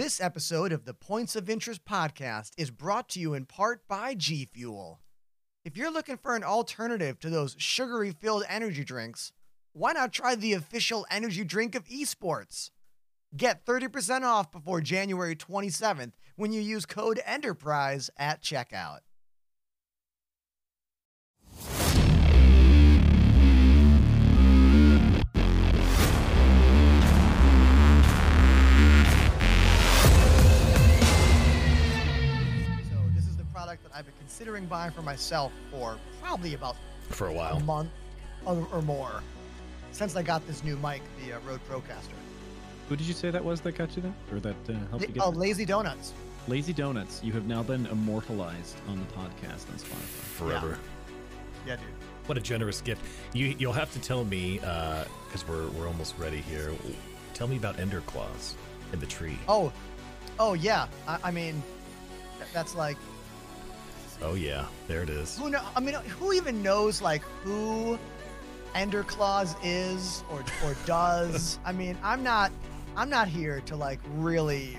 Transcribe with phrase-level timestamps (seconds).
[0.00, 4.14] This episode of the Points of Interest podcast is brought to you in part by
[4.14, 5.02] G Fuel.
[5.62, 9.32] If you're looking for an alternative to those sugary filled energy drinks,
[9.74, 12.70] why not try the official energy drink of esports?
[13.36, 19.00] Get 30% off before January 27th when you use code ENTERPRISE at checkout.
[33.90, 36.76] That I've been considering buying for myself for probably about
[37.08, 37.90] for a while, a month
[38.44, 39.22] or, or more
[39.92, 42.14] since I got this new mic, the uh, Rode Procaster.
[42.88, 45.14] Who did you say that was that got you that, or that uh, helped you
[45.14, 45.38] get Oh, that?
[45.38, 46.12] Lazy Donuts.
[46.48, 47.20] Lazy Donuts?
[47.22, 50.36] You have now been immortalized on the podcast on Spotify.
[50.36, 50.78] Forever.
[51.66, 51.84] Yeah, dude.
[52.26, 53.02] What a generous gift.
[53.32, 56.72] You you'll have to tell me because we're we're almost ready here.
[57.34, 58.54] Tell me about Ender Claus
[58.92, 59.38] in the tree.
[59.48, 59.72] Oh,
[60.38, 60.86] oh yeah.
[61.08, 61.62] I, I mean,
[62.52, 62.96] that's like
[64.22, 65.38] Oh yeah, there it is.
[65.38, 65.62] who know.
[65.74, 67.98] I mean, who even knows like who
[68.74, 71.58] Ender Claus is or or does?
[71.64, 72.52] I mean, I'm not.
[72.96, 74.76] I'm not here to like really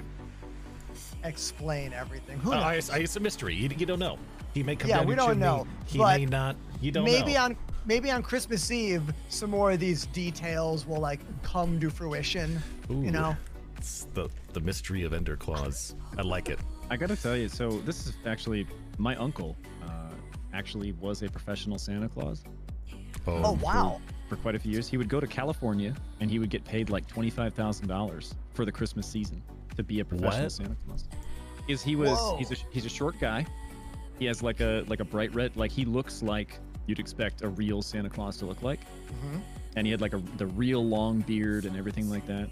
[1.23, 2.39] explain everything.
[2.39, 2.89] Who uh, Oh, knows?
[2.89, 3.55] I, I, it's a mystery.
[3.55, 4.17] You, you don't know.
[4.53, 6.55] He may come Yeah, down we don't know, He but may not.
[6.81, 7.43] You don't maybe know.
[7.45, 12.59] on maybe on Christmas Eve, some more of these details will like come to fruition.
[12.91, 13.35] Ooh, You know.
[13.77, 15.95] it's the the mystery of Ender Claus.
[16.17, 16.59] I like it.
[16.89, 18.67] I gotta tell you, so this is actually
[19.01, 19.57] my uncle.
[19.83, 20.11] Uh,
[20.53, 22.43] actually, was a professional Santa Claus
[23.27, 23.99] Oh wow.
[24.29, 24.87] for quite a few years.
[24.87, 28.35] He would go to California and he would get paid like twenty five thousand dollars
[28.53, 29.41] for the Christmas season
[29.75, 30.51] to be a professional What?
[30.51, 31.05] Santa Claus.
[31.67, 32.37] Is he was Whoa.
[32.37, 33.45] he's a he's a short guy.
[34.19, 37.47] He has like a like a bright red like he looks like you'd expect a
[37.49, 38.79] real Santa Claus to look like.
[39.21, 39.37] hmm
[39.77, 42.49] and he had like a the real long beard and everything like that.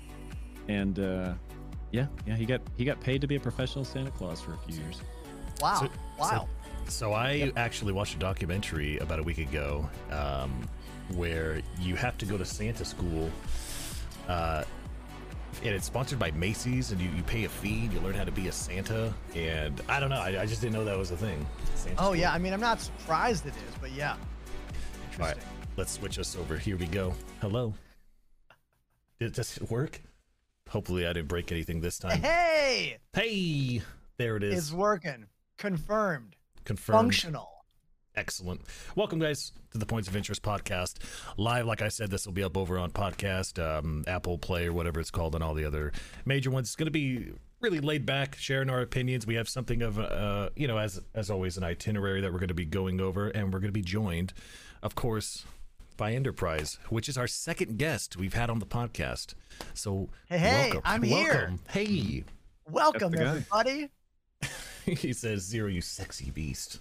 [0.69, 1.33] And uh,
[1.91, 4.57] yeah, yeah, he got he got paid to be a professional Santa Claus for a
[4.59, 5.01] few years.
[5.59, 5.79] Wow.
[5.81, 6.47] So- wow.
[6.87, 7.53] So I Yep.
[7.57, 10.67] actually watched a documentary about a week ago, um,
[11.15, 13.29] where you have to go to Santa school,
[14.27, 14.63] uh,
[15.63, 18.23] and it's sponsored by Macy's, and you, you pay a fee, and you learn how
[18.23, 21.11] to be a Santa, and I don't know, I, I just didn't know that was
[21.11, 21.45] a thing.
[21.75, 22.15] Santa oh school.
[22.15, 22.33] yeah.
[22.33, 24.13] I mean, I'm not surprised it is, but yeah.
[24.13, 24.17] All
[25.19, 25.43] right, Interesting.
[25.77, 26.57] let's switch us over.
[26.57, 27.13] Here we go.
[27.41, 27.73] Hello.
[29.19, 30.01] Did this work?
[30.69, 32.21] Hopefully, I didn't break anything this time.
[32.21, 33.81] Hey, Hey,
[34.17, 34.57] there it is.
[34.57, 35.25] it's working.
[35.59, 36.37] Confirmed.
[36.63, 36.95] Confirmed.
[36.97, 37.49] Functional.
[38.15, 38.61] Excellent.
[38.95, 40.95] Welcome, guys, to the Points of Interest podcast.
[41.35, 44.73] Live, like I said, this will be up over on podcast, um, Apple Play, or
[44.73, 45.91] whatever it's called, and all the other
[46.25, 46.69] major ones.
[46.69, 49.27] It's going to be really laid back, sharing our opinions.
[49.27, 52.47] We have something of, uh, you know, as as always, an itinerary that we're going
[52.47, 54.31] to be going over, and we're going to be joined,
[54.81, 55.43] of course,
[55.97, 59.33] by Enterprise, which is our second guest we've had on the podcast.
[59.73, 60.81] So, Hey, hey, welcome.
[60.85, 61.53] I'm here.
[61.69, 62.23] Hey,
[62.69, 63.23] Welcome, the guy.
[63.25, 63.89] everybody.
[64.97, 66.79] he says, Zero, you sexy beast.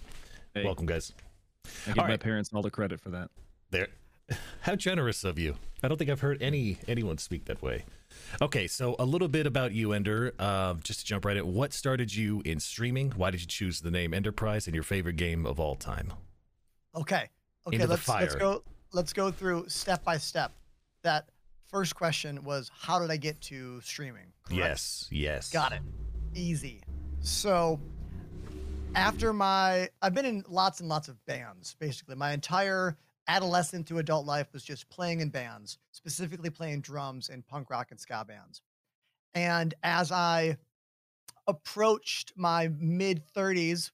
[0.53, 1.13] Hey, Welcome, guys.
[1.85, 2.19] I give All my right.
[2.19, 3.29] parents all the credit for that.
[3.69, 3.87] There.
[4.61, 5.55] How generous of you.
[5.83, 7.85] I don't think I've heard any anyone speak that way.
[8.41, 10.33] Okay, so a little bit about you, Ender.
[10.39, 13.11] Uh, just to jump right in, what started you in streaming?
[13.11, 16.13] Why did you choose the name Enterprise and your favorite game of all time?
[16.95, 17.29] Okay.
[17.67, 17.75] Okay.
[17.75, 18.63] Into let's let's go.
[18.91, 20.51] Let's go through step by step.
[21.03, 21.29] That
[21.69, 24.25] first question was, how did I get to streaming?
[24.43, 24.57] correct?
[24.57, 25.51] Yes, yes.
[25.51, 25.81] Got it.
[26.33, 26.81] Easy.
[27.21, 27.79] So
[28.95, 32.15] after my I've been in lots and lots of bands, basically.
[32.15, 37.43] My entire adolescent to adult life was just playing in bands, specifically playing drums in
[37.43, 38.61] punk rock and ska bands.
[39.33, 40.57] And as I
[41.47, 43.91] approached my mid 30s,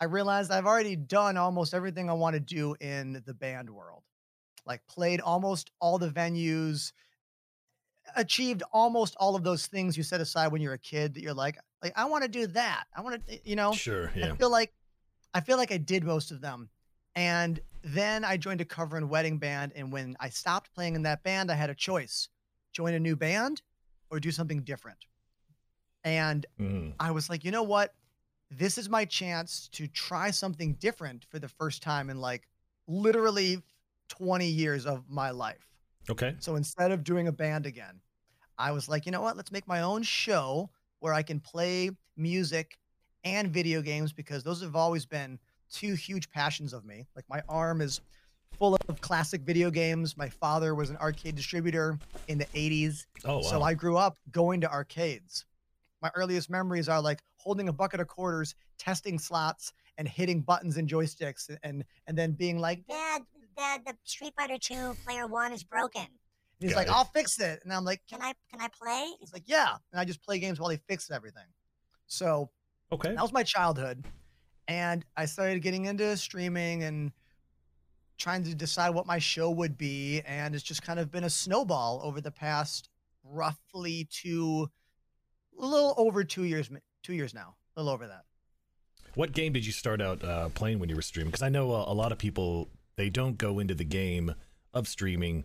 [0.00, 4.02] I realized I've already done almost everything I want to do in the band world.
[4.66, 6.92] Like played almost all the venues,
[8.16, 11.34] achieved almost all of those things you set aside when you're a kid that you're
[11.34, 12.84] like, like I want to do that.
[12.96, 13.72] I want to, you know.
[13.72, 14.32] Sure, Yeah.
[14.32, 14.72] I feel like
[15.34, 16.68] I feel like I did most of them.
[17.14, 19.72] And then I joined a cover and wedding band.
[19.74, 22.28] And when I stopped playing in that band, I had a choice:
[22.72, 23.62] join a new band
[24.10, 25.06] or do something different.
[26.04, 27.94] And Mm, I was like, you know what?
[28.50, 32.48] This is my chance to try something different for the first time in like
[32.86, 33.62] literally
[34.08, 35.66] 20 years of my life.
[36.10, 36.34] okay.
[36.38, 38.00] So instead of doing a band again,
[38.58, 39.36] I was like, you know what?
[39.36, 40.70] Let's make my own show
[41.02, 42.78] where I can play music
[43.24, 45.38] and video games because those have always been
[45.70, 47.08] two huge passions of me.
[47.16, 48.00] Like my arm is
[48.56, 50.16] full of classic video games.
[50.16, 53.06] My father was an arcade distributor in the 80s.
[53.24, 53.42] Oh, wow.
[53.42, 55.44] So I grew up going to arcades.
[56.00, 60.76] My earliest memories are like holding a bucket of quarters, testing slots, and hitting buttons
[60.76, 63.22] and joysticks, and and then being like, Dad,
[63.56, 66.06] Dad, the Street Fighter 2 player one is broken.
[66.62, 66.92] He's Got like, it.
[66.94, 67.60] I'll fix it.
[67.64, 69.10] And I'm like, Can I can I play?
[69.20, 69.76] he's like, yeah.
[69.92, 71.44] And I just play games while he fixes everything.
[72.06, 72.50] So
[72.92, 73.14] Okay.
[73.14, 74.04] that was my childhood.
[74.68, 77.12] And I started getting into streaming and
[78.18, 80.20] trying to decide what my show would be.
[80.26, 82.88] And it's just kind of been a snowball over the past
[83.24, 84.68] roughly two,
[85.60, 86.70] a little over two years,
[87.02, 88.22] two years now, a little over that.
[89.14, 91.30] What game did you start out uh, playing when you were streaming?
[91.30, 94.34] Because I know uh, a lot of people they don't go into the game
[94.72, 95.44] of streaming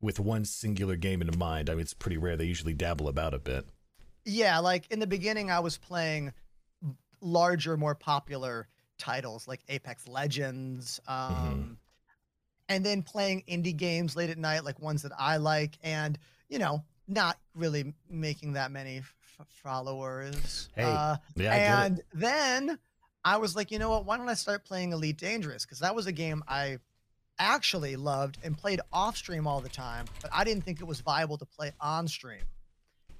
[0.00, 1.68] with one singular game in mind.
[1.68, 2.36] I mean, it's pretty rare.
[2.36, 3.66] They usually dabble about a bit.
[4.24, 6.32] Yeah, like in the beginning, I was playing
[7.20, 8.68] larger, more popular
[8.98, 11.78] titles like Apex Legends, um,
[12.68, 16.18] and then playing indie games late at night, like ones that I like, and
[16.48, 19.14] you know, not really making that many f-
[19.62, 20.68] followers.
[20.74, 22.78] Hey, uh, Yeah, I and then
[23.24, 24.04] I was like, you know what?
[24.04, 25.64] Why don't I start playing Elite Dangerous?
[25.64, 26.78] Because that was a game I
[27.40, 31.00] actually loved and played off stream all the time, but I didn't think it was
[31.00, 32.42] viable to play on stream.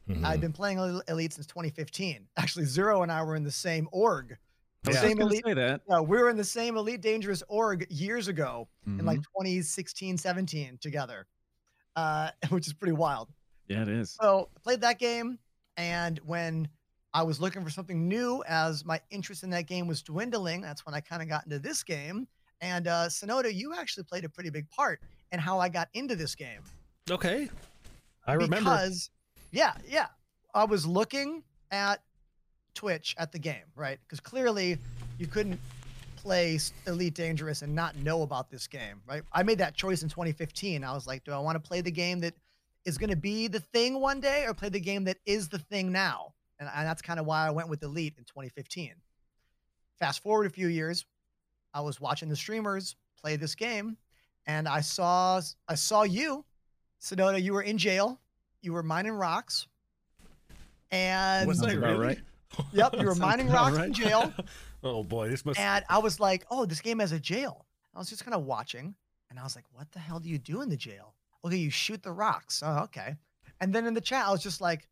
[0.09, 0.25] Mhm.
[0.25, 0.79] I've been playing
[1.09, 2.29] Elite since 2015.
[2.37, 4.37] Actually, Zero and I were in the same org.
[4.87, 5.03] Was Yeah.
[5.03, 5.83] Same elite- say that.
[5.89, 9.25] No, we were in the same Elite Dangerous org years ago in like Mhm.
[9.39, 11.27] 2016, 17 together,
[11.97, 13.29] uh, which is pretty wild.
[13.69, 14.17] yeah, it is.
[14.21, 15.39] So I played that game,
[15.77, 16.69] and when
[17.13, 20.85] I was looking for something new, as my interest in that game was dwindling, that's
[20.87, 22.27] when I kind of got into this game.
[22.61, 25.01] And uh, Sonoda, you actually played a pretty big part
[25.33, 26.61] in how I got into this game.
[27.11, 27.49] Okay.
[28.27, 28.57] I remember.
[28.57, 29.11] because
[29.51, 30.07] yeah yeah
[30.55, 32.03] i was looking at
[32.75, 34.79] twitch at the game right because clearly
[35.19, 35.59] you couldn't
[36.17, 40.09] play elite dangerous and not know about this game right i made that choice in
[40.09, 42.35] 2015 i was like do i want to play the game that
[42.85, 45.59] is going to be the thing one day or play the game that is the
[45.59, 48.93] thing now and, and that's kind of why i went with elite in 2015
[49.99, 51.05] fast forward a few years
[51.75, 53.97] i was watching the streamers play this game
[54.47, 56.45] and i saw i saw you
[57.01, 58.21] Sedona, you were in jail.
[58.63, 59.67] You were mining rocks.
[60.91, 61.99] And Was Sounds I really?
[61.99, 62.19] right.
[62.73, 64.33] yep, you were mining about rocks in jail.
[64.83, 65.59] oh boy, this must.
[65.59, 67.65] And I was like, oh, this game has a jail.
[67.95, 68.95] I was just kind of watching,
[69.31, 71.15] and I was like, what the hell do you do in the jail?
[71.45, 72.63] Okay, you shoot the rocks.
[72.65, 73.17] Oh, okay.
[73.61, 74.89] And then in the chat, I was just like,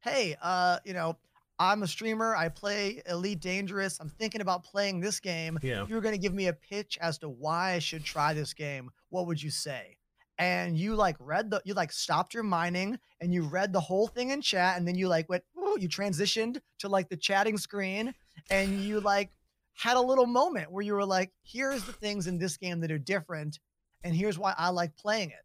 [0.00, 1.16] hey, uh, you know,
[1.58, 2.34] I'm a streamer.
[2.34, 3.98] I play Elite Dangerous.
[4.00, 5.58] I'm thinking about playing this game.
[5.62, 5.82] Yeah.
[5.82, 8.34] If you were going to give me a pitch as to why I should try
[8.34, 9.98] this game, what would you say?
[10.36, 14.08] And you like read the, you like stopped your mining and you read the whole
[14.08, 14.76] thing in chat.
[14.76, 18.14] And then you like went, ooh, you transitioned to like the chatting screen
[18.50, 19.30] and you like
[19.74, 22.90] had a little moment where you were like, here's the things in this game that
[22.90, 23.60] are different.
[24.02, 25.44] And here's why I like playing it.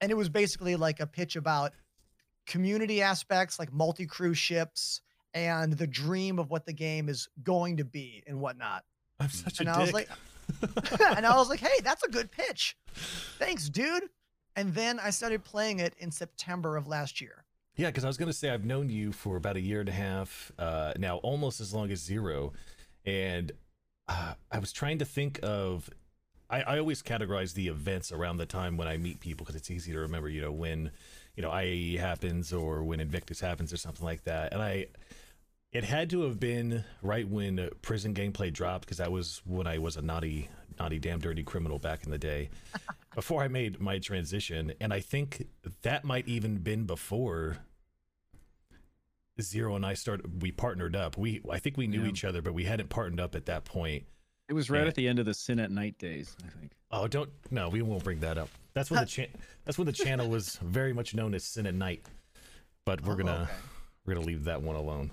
[0.00, 1.72] And it was basically like a pitch about
[2.46, 5.00] community aspects, like multi crew ships
[5.46, 8.84] and the dream of what the game is going to be and whatnot.
[9.20, 9.76] I'm such a And dick.
[9.76, 10.08] I was like,
[11.16, 12.76] and I was like, hey, that's a good pitch.
[13.38, 14.04] Thanks, dude.
[14.56, 17.44] And then I started playing it in September of last year.
[17.76, 19.88] Yeah, because I was going to say I've known you for about a year and
[19.88, 22.52] a half uh, now, almost as long as Zero,
[23.06, 23.52] and
[24.08, 25.88] uh, I was trying to think of.
[26.50, 29.70] I, I always categorize the events around the time when I meet people because it's
[29.70, 30.28] easy to remember.
[30.28, 30.90] You know when,
[31.36, 34.86] you know IAE happens or when Invictus happens or something like that, and I.
[35.72, 39.66] It had to have been right when uh, prison gameplay dropped because that was when
[39.66, 40.48] I was a naughty,
[40.78, 42.48] naughty, damn dirty criminal back in the day.
[43.14, 45.46] before I made my transition, and I think
[45.82, 47.58] that might even been before
[49.40, 50.42] Zero and I started.
[50.42, 51.16] We partnered up.
[51.16, 52.08] We I think we knew Yeah.
[52.08, 54.04] each other, but we hadn't partnered up at that point.
[54.48, 54.88] It was right Yeah.
[54.88, 56.72] at the end of the Sin at Night days, I think.
[56.90, 58.48] Oh, don't no, we won't bring that up.
[58.74, 59.26] That's when the cha-
[59.64, 62.04] that's when the channel was very much known as Sin at Night.
[62.86, 63.52] But we're Oh, gonna okay.
[64.06, 65.12] we're gonna leave that one alone.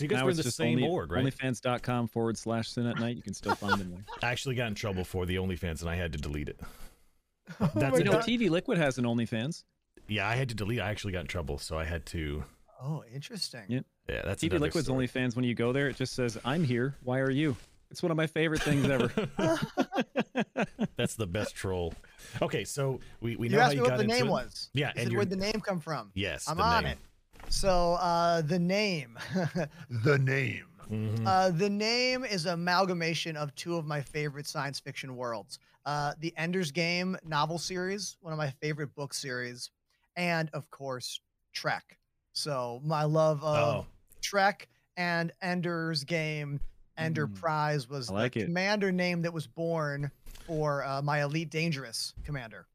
[0.00, 1.24] So you guys now were in the same only, org, right?
[1.26, 3.16] OnlyFans.com forward slash Sin at Night.
[3.16, 4.04] You can still find them there.
[4.22, 6.58] I actually got in trouble for the OnlyFans, and I had to delete it.
[7.60, 7.98] Oh That's my.
[7.98, 8.22] You know, God.
[8.22, 9.64] TV Liquid has an OnlyFans.
[10.08, 10.78] Yeah, I had to delete.
[10.80, 12.44] I actually got in trouble, so I had to.
[12.80, 13.62] Oh, interesting.
[13.68, 13.80] Yeah.
[14.08, 15.08] Yeah, that's TV Liquid's story.
[15.08, 15.34] OnlyFans.
[15.34, 16.94] When you go there, it just says, "I'm here.
[17.02, 17.56] Why are you?"
[17.90, 19.10] It's one of my favorite things ever.
[20.96, 21.92] That's the best troll.
[22.40, 24.30] Okay, so we, we know you how you me got what the into name it.
[24.30, 24.70] was.
[24.72, 26.12] Yeah, You and said where'd the name come from?
[26.14, 26.92] yes, I'm the on name.
[26.92, 26.98] it.
[27.48, 29.18] So uh, the name,
[29.90, 30.66] the name.
[30.90, 31.24] Mhm.
[31.24, 35.58] Uh, the name is an amalgamation of two of my favorite science fiction worlds.
[35.86, 39.70] Uh, the Ender's Game novel series, one of my favorite book series,
[40.16, 41.20] and of course
[41.52, 41.96] Trek.
[42.32, 43.86] So my love of oh,
[44.20, 46.60] Trek and Ender's Game,
[46.98, 48.44] Enterprise was I like the it.
[48.46, 50.10] commander name that was born
[50.46, 52.66] for uh, my Elite Dangerous commander.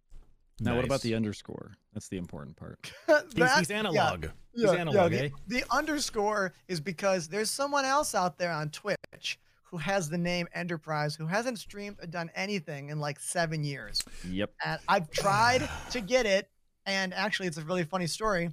[0.60, 1.77] Now, what about the underscore?
[1.95, 2.77] That's the important part.
[3.07, 4.25] He's, That- he's yeah, analog.
[4.25, 5.29] yeah, he's analog, yeah, eh?
[5.47, 10.17] the, the underscore is because there's someone else out there on Twitch who has the
[10.17, 14.03] name Enterprise who hasn't streamed or done anything in like seven years.
[14.29, 14.51] Yep.
[14.63, 16.49] And I've tried to get it
[16.85, 18.51] And actually, it's a really funny story.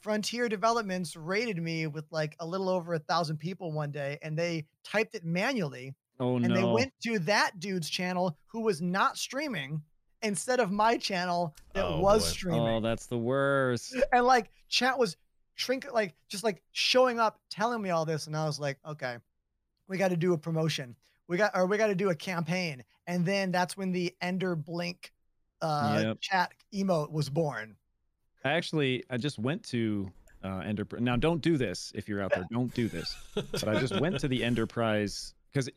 [0.00, 4.36] Frontier Developments rated me with like a little over a thousand people one day, and
[4.36, 5.94] they typed it manually.
[6.18, 6.44] Oh no.
[6.44, 6.54] and no.
[6.54, 9.82] they went to that dude's channel who was not streaming
[10.22, 12.28] instead of my channel that Oh, was boy.
[12.28, 12.60] streaming.
[12.60, 13.96] oh, that's the worst.
[14.12, 15.16] and like chat was
[15.54, 19.18] shrink like just like showing up telling me all this and i was like okay
[19.86, 20.96] we got to do a promotion
[21.28, 24.56] we got or we got to do a campaign and then that's when the ender
[24.56, 25.12] blink
[25.60, 26.20] uh Yep.
[26.20, 27.76] chat emote was born
[28.44, 30.10] I actually I just went to
[30.42, 31.00] uh, Enterprise.
[31.02, 32.44] Now, don't do this if you're out there.
[32.50, 33.14] Don't do this.
[33.36, 35.68] But I just went to the Enterprise because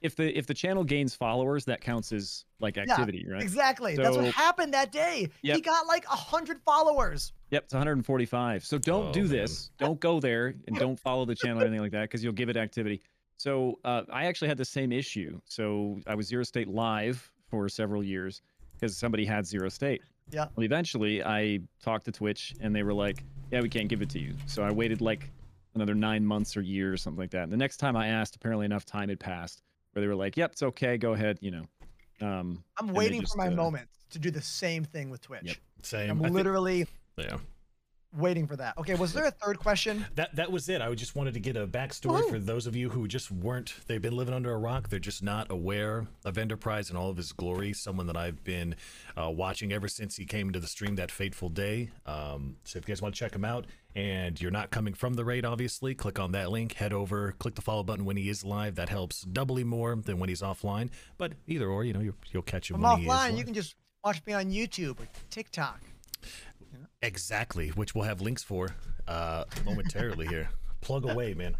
[0.00, 3.42] if the if the channel gains followers, that counts as like activity, right?
[3.42, 8.64] exactly that's what happened that day he got like a hundred followers Yep, it's 145.
[8.64, 9.30] So don't Oh, do man.
[9.30, 9.70] this.
[9.78, 12.48] Don't go there and don't follow the channel or anything like that because you'll give
[12.48, 13.02] it activity.
[13.38, 15.40] So uh, I actually had the same issue.
[15.46, 18.40] So I was Zero State live for several years
[18.74, 20.00] because somebody had Zero State.
[20.30, 20.46] Yeah.
[20.54, 24.10] Well, eventually I talked to Twitch and they were like, "Yeah, we can't give it
[24.10, 25.28] to you." So I waited like
[25.74, 27.42] another nine months or year or something like that.
[27.44, 30.36] And the next time I asked, apparently enough time had passed where they were like,
[30.36, 30.96] "Yep, it's okay.
[30.98, 31.64] Go ahead." You know.
[32.22, 35.40] Um, i'm waiting just, for my uh, moment to do the same thing with twitch
[35.42, 35.56] Yep.
[35.82, 36.10] Same.
[36.10, 37.38] i'm I think- literally yeah.
[38.12, 40.82] Waiting for that okay was there a third question That that was it.
[40.82, 42.30] I just wanted to get a backstory Woohoo.
[42.30, 43.74] for those of you who just weren't.
[43.86, 44.88] They've been living under a rock.
[44.88, 47.72] They're just not aware of Enterprise and all of his glory.
[47.72, 48.74] Someone that I've been
[49.16, 51.90] uh, watching ever since he came to the stream that fateful day.
[52.06, 55.14] Um, so if you guys want to check him out, and you're not coming from
[55.14, 56.74] the raid, obviously, click on that link.
[56.74, 58.76] Head over, click the follow button when he is live.
[58.76, 60.90] That helps doubly more than when he's offline.
[61.18, 63.44] But either or, you know, you'll, you'll catch him i'm when he is offline you
[63.44, 63.74] can just
[64.04, 65.80] watch me on youtube or tiktok
[67.02, 68.74] Exactly, which we'll have links for
[69.08, 70.50] uh, momentarily here.
[70.80, 71.56] Plug away, man.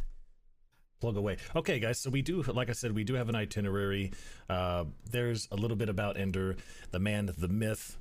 [1.01, 1.39] Plug away.
[1.57, 1.99] Okay, guys.
[1.99, 4.13] So we do, like I said, we do have an itinerary.
[4.51, 6.57] Uh, there's a little bit about Ender,
[6.91, 7.97] the man, the myth,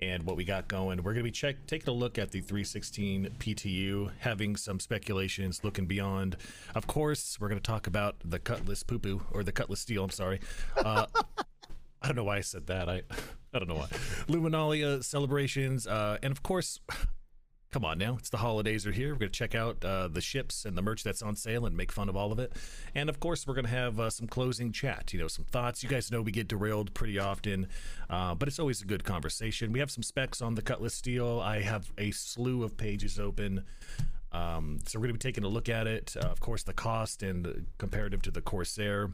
[0.00, 0.98] and what we got going.
[0.98, 5.62] We're going to be check taking a look at the 316 PTU, having some speculations,
[5.62, 6.36] looking beyond.
[6.74, 10.02] Of course, we're going to talk about the Cutlass Poo Poo or the Cutlass Steel.
[10.02, 10.40] I'm sorry.
[10.76, 11.06] Uh,
[12.02, 12.88] I don't know why I said that.
[12.88, 13.02] I
[13.52, 13.88] I don't know why.
[14.28, 16.80] Luminalia celebrations, uh, and of course,
[17.70, 19.12] come on now, it's the holidays are here.
[19.12, 21.92] We're gonna check out uh, the ships and the merch that's on sale and make
[21.92, 22.52] fun of all of it.
[22.94, 25.12] And of course, we're gonna have uh, some closing chat.
[25.12, 25.82] You know, some thoughts.
[25.82, 27.66] You guys know we get derailed pretty often,
[28.08, 29.72] uh, but it's always a good conversation.
[29.72, 31.40] We have some specs on the Cutlass Steel.
[31.40, 33.64] I have a slew of pages open.
[34.32, 36.16] Um, so we're going to be taking a look at it.
[36.16, 39.10] Uh, of course, the cost and comparative to the Corsair.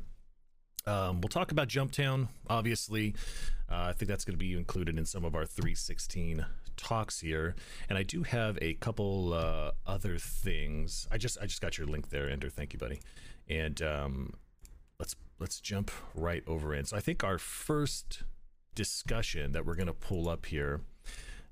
[0.89, 3.15] Um, we'll talk about Jumptown, obviously.
[3.71, 6.47] Uh, I think that's going to be included in some of our 316
[6.79, 7.55] talks here,
[7.91, 11.07] and I do have a couple uh, other things.
[11.13, 12.49] I just I just got your link there, Ender.
[12.49, 13.01] Thank you, buddy.
[13.51, 14.33] And um,
[14.99, 16.87] let's let's jump right over in.
[16.87, 18.23] So I think our first
[18.75, 20.81] discussion that we're going to pull up here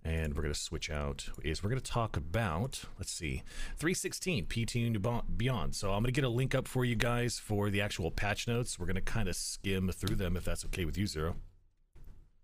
[0.06, 3.42] and we're going to switch out is we're going to talk about let's see
[3.76, 5.02] 316 pt and
[5.36, 8.10] beyond so i'm going to get a link up for you guys for the actual
[8.12, 11.06] patch notes we're going to kind of skim through them if that's okay with you
[11.06, 11.34] zero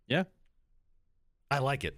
[0.09, 0.25] Yeah.
[1.51, 1.97] i like it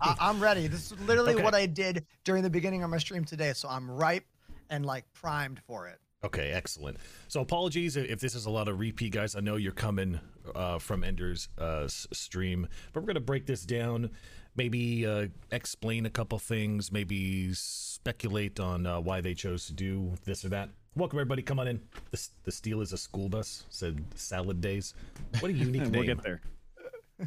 [0.00, 0.68] I, I'm ready.
[0.68, 1.42] This is literally Okay.
[1.42, 4.24] what I did during the beginning of my stream today, so I'm ripe
[4.70, 5.98] and like primed for it.
[6.24, 6.96] Okay, excellent.
[7.28, 9.36] So apologies if this is a lot of repeat, guys.
[9.36, 10.18] I know you're coming
[10.54, 14.08] uh, from Ender's uh, s- stream, but we're gonna break this down.
[14.56, 16.92] Maybe uh, explain a couple things.
[16.92, 20.68] Maybe speculate on uh, why they chose to do this or that.
[20.94, 21.42] Welcome everybody.
[21.42, 21.80] Come on in.
[22.10, 23.64] The, the steel is a school bus.
[23.70, 24.94] Said salad days.
[25.40, 25.92] What a unique name.
[25.92, 26.42] we'll get there.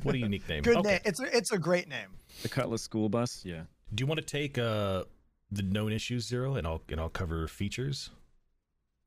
[0.03, 0.62] What a unique name.
[0.62, 0.89] Good okay.
[0.89, 1.00] name.
[1.05, 2.10] It's a, it's a great name.
[2.44, 3.41] The Cutlass school bus.
[3.44, 3.62] Yeah.
[3.94, 5.05] Do you want to take uh,
[5.51, 8.10] the known issues zero, and I'll and I'll cover features.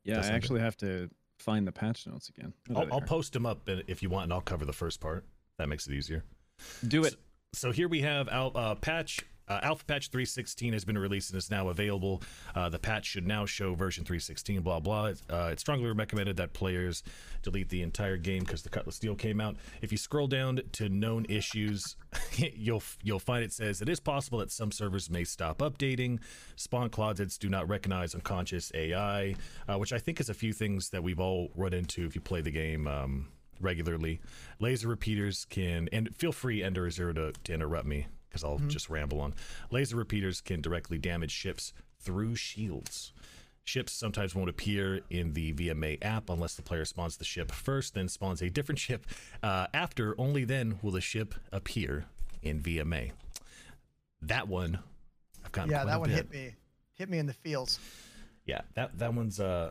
[0.05, 0.15] Yeah.
[0.15, 2.53] Does I sound actually have to find the patch notes again.
[2.75, 5.25] Oh, I'll, I'll post them up if you want, and I'll cover the first part.
[5.59, 6.25] That makes it easier.
[6.87, 7.13] do it.
[7.13, 7.19] So
[7.73, 9.21] here we have al- uh, patch.
[9.49, 12.23] Uh, Alpha Patch 316 has been released and is now available.
[12.55, 14.61] Uh, the patch should now show version 316.
[14.61, 15.13] Blah blah.
[15.31, 17.03] Uh, it's strongly recommended that players
[17.43, 19.57] delete the entire game because the Cutlass Steel came out.
[19.81, 21.97] If you scroll down to known issues,
[22.37, 26.19] you'll you'll find it says it is possible that some servers may stop updating.
[26.57, 29.35] Spawn closets do not recognize unconscious AI,
[29.67, 32.21] uh, which I think is a few things that we've all run into if you
[32.21, 32.87] play the game.
[32.87, 33.29] Um,
[33.61, 34.21] regularly.
[34.61, 38.91] Laser repeaters can, and feel free, Ender Zero, to, to interrupt me because I'll just
[38.91, 39.35] ramble on.
[39.71, 43.13] Laser repeaters can directly damage ships through shields.
[43.65, 47.95] Ships sometimes won't appear in the VMA app unless the player spawns the ship first,
[47.95, 49.07] then spawns a different ship
[49.43, 50.15] uh, after.
[50.19, 52.07] Only then will the ship appear
[52.43, 53.13] in VMA.
[54.23, 54.79] That one,
[55.45, 56.17] I've gotten Yeah, that a one bit.
[56.17, 56.55] hit me.
[56.95, 57.79] Hit me in the feels.
[58.47, 59.71] Yeah, that that one's uh,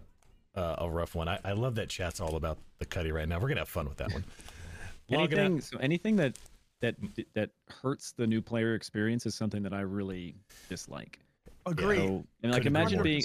[0.57, 1.27] uh, a rough one.
[1.27, 3.39] I, I love that chat's all about the cutty right now.
[3.39, 4.23] We're gonna have fun with that one.
[5.09, 5.45] Log it out.
[5.45, 6.37] anything so anything that
[6.81, 6.95] that
[7.33, 10.35] that hurts the new player experience is something that I really
[10.67, 11.19] dislike.
[11.65, 11.97] Agree.
[11.97, 13.03] So, and like Couldn't imagine more.
[13.03, 13.23] being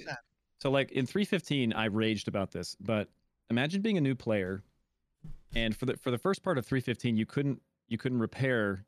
[0.60, 3.08] so like in 315 I raged about this, but
[3.50, 4.62] imagine being a new player
[5.54, 8.84] and for the for the first part of 315 you couldn't you couldn't repair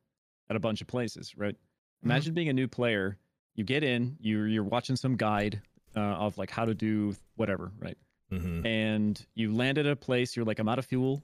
[0.51, 1.57] at a bunch of places, right?
[2.05, 3.17] Imagine being a new player,
[3.55, 5.61] you get in, you're you're watching some guide
[5.97, 7.97] uh, of like how to do whatever, right?
[8.41, 11.23] Hmm and you land at a place you're like i'm out of fuel.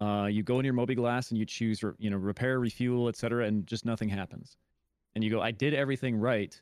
[0.00, 3.66] Uh, you go in your mobiGlas and you choose you know repair refuel etc and
[3.66, 4.56] just nothing happens.
[5.14, 6.58] And you go i did everything right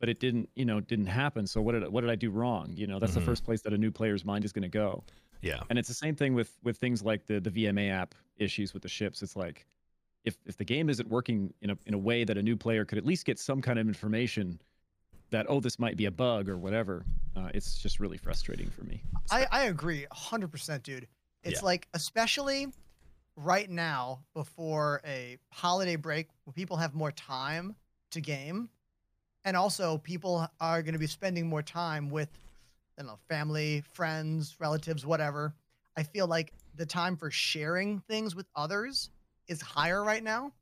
[0.00, 1.46] but it didn't you know didn't happen.
[1.46, 2.72] So what did what did i do wrong?
[2.74, 3.16] You know that's Mhm.
[3.16, 5.04] the first place that a new player's mind is going to go.
[5.40, 5.60] Yeah.
[5.70, 8.82] and it's the same thing with with things like the the vma app issues with
[8.82, 9.22] the ships.
[9.22, 9.66] It's like
[10.24, 12.84] if if the game isn't working in a in a way that a new player
[12.84, 14.60] could at least get some kind of information
[15.30, 17.04] that oh this might be a bug or whatever
[17.36, 21.08] uh, it's just really frustrating for me I, I agree 100%, dude.
[21.42, 21.62] It's Yeah.
[21.62, 22.72] like, especially
[23.36, 27.76] right now before a holiday break when people have more time
[28.12, 28.70] to game.
[29.44, 32.30] And also, people are going to be spending more time with,
[32.98, 35.54] I don't know, family, friends, relatives, whatever.
[35.96, 39.10] I feel like the time for sharing things with others
[39.48, 40.52] is higher right now.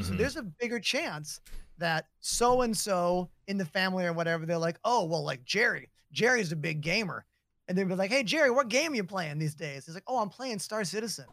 [0.00, 0.16] So Mhm.
[0.16, 1.40] there's a bigger chance
[1.80, 5.90] that so and so in the family or whatever, they're like, oh, well, like Jerry,
[6.12, 7.24] Jerry's a big gamer.
[7.68, 9.86] And they'd be like, hey, Jerry, what game are you playing these days?
[9.86, 11.26] He's like, oh, I'm playing Star Citizen.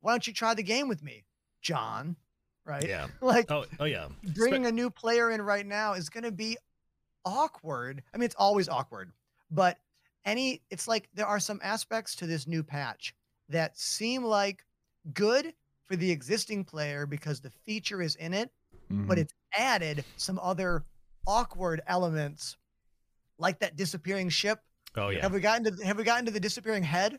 [0.00, 1.24] Why don't you try the game with me,
[1.60, 2.16] John?
[2.64, 2.86] Right?
[2.86, 3.06] Yeah.
[3.20, 4.08] Like Oh, oh yeah.
[4.34, 6.56] bringing a new player in right now is going to be
[7.24, 8.02] awkward.
[8.12, 9.12] I mean, it's always awkward,
[9.50, 9.78] but
[10.24, 13.14] any, it's like there are some aspects to this new patch
[13.48, 14.64] that seem like
[15.14, 15.54] good
[15.86, 18.50] for the existing player because the feature is in it,
[18.90, 19.20] but Mhm.
[19.22, 20.84] it's added some other
[21.26, 22.56] awkward elements
[23.38, 24.60] like that disappearing ship.
[24.96, 25.20] Oh yeah.
[25.22, 27.18] Have we gotten to have we gotten to the disappearing head?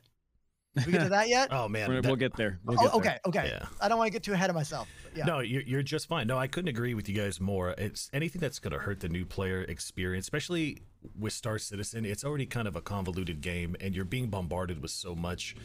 [0.75, 1.49] Did we get to that yet?
[1.51, 1.89] Oh man.
[1.89, 2.59] We're- that- we'll get there.
[2.63, 2.99] We'll oh, get there.
[2.99, 3.47] okay, okay.
[3.59, 3.65] Yeah.
[3.81, 4.87] I don't want to get too ahead of myself.
[5.15, 5.25] yeah.
[5.25, 6.27] No, you're, you're just fine.
[6.27, 7.71] No, I couldn't agree with you guys more.
[7.77, 10.83] It's anything that's going to hurt the new player experience, especially
[11.17, 12.05] with Star Citizen.
[12.05, 15.55] It's already kind of a convoluted game, and you're being bombarded with so much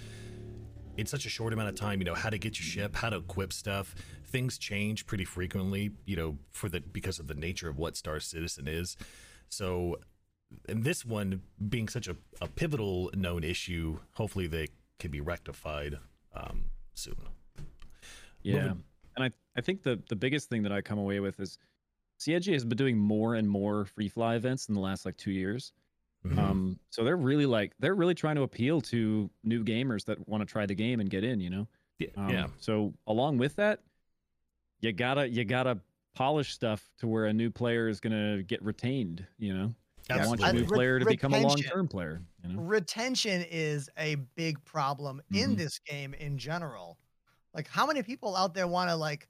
[0.96, 2.00] in such a short amount of time.
[2.00, 3.94] You know how to get your ship, how to equip stuff.
[4.26, 5.90] Things change pretty frequently.
[6.07, 8.96] You know for the because of the nature of what Star Citizen is.
[9.48, 9.96] So,
[10.68, 15.98] and this one being such a, a pivotal known issue, hopefully they can be rectified
[16.35, 17.16] um, soon.
[18.42, 18.54] Yeah.
[18.54, 18.85] Moving-
[19.16, 21.59] And I, I think the, the biggest thing that I come away with is
[22.18, 25.30] CIG has been doing more and more free fly events in the last like two
[25.30, 25.72] years.
[26.27, 26.39] Mhm.
[26.39, 30.41] Um, so they're really like they're really trying to appeal to new gamers that want
[30.41, 31.69] to try the game and get in, you know.
[31.99, 32.47] yeah, Um, yeah.
[32.59, 33.81] So along with that,
[34.81, 35.81] you gotta you gotta
[36.15, 39.75] polish stuff to where a new player is gonna get retained, you know.
[40.11, 42.23] I want your I- new player to become a long-term player.
[42.43, 42.61] You know?
[42.63, 45.57] retention is a big problem in Mhm.
[45.57, 46.99] this game in general.
[47.55, 49.29] Like, how many people out there want to like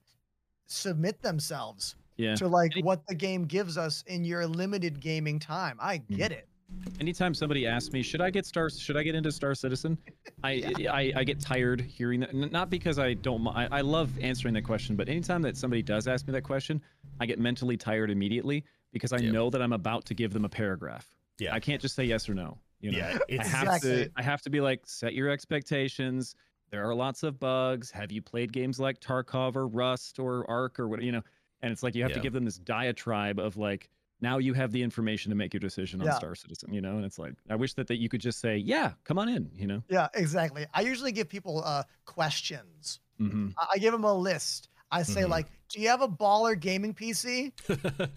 [0.66, 2.34] submit themselves Yeah.
[2.36, 5.76] to like what the game gives us in your limited gaming time?
[5.80, 6.14] I Mm-hmm.
[6.16, 6.48] get it.
[7.00, 9.96] Anytime somebody asks me should i get star should i get into star citizen?
[10.42, 14.54] I, I i get tired hearing that not because i don't I, I love answering
[14.54, 16.80] that question but anytime that somebody does ask me that question
[17.20, 19.32] i get mentally tired immediately because i Yep.
[19.32, 21.06] know that i'm about to give them a paragraph.
[21.38, 21.54] Yeah.
[21.54, 22.98] i can't just say yes or no you know?
[22.98, 23.90] Yeah, i have Exactly.
[24.04, 26.34] to i have to be like set your expectations.
[26.70, 27.90] There are lots of bugs.
[27.92, 31.22] Have you played games like tarkov or rust or Ark or what you know?
[31.62, 33.88] And it's like you have to give them this diatribe of like
[34.24, 36.14] now you have the information to make your decision on Yeah.
[36.16, 38.56] Star Citizen, you know, and it's like I wish that, that you could just say,
[38.56, 39.82] yeah, come on in, you know.
[39.88, 40.66] Yeah, exactly.
[40.74, 43.00] I usually give people uh questions.
[43.18, 44.68] hmm I, I give them a list.
[44.90, 45.28] I say Mhm.
[45.30, 47.52] like, "Do you have a baller gaming PC?"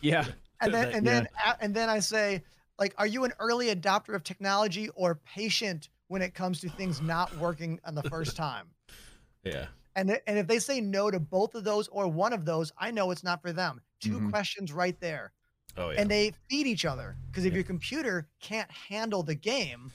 [0.00, 0.26] Yeah,
[0.60, 2.44] And then and then a- and then I say
[2.78, 7.00] like, "Are you an early adopter of technology or patient when it comes to things
[7.00, 8.70] not working on the first time?"
[9.44, 9.68] yeah.
[9.96, 12.72] And, th- and if they say no to both of those or one of those,
[12.78, 13.80] I know it's not for them.
[14.00, 14.30] 2 Mhm.
[14.30, 15.32] questions right there.
[15.76, 16.00] Oh yeah.
[16.00, 17.16] And they feed each other.
[17.26, 17.56] Because if Yeah.
[17.56, 19.90] your computer can't handle the game,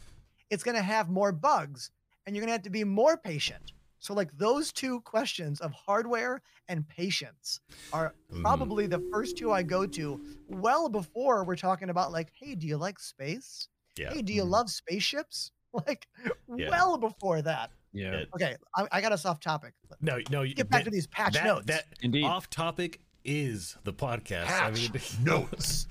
[0.49, 1.91] it's going to have more bugs
[2.25, 3.71] and you're going to have to be more patient.
[3.99, 7.59] So, like, those two questions of hardware and patience
[7.91, 8.41] are Mhm.
[8.41, 12.67] probably the first two I go to well before we're talking about, like, hey, do
[12.67, 13.67] you like space?
[13.97, 14.13] yeah.
[14.13, 14.49] Hey, do you Mhm.
[14.49, 15.51] love spaceships?
[15.88, 16.07] Like,
[16.55, 16.69] Yeah.
[16.69, 17.69] well before that.
[17.91, 19.73] yeah, Okay, I, I got us off topic.
[19.99, 20.41] No, no.
[20.43, 21.65] you- Get back that- to these patch that, notes.
[21.65, 22.23] That Indeed.
[22.23, 24.45] off topic is the podcast.
[24.45, 25.88] Patch notes.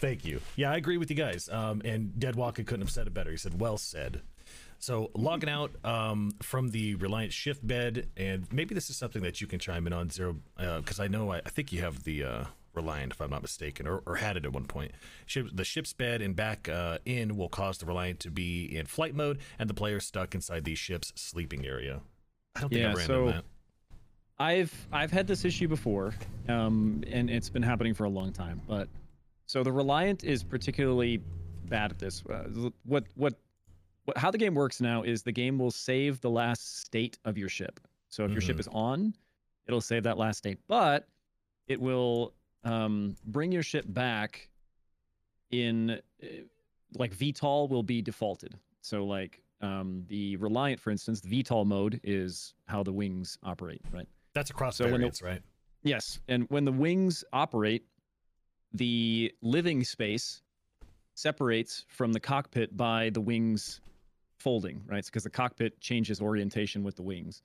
[0.00, 0.40] Thank you.
[0.56, 1.48] Yeah, I agree with you guys.
[1.48, 3.30] Um, and Deadwalker couldn't have said it better.
[3.30, 4.22] He said, "Well said."
[4.80, 9.40] So logging out um, from the Reliant shift bed, and maybe this is something that
[9.40, 12.22] you can chime in on zero, because I know I, I think you have the
[12.22, 14.92] uh, Reliant, if I'm not mistaken, or, or had it at one point.
[15.26, 18.86] Ship, the ship's bed and back uh, in will cause the Reliant to be in
[18.86, 22.00] flight mode, and the player stuck inside the ship's sleeping area.
[22.54, 23.44] I don't think Yeah, I ran so- into that.
[24.40, 26.14] I've I've had this issue before,
[26.48, 28.60] um, and it's been happening for a long time.
[28.68, 28.88] But
[29.46, 31.20] so the Reliant is particularly
[31.64, 32.22] bad at this.
[32.24, 33.34] Uh, what what
[34.04, 37.36] what how the game works now is the game will save the last state of
[37.36, 37.80] your ship.
[38.08, 38.60] So if your ship Mhm.
[38.60, 39.14] is on,
[39.66, 41.06] it'll save that last state, but
[41.66, 42.32] it will
[42.64, 44.48] um, bring your ship back
[45.50, 45.90] in
[46.22, 46.26] uh,
[46.94, 48.54] like VTOL will be defaulted.
[48.80, 53.82] So like um, the Reliant, for instance, the VTOL mode is how the wings operate,
[53.92, 54.08] right?
[54.38, 55.42] That's across So when the- right?
[55.82, 57.84] Yes, and when the wings operate,
[58.72, 60.42] the living space
[61.14, 63.80] separates from the cockpit by the wings
[64.38, 65.04] folding, right?
[65.04, 67.42] Because the cockpit changes orientation with the wings.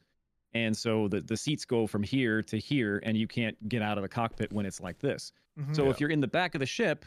[0.54, 3.98] And so the, the seats go from here to here, and you can't get out
[3.98, 5.32] of the cockpit when it's like this.
[5.60, 5.76] Mhm.
[5.76, 5.90] So Yeah.
[5.90, 7.06] if you're in the back of the ship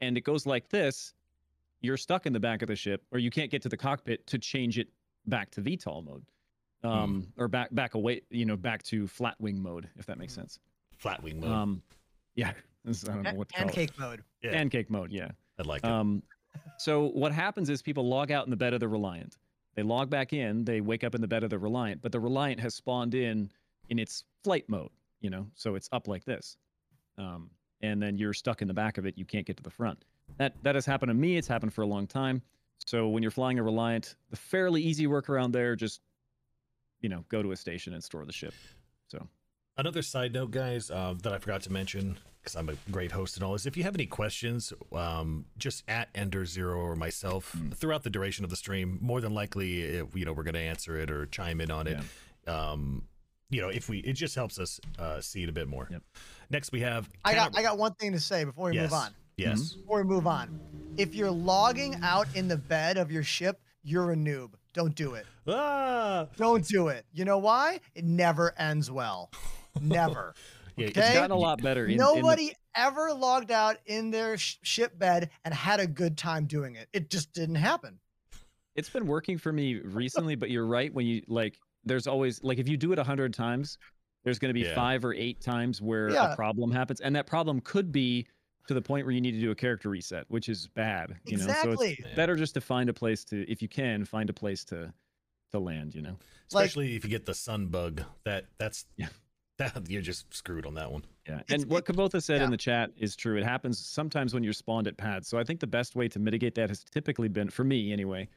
[0.00, 1.14] and it goes like this,
[1.80, 4.24] you're stuck in the back of the ship, or you can't get to the cockpit
[4.28, 4.88] to change it
[5.26, 6.24] back to VTOL mode,
[6.82, 10.34] um, or back back away, you know, back to flat wing mode, if that makes
[10.34, 10.58] sense.
[10.96, 11.50] Flat wing mode.
[11.50, 11.82] Um,
[12.34, 12.52] yeah,
[12.86, 13.74] I don't know what to call it.
[13.74, 14.22] pancake mode.
[14.42, 14.52] Yeah.
[14.52, 15.30] Pancake mode, yeah.
[15.58, 15.90] I like it.
[15.90, 16.22] Um,
[16.78, 19.38] so what happens is people log out in the bed of the Reliant.
[19.74, 20.64] They log back in.
[20.64, 23.50] They wake up in the bed of the Reliant, but the Reliant has spawned in
[23.88, 24.90] in its flight mode.
[25.20, 26.56] You know, so it's up like this,
[27.18, 29.18] um, and then you're stuck in the back of it.
[29.18, 30.04] You can't get to the front.
[30.38, 31.36] That that has happened to me.
[31.36, 32.42] It's happened for a long time.
[32.84, 36.00] So when you're flying a Reliant, the fairly easy workaround there, just
[37.06, 38.52] you know, go to a station and store the ship.
[39.06, 39.28] So
[39.78, 43.36] Another side note, guys, uh, that I forgot to mention because I'm a great host
[43.36, 47.54] and all is if you have any questions, um, just at Ender Zero or myself
[47.74, 50.60] throughout the duration of the stream, more than likely, if, you know, we're going to
[50.60, 51.98] answer it or chime in on it.
[52.48, 53.04] Um,
[53.50, 55.86] you know, if we, it just helps us uh, see it a bit more.
[55.88, 56.02] Yep.
[56.50, 57.08] Next, we have.
[57.24, 59.10] I got Canna- I got one thing to say before we yes, move on.
[59.36, 59.74] Yes.
[59.74, 60.58] Before we move on,
[60.96, 64.54] if you're logging out in the bed of your ship, you're a noob.
[64.76, 65.24] Don't do it.
[65.48, 67.06] Ah, Don't do it.
[67.14, 67.80] You know why?
[67.94, 69.30] It never ends well.
[69.80, 70.34] Never.
[70.76, 71.00] yeah, Okay.
[71.00, 71.86] it's gotten a lot better.
[71.86, 75.86] In, in the- Nobody ever logged out in their sh- ship bed and had a
[75.86, 76.88] good time doing it.
[76.92, 77.98] It just didn't happen.
[78.74, 80.92] It's been working for me recently, but you're right.
[80.92, 83.78] When you like, there's always like if you do it a hundred times,
[84.24, 84.74] there's going to be Yeah.
[84.74, 86.32] five or eight times where Yeah.
[86.34, 88.26] a problem happens, and that problem could be
[88.68, 91.16] to the point where you need to do a character reset, which is bad.
[91.24, 94.28] You know, so it's better just to find a place to, if you can, find
[94.30, 94.92] a place to
[95.52, 95.94] to land.
[95.94, 96.16] You know.
[96.52, 98.02] Like- especially if you get the sun bug.
[98.24, 99.08] That that's Yeah.
[99.58, 101.02] That you're just screwed on that one.
[101.26, 102.44] Yeah, It's- and what it- Kabotha said yeah.
[102.44, 103.38] in the chat is true.
[103.38, 105.28] It happens sometimes when you're spawned at pads.
[105.28, 108.28] So I think the best way to mitigate that has typically been, for me anyway,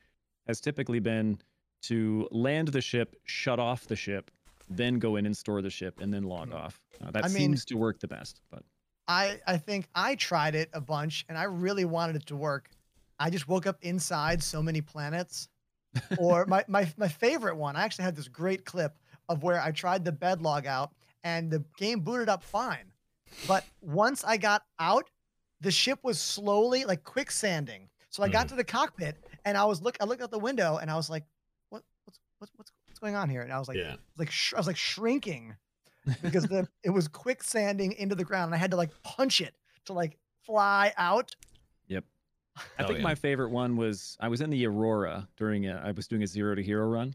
[0.47, 1.37] has typically been
[1.83, 4.31] to land the ship, shut off the ship,
[4.69, 6.79] then go in and store the ship, and then log off.
[7.01, 8.39] Uh, that I mean- seems to work the best.
[8.49, 8.63] But
[9.09, 12.69] I I think I tried it a bunch and I really wanted it to work.
[13.19, 15.49] I just woke up inside so many planets.
[16.19, 18.95] or my, my my favorite one, I actually had this great clip
[19.27, 20.91] of where I tried the bed log out
[21.23, 22.91] and the game booted up fine.
[23.47, 25.09] But once I got out,
[25.59, 27.89] the ship was slowly like quicksanding.
[28.11, 28.49] So I got mm.
[28.49, 31.09] to the cockpit and I was look I looked out the window and I was
[31.09, 31.23] like,
[31.69, 33.41] what what's what's what's what's going on here?
[33.41, 33.95] And I was like, yeah.
[34.19, 35.55] like sh- I was like shrinking
[36.21, 39.55] because the it was quicksanding into the ground and I had to like punch it
[39.85, 41.35] to like fly out.
[41.87, 42.03] Yep.
[42.57, 43.03] I Oh, think yeah.
[43.03, 46.27] my favorite one was I was in the Aurora during a, I was doing a
[46.27, 47.13] zero to hero run,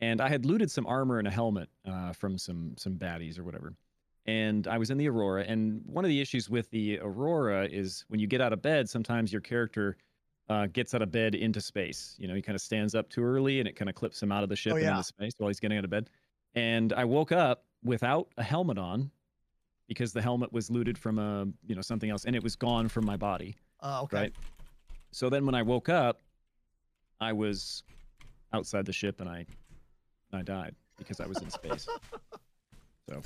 [0.00, 3.44] and I had looted some armor and a helmet uh, from some some baddies or
[3.44, 3.72] whatever.
[4.26, 8.04] And I was in the Aurora, and one of the issues with the Aurora is
[8.08, 9.98] when you get out of bed, sometimes your character
[10.48, 12.16] uh, gets out of bed into space.
[12.18, 14.32] You know, he kind of stands up too early, and it kind of clips him
[14.32, 14.90] out of the ship Oh, and yeah.
[14.92, 16.08] into space while he's getting out of bed.
[16.54, 19.10] And I woke up without a helmet on
[19.88, 22.88] because the helmet was looted from a you know something else, and it was gone
[22.88, 23.56] from my body.
[23.82, 24.16] Uh, okay.
[24.16, 24.32] Right.
[25.12, 26.20] So then when I woke up,
[27.20, 27.82] I was
[28.52, 29.46] outside the ship and I
[30.32, 31.86] I died because I was in space.
[33.06, 33.20] So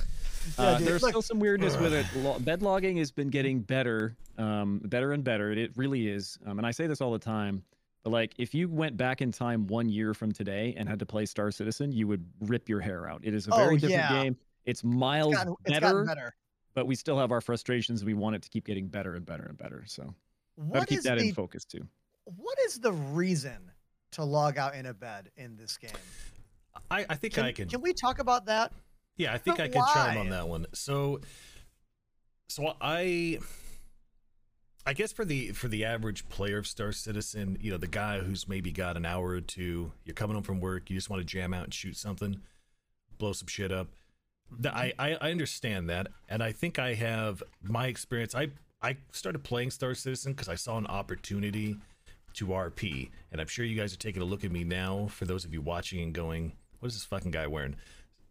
[0.58, 2.04] Yeah, uh, dude, there's look- still some weirdness with it.
[2.16, 5.52] Lo- Bed logging has been getting better, um, better and better.
[5.52, 6.36] It really is.
[6.46, 7.62] Um, and I say this all the time.
[8.04, 11.06] But like, if you went back in time one year from today and had to
[11.06, 13.20] play Star Citizen, you would rip your hair out.
[13.24, 14.22] It is a oh, very Oh, different yeah.
[14.22, 14.36] game.
[14.64, 16.34] It's It's miles gotten, it's better, gotten better.
[16.74, 18.04] but we still have our frustrations.
[18.04, 19.84] We want it to keep getting better and better and better.
[19.86, 20.14] So gotta
[20.80, 21.86] What keep is that the in focus too.
[22.24, 23.72] what is the reason
[24.12, 25.90] to log out in a bed in this game?
[26.90, 27.68] I, I think Can, I can.
[27.68, 28.72] can we talk about that?
[29.16, 30.66] Yeah, I think But I can chime on that one.
[30.74, 31.20] So,
[32.48, 33.40] so I,
[34.88, 38.20] I guess for the for the average player of Star Citizen, you know, the guy
[38.20, 41.20] who's maybe got an hour or two, you're coming home from work, you just want
[41.20, 42.40] to jam out and shoot something,
[43.18, 43.88] blow some shit up.
[44.64, 48.34] I, I I understand that, and I think I have my experience.
[48.34, 48.48] I
[48.80, 51.76] I started playing Star Citizen because I saw an opportunity
[52.32, 55.08] to RP, and I'm sure you guys are taking a look at me now.
[55.08, 57.76] For those of you watching and going, "What is this fucking guy wearing?"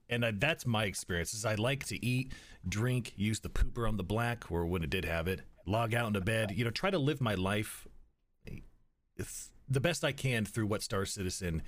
[0.10, 1.36] and uh, that's my experience.
[1.36, 2.32] Is I like to eat,
[2.68, 6.08] drink, use the pooper on the black, or when it did have it, log out
[6.08, 6.52] into bed.
[6.56, 7.88] You know, try to live my life
[9.70, 11.62] the best I can through what Star Citizen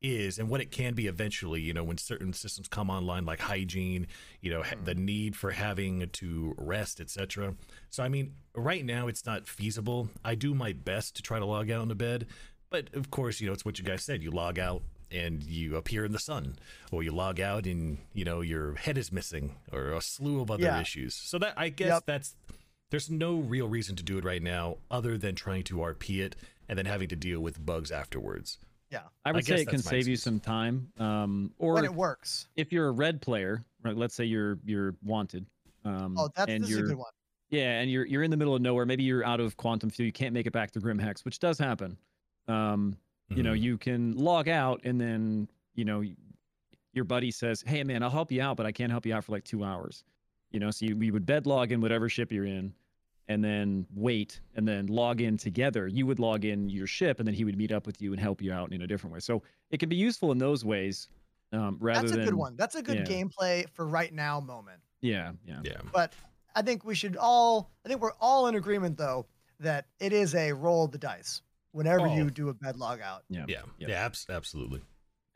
[0.00, 3.40] is and what it can be eventually you know when certain systems come online like
[3.40, 4.06] hygiene
[4.42, 5.04] you know ha- the hmm.
[5.04, 7.54] need for having to rest etc
[7.88, 11.46] so i mean right now it's not feasible i do my best to try to
[11.46, 12.26] log out into bed
[12.68, 15.74] but of course you know it's what you guys said you log out and you
[15.76, 16.54] appear in the sun
[16.92, 20.50] or you log out and you know your head is missing or a slew of
[20.50, 20.82] other Yeah.
[20.82, 22.02] issues so that i guess Yep.
[22.04, 22.36] that's
[22.90, 26.36] there's no real reason to do it right now other than trying to rp it
[26.68, 28.58] and then having to deal with bugs afterwards
[28.90, 29.02] Yeah.
[29.24, 30.92] I would guess say it can that's my save you some time.
[30.98, 32.48] Um, or When it works.
[32.56, 33.96] if you're a red player, right?
[33.96, 35.46] Let's say you're you're wanted.
[35.84, 37.10] Um, Oh, that's and this is a good one.
[37.50, 38.86] yeah, and you're you're in the middle of nowhere.
[38.86, 40.06] Maybe you're out of quantum fuel.
[40.06, 41.96] You can't make it back to Grim Hex, which does happen.
[42.46, 42.96] Um,
[43.30, 43.60] you know, Mhm.
[43.62, 46.04] you can log out and then you know
[46.92, 49.24] your buddy says, "Hey, man, I'll help you out, but I can't help you out
[49.24, 50.04] for like two hours."
[50.54, 52.72] You know, so you, we would bed log in whatever ship you're in,
[53.26, 55.88] and then wait, and then log in together.
[55.88, 58.20] You would log in your ship, and then he would meet up with you and
[58.20, 59.18] help you out in a different way.
[59.18, 61.08] So it can be useful in those ways,
[61.52, 62.54] um, rather That's a than good one.
[62.56, 63.04] That's a good yeah.
[63.04, 64.78] gameplay for right now moment.
[65.00, 65.58] Yeah, yeah.
[65.64, 66.12] yeah But
[66.54, 69.26] I think we should all I think we're all in agreement though
[69.58, 72.14] that it is a roll of the dice whenever Oh.
[72.14, 73.24] you do a bed log out.
[73.28, 73.44] Yeah.
[73.48, 73.88] yeah Yep.
[73.90, 74.82] yeah abs- absolutely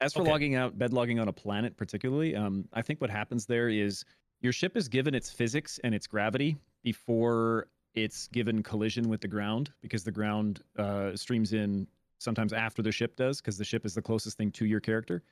[0.00, 0.30] As for Okay.
[0.30, 4.04] logging out, bed logging on a planet particularly, um, I think what happens there is
[4.40, 9.28] your ship is given its physics and its gravity before it's given collision with the
[9.28, 11.86] ground because the ground uh, streams in
[12.18, 15.22] sometimes after the ship does because the ship is the closest thing to your character.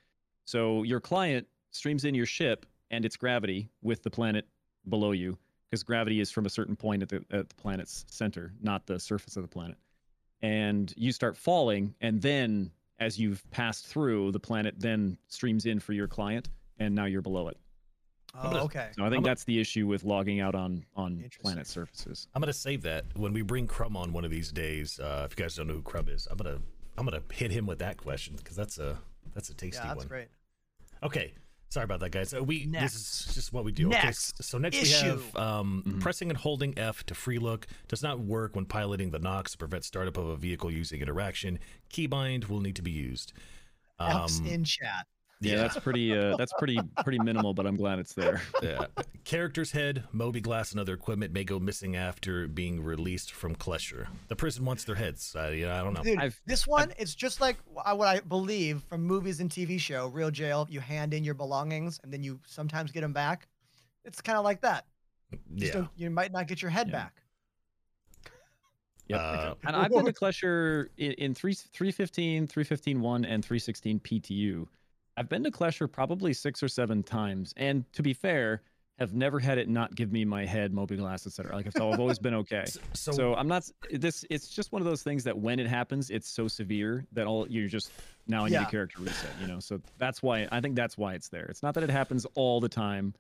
[0.45, 4.47] So your client streams in your ship and its gravity with the planet
[4.89, 5.37] below you
[5.69, 8.99] because gravity is from a certain point at the, at the planet's center, not the
[8.99, 9.77] surface of the planet.
[10.43, 15.81] And you start falling, and then as you've passed through, the planet then streams in
[15.81, 17.57] for your client, and now you're below it.
[18.39, 18.91] Oh, gonna- okay.
[18.97, 22.29] So I think I'm a- that's the issue with logging out on on planet surfaces.
[22.35, 24.99] I'm gonna save that when we bring Crumb on one of these days.
[25.01, 26.61] Uh, if you guys don't know who Crumb is, I'm gonna
[26.99, 28.99] I'm gonna hit him with that question because that's a
[29.35, 30.09] that's a tasty Yeah, that's one.
[30.09, 30.29] great.
[31.03, 31.35] Okay,
[31.69, 32.33] sorry about that, guys.
[32.33, 32.95] Uh, we Next.
[32.95, 33.89] this is just what we do.
[33.89, 35.05] Next Okay, s- so next issue.
[35.05, 36.01] we have um, Mhm.
[36.01, 39.59] pressing and holding F to free look does not work when piloting the Nox to
[39.59, 41.59] prevent startup of a vehicle using interaction.
[41.91, 43.35] Keybind will need to be used.
[44.01, 45.07] Elf's Um, in chat.
[45.41, 48.41] Yeah, that's pretty uh, that's pretty pretty minimal, but I'm glad it's there.
[48.63, 48.87] yeah.
[49.25, 54.07] Character's head, mobiGlas, and other equipment may go missing after being released from Klescher.
[54.29, 55.37] The prison wants their heads.
[55.37, 56.03] I, you know, I don't know.
[56.03, 60.07] Dude, I've- this one, it's just like what I believe from movies and TV show,
[60.09, 60.67] Real Jail.
[60.71, 63.47] You hand in your belongings and then you sometimes get them back.
[64.05, 64.87] It's kind of like that.
[65.57, 65.87] Just Yeah.
[65.97, 66.93] you might not get your head Yeah.
[66.93, 67.23] back.
[69.09, 69.21] Yep.
[69.21, 74.67] Uh, and I've been to Klescher in, in 3, 315, 315.1, and 316 PTU.
[75.17, 77.53] I've been to Klescher probably six or seven times.
[77.57, 78.63] And to be fair,
[78.99, 81.55] have never had it not give me my head, mobiGlas, etc.
[81.55, 82.65] Like so I've always been okay.
[82.95, 86.11] So, So I'm not this it's just one of those things that when it happens,
[86.11, 87.91] it's so severe that all you're just
[88.27, 88.63] now I need Yeah.
[88.63, 89.61] a character reset, you know.
[89.61, 91.45] So that's why I think that's why it's there.
[91.47, 93.15] It's not that it happens all the time,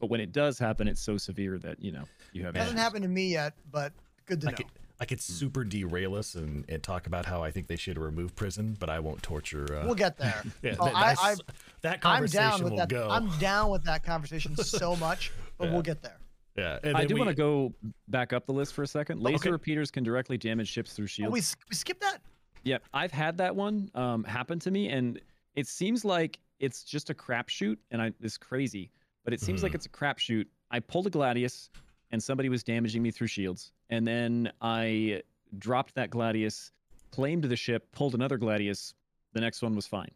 [0.00, 2.76] but when it does happen, it's so severe that, you know, you have It hasn't
[2.76, 2.82] issues.
[2.84, 3.92] happened to me yet, but
[4.26, 4.56] good to I know.
[4.56, 4.66] could,
[5.00, 8.36] I could super derail us and, and talk about how I think they should remove
[8.36, 9.64] prison, but I won't torture.
[9.80, 10.42] Uh, We'll get there.
[10.62, 12.88] yeah, Oh, that, I, that's- I, that I'm conversation down with will that.
[12.90, 13.08] go.
[13.10, 15.72] I'm down with that conversation so much, but Yeah.
[15.72, 16.18] we'll get there.
[16.56, 17.72] yeah, and I do we- want to go
[18.08, 19.20] back up the list for a second.
[19.22, 19.50] Laser okay.
[19.50, 21.32] repeaters can directly damage ships through Oh, shields.
[21.32, 22.18] we, s- we skipped that?
[22.62, 25.18] Yeah, I've had that one um, happen to me, and
[25.54, 28.90] it seems like it's just a crapshoot, and I it's crazy,
[29.24, 29.76] but it seems like Mhm.
[29.76, 30.44] it's a crapshoot.
[30.70, 31.70] I pulled a Gladius,
[32.10, 35.22] and somebody was damaging me through shields, and then I
[35.58, 36.70] dropped that Gladius,
[37.10, 38.94] claimed the ship, pulled another Gladius.
[39.32, 40.10] The next one was fine.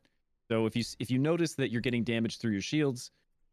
[0.49, 3.11] So if you if you notice that you're getting damaged through your shields,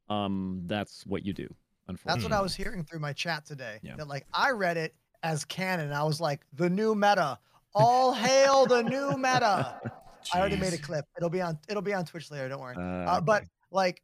[0.10, 1.48] um, that's what you do.
[1.88, 3.80] Unfortunately, That's what I was hearing through my chat today.
[3.82, 3.96] Yeah.
[3.96, 5.92] That like I read it as canon.
[5.92, 7.40] I was like, the new meta.
[7.74, 9.80] All hail the new meta.
[10.34, 11.06] I already made a clip.
[11.18, 12.76] It'll be on it'll be on Twitch later, don't worry.
[12.76, 13.50] Uh, Uh, but okay.
[13.72, 14.04] like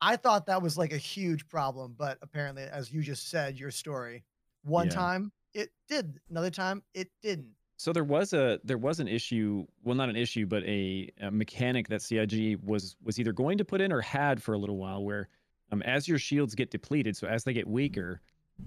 [0.00, 3.70] I thought that was like a huge problem, but apparently, as you just said, your
[3.70, 4.24] story,
[4.62, 4.94] one Yeah.
[4.94, 7.54] time it did, another time it didn't.
[7.78, 11.30] So there was a there was an issue, well not an issue, but a, a
[11.30, 14.76] mechanic that CIG was was either going to put in or had for a little
[14.76, 15.28] while, where
[15.72, 18.20] um, as your shields get depleted, so as they get weaker,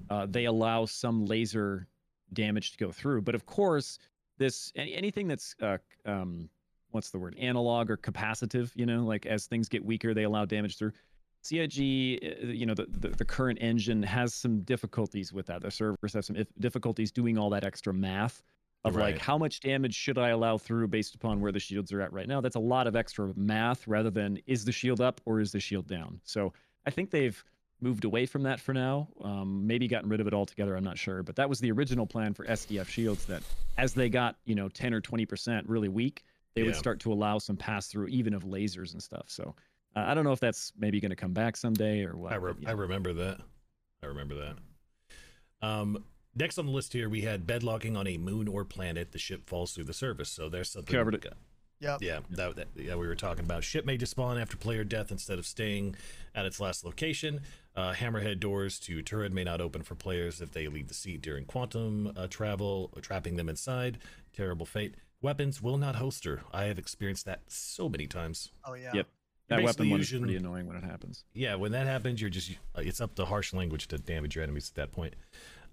[0.10, 1.88] uh, they allow some laser
[2.34, 3.22] damage to go through.
[3.22, 3.98] But of course,
[4.38, 6.50] this any, anything that's uh, um,
[6.92, 10.46] what's the word analog or capacitive, you know, like as things get weaker, they allow
[10.46, 10.92] damage through.
[11.42, 15.62] CIG, uh, you know, the, the, the current engine has some difficulties with that.
[15.62, 18.44] The servers have some if- difficulties doing all that extra math
[18.86, 22.02] of like how much damage should I allow through based upon where the shields are
[22.02, 22.40] at right now.
[22.40, 25.60] That's a lot of extra math rather than is the shield up or is the
[25.60, 26.22] shield down.
[26.24, 26.54] So
[26.86, 27.44] I think they've
[27.82, 29.10] moved away from that for now.
[29.22, 30.76] Um, maybe gotten rid of it altogether.
[30.76, 33.26] I'm not sure, but that was the original plan for SDF shields.
[33.26, 33.44] That
[33.78, 36.24] as they got you know 10 or 20 percent really weak,
[36.56, 39.26] they would start to allow some pass through even of lasers and stuff.
[39.28, 39.56] So
[40.00, 42.34] uh, I don't know if that's maybe going to come back someday or what.
[42.34, 42.70] I, re- but, yeah.
[42.70, 43.42] I remember that.
[44.04, 45.68] I remember that.
[45.68, 46.04] Um,
[46.36, 49.12] next on the list here, we had bedlocking on a moon or planet.
[49.12, 50.30] The ship falls through the surface.
[50.30, 51.34] So there's something Covered it.
[51.82, 52.02] Yep.
[52.02, 53.64] Yeah, that, that yeah we were talking about.
[53.64, 55.96] Ship may despawn after player death instead of staying
[56.36, 57.42] at its last location.
[57.74, 61.22] Uh, hammerhead doors to turret may not open for players if they leave the seat
[61.22, 64.00] during quantum uh, travel, trapping them inside.
[64.34, 64.96] Terrible fate.
[65.22, 66.42] Weapons will not holster.
[66.52, 68.52] I have experienced that so many times.
[68.66, 68.92] Oh yeah.
[68.94, 69.08] Yep.
[69.50, 71.24] You're That weapon basically one is pretty annoying when it happens.
[71.34, 74.44] Yeah, when that happens, you're just uh, it's up to harsh language to damage your
[74.44, 75.16] enemies at that point.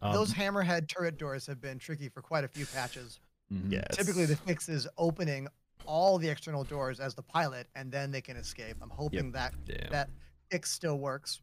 [0.02, 3.20] Um, Those hammerhead turret doors have been tricky for quite a few patches.
[3.52, 3.72] Mhm.
[3.72, 5.46] yeah, Typically, the fix is opening
[5.84, 8.76] all the external doors as the pilot, and then they can escape.
[8.82, 9.88] I'm hoping that yeah.
[9.90, 10.10] that
[10.50, 11.40] fix still works.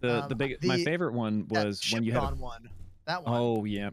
[0.00, 2.68] The Um, the big my favorite one was when you had a, one.
[3.06, 3.34] That one.
[3.34, 3.90] oh yeah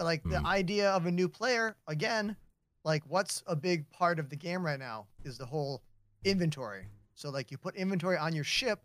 [0.00, 0.46] like the Hmm.
[0.46, 2.36] idea of a new player again
[2.84, 5.82] like what's a big part of the game right now is the whole
[6.24, 6.86] inventory
[7.18, 8.80] so like you put inventory on your ship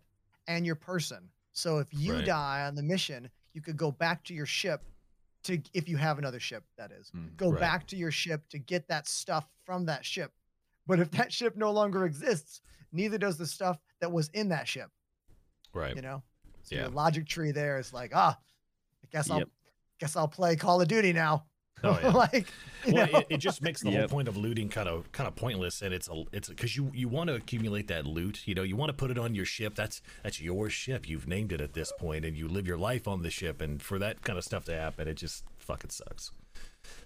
[0.48, 2.24] and your person so if you Right.
[2.24, 4.82] die on the mission you could go back to your ship
[5.44, 7.60] to if you have another ship that is Mm, go right.
[7.60, 10.32] back to your ship to get that stuff from that ship
[10.86, 12.60] but if that ship no longer exists
[12.92, 14.90] neither does the stuff that was in that ship
[15.72, 15.94] right.
[15.94, 16.22] you know
[16.62, 16.88] so Yeah.
[16.88, 18.36] logic tree there is like ah
[19.04, 19.48] i guess i'll Yep.
[20.00, 21.46] guess i'll play call of duty now
[21.84, 22.10] Oh, yeah.
[22.10, 22.46] like
[22.90, 25.82] well, it, it just makes the whole point of looting kind of kind of pointless,
[25.82, 28.42] and it's a it's because you you want to accumulate that loot.
[28.46, 29.74] You know, you want to put it on your ship.
[29.74, 31.08] That's that's your ship.
[31.08, 33.60] You've named it at this point, and you live your life on the ship.
[33.60, 36.30] And for that kind of stuff to happen, it just fucking sucks.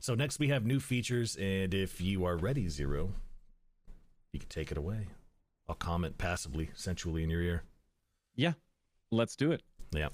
[0.00, 3.12] So next we have new features, and if you are ready, Zero,
[4.32, 5.06] you can take it away.
[5.68, 7.62] I'll comment passively, sensually in your ear.
[8.34, 8.52] yeah
[9.10, 9.62] let's do it
[9.92, 10.08] Yeah.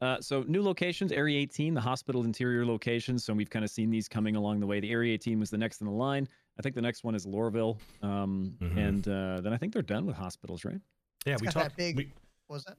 [0.00, 3.22] Uh, so new locations, Area 18, the hospital interior locations.
[3.24, 4.80] So we've kind of seen these coming along the way.
[4.80, 6.26] The Area 18 was the next in the line.
[6.58, 8.76] I think the next one is Lorville, um, Mhm.
[8.76, 10.80] and uh, then I think they're done with hospitals, right?
[11.26, 11.76] Yeah, It's we got that talked.
[11.76, 12.12] big- we,
[12.48, 12.76] was it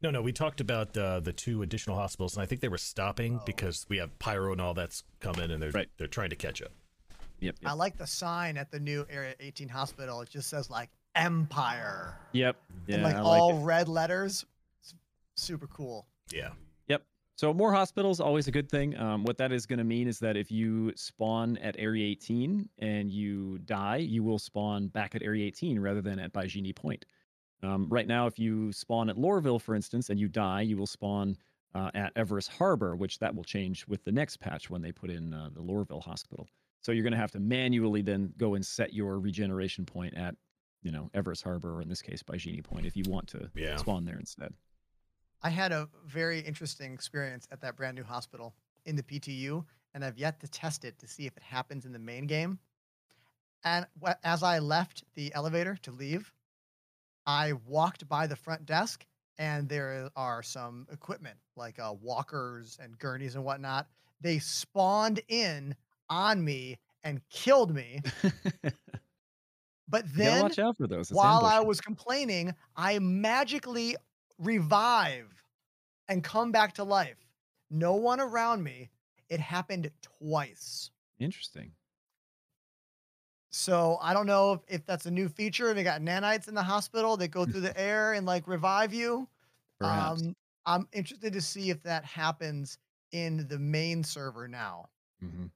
[0.00, 2.78] No, no, we talked about uh, the two additional hospitals, and I think they were
[2.78, 3.42] stopping Oh.
[3.44, 5.88] because we have pyro and all that's coming, and they're Right.
[5.96, 6.70] they're trying to catch up.
[7.40, 7.54] Yep.
[7.66, 12.18] i like the sign at the new area 18 hospital it just says like empire
[12.32, 12.56] yep.
[12.88, 13.64] Yeah, and like I like all it.
[13.64, 14.44] red letters
[14.80, 14.94] it's
[15.36, 16.50] super cool Yeah,
[16.88, 17.04] Yep.
[17.36, 18.96] So more hospitals, always a good thing.
[18.98, 22.68] Um, what that is going to mean is that if you spawn at Area 18
[22.78, 27.04] and you die, you will spawn back at Area 18 rather than at Baijini Point.
[27.62, 30.86] Um, right now, if you spawn at Lorville, for instance, and you die, you will
[30.86, 31.36] spawn
[31.74, 35.10] uh, at Everus Harbor, which that will change with the next patch when they put
[35.10, 36.48] in uh, the Lorville Hospital.
[36.80, 40.34] So you're going to have to manually then go and set your regeneration point at,
[40.82, 43.76] you know, Everus Harbor, or in this case, Baijini Point, if you want to Yeah.
[43.76, 44.54] spawn there instead.
[45.42, 50.04] I had a very interesting experience at that brand new hospital in the ptu and
[50.04, 52.58] i've yet to test it to see if it happens in the main game.
[53.64, 53.86] And
[54.22, 56.32] as i left the elevator to leave
[57.26, 59.04] i walked by the front desk
[59.38, 63.86] and there are some equipment like uh, walkers and gurneys and whatnot.
[64.20, 65.76] They spawned in
[66.10, 68.02] on me and killed me.
[69.90, 71.10] But then watch out for those.
[71.10, 73.96] It's while I was complaining, I magically
[74.38, 75.42] revive
[76.08, 77.18] and come back to life.
[77.70, 78.90] No one around me.
[79.28, 80.90] It happened twice.
[81.18, 81.72] Interesting.
[83.50, 85.74] So I don't know if, if that's a new feature.
[85.74, 89.28] They got nanites in the hospital that go through the air and like revive you.
[89.78, 90.22] Perhaps.
[90.22, 92.78] Um, I'm interested to see if that happens
[93.12, 94.88] in the main server now.
[95.24, 95.46] Mm-hmm.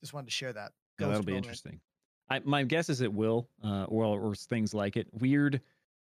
[0.00, 0.72] Just wanted to share that.
[0.98, 1.80] Yeah, that'll be interesting.
[2.28, 5.08] I, my guess is it will, uh, or or things like it.
[5.12, 5.60] Weird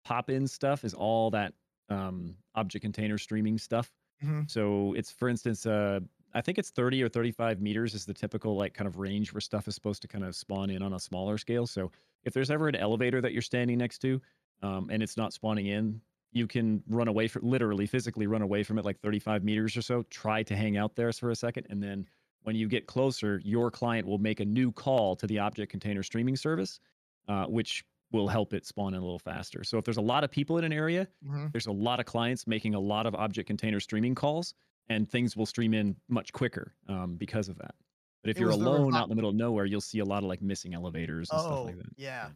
[0.05, 1.53] pop-in stuff is all that
[1.89, 3.91] um, object container streaming stuff.
[4.23, 4.49] Mhm.
[4.49, 5.99] So it's, for instance, uh,
[6.33, 9.41] I think it's 30 or 35 meters is the typical like kind of range where
[9.41, 11.67] stuff is supposed to kind of spawn in on a smaller scale.
[11.67, 11.91] So
[12.23, 14.21] if there's ever an elevator that you're standing next to,
[14.61, 18.63] um, and it's not spawning in, you can run away from literally physically run away
[18.63, 20.03] from it like 35 meters or so.
[20.03, 22.07] Try to hang out there for a second, and then
[22.41, 26.01] when you get closer, your client will make a new call to the object container
[26.01, 26.79] streaming service,
[27.27, 29.63] uh, which will help it spawn in a little faster.
[29.63, 31.51] So if there's a lot of people in an area, Mhm.
[31.51, 34.53] there's a lot of clients making a lot of object container streaming calls,
[34.89, 37.75] and things will stream in much quicker um, because of that.
[38.21, 40.23] But if It you're alone out in the middle of nowhere, you'll see a lot
[40.23, 41.89] of like missing elevators and stuff Oh, like that.
[41.97, 42.29] yeah.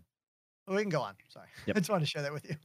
[0.67, 1.15] Oh, we can go on.
[1.29, 1.47] Sorry.
[1.65, 1.75] Yep.
[1.77, 2.55] I just wanted to share that with you.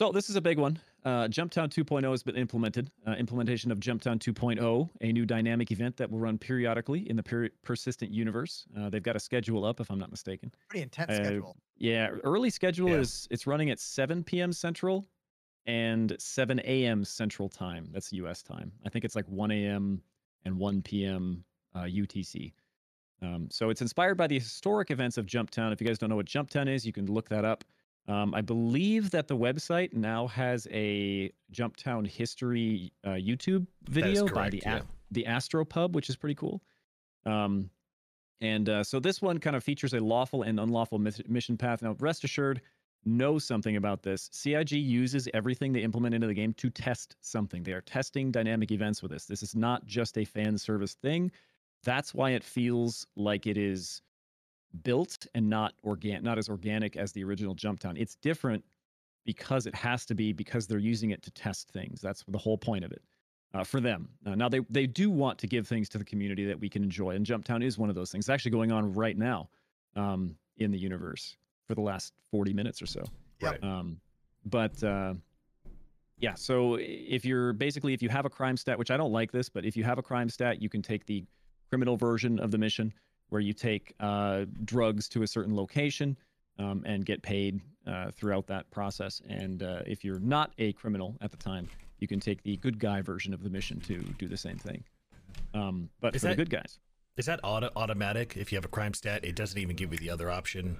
[0.00, 0.78] So this is a big one.
[1.04, 2.90] Uh, Jumptown 2.0 has been implemented.
[3.06, 7.22] Uh, implementation of Jumptown 2.0, a new dynamic event that will run periodically in the
[7.22, 8.64] peri- persistent universe.
[8.78, 10.50] Uh, they've got a schedule up, if I'm not mistaken.
[10.70, 11.54] Pretty intense Uh, schedule.
[11.76, 12.96] Yeah, early schedule Yeah.
[13.00, 14.54] is it's running at 7 p.m.
[14.54, 15.06] Central
[15.66, 17.04] and 7 a.m.
[17.04, 17.90] Central time.
[17.92, 18.42] That's U.S.
[18.42, 18.72] time.
[18.86, 20.00] I think it's like 1 a.m.
[20.46, 21.44] and 1 p.m.
[21.74, 22.54] Uh, UTC.
[23.20, 25.74] Um, so it's inspired by the historic events of Jumptown.
[25.74, 27.64] If you guys don't know what Jumptown is, you can look that up.
[28.08, 34.32] Um, I believe that the website now has a Jumptown history uh, YouTube video by
[34.32, 34.76] correct, the yeah.
[34.78, 34.82] A-
[35.12, 36.62] the Astropub, which is pretty cool.
[37.26, 37.70] Um,
[38.40, 41.82] and uh, so this one kind of features a lawful and unlawful mis- mission path.
[41.82, 42.62] Now, rest assured,
[43.04, 44.30] know something about this.
[44.32, 47.62] CIG uses everything they implement into the game to test something.
[47.62, 49.26] They are testing dynamic events with this.
[49.26, 51.30] This is not just a fan service thing.
[51.82, 54.02] That's why it feels like it is
[54.82, 57.94] built and not organic, not as organic as the original Jumptown.
[57.96, 58.64] It's different
[59.24, 62.00] because it has to be because they're using it to test things.
[62.00, 63.02] That's the whole point of it
[63.54, 64.08] uh, for them.
[64.24, 66.82] Uh, now they they do want to give things to the community that we can
[66.82, 68.24] enjoy, and Jumptown is one of those things.
[68.24, 69.48] It's actually going on right now
[69.96, 73.04] um, in the universe for the last forty minutes or so.
[73.40, 73.62] Right.
[73.62, 74.00] Um,
[74.46, 75.14] but uh,
[76.18, 79.32] yeah, so if you're basically if you have a crime stat, which I don't like
[79.32, 81.24] this, but if you have a crime stat, you can take the
[81.68, 82.92] criminal version of the mission
[83.30, 86.16] where you take uh, drugs to a certain location
[86.58, 89.22] um, and get paid uh, throughout that process.
[89.28, 91.68] And uh, if you're not a criminal at the time,
[91.98, 94.84] you can take the good guy version of the mission to do the same thing.
[95.54, 96.78] Um, but Is for that- the good guys,
[97.16, 98.36] Is that auto- automatic?
[98.36, 100.76] If you have a crime stat, it doesn't even give you the other option.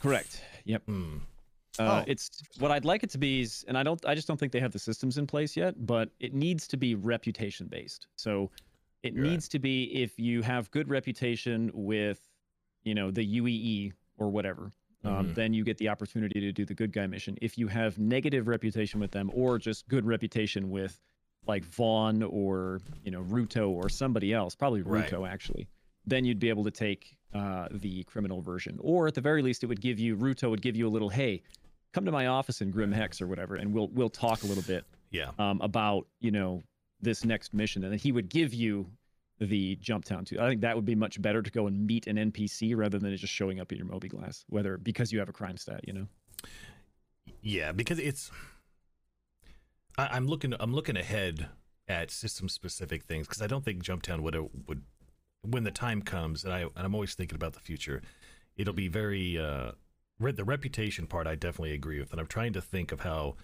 [0.00, 0.42] correct.
[0.64, 0.82] Yep.
[0.86, 1.16] Hmm.
[1.78, 2.04] Uh, Oh.
[2.06, 4.02] It's what I'd like it to be, is, and I don't.
[4.06, 5.74] I just don't think they have the systems in place yet.
[5.86, 8.06] But it needs to be reputation based.
[8.16, 8.50] So
[9.06, 9.30] it You're right.
[9.30, 12.20] needs to be if you have good reputation with,
[12.84, 14.70] you know, the UEE or whatever.
[15.04, 15.34] Um, Mhm.
[15.34, 17.36] then you get the opportunity to do the good guy mission.
[17.40, 21.00] If you have negative reputation with them, or just good reputation with,
[21.46, 25.08] like Vaughn or you know Ruto or somebody else, probably Right.
[25.08, 25.68] Ruto actually,
[26.06, 29.62] then you'd be able to take uh, the criminal version, or at the very least,
[29.62, 31.42] it would give you Ruto would give you a little hey,
[31.92, 34.64] come to my office in Grim Hex or whatever, and we'll we'll talk a little
[34.64, 35.30] bit Yeah.
[35.38, 36.64] um, about you know
[37.00, 38.90] this next mission, and then he would give you
[39.38, 40.40] the Jumptown too.
[40.40, 43.12] I think that would be much better to go and meet an NPC rather than
[43.12, 45.92] it just showing up in your mobiGlas, whether because you have a crime stat, you
[45.92, 46.06] know.
[47.42, 48.30] Yeah, because it's.
[49.98, 50.54] I, I'm looking.
[50.58, 51.48] I'm looking ahead
[51.88, 54.36] at system specific things because I don't think Jumptown would
[54.66, 54.82] would
[55.42, 58.02] when the time comes, and I and I'm always thinking about the future.
[58.56, 59.72] It'll be very uh,
[60.18, 61.26] the reputation part.
[61.26, 63.36] I definitely agree with, and I'm trying to think of how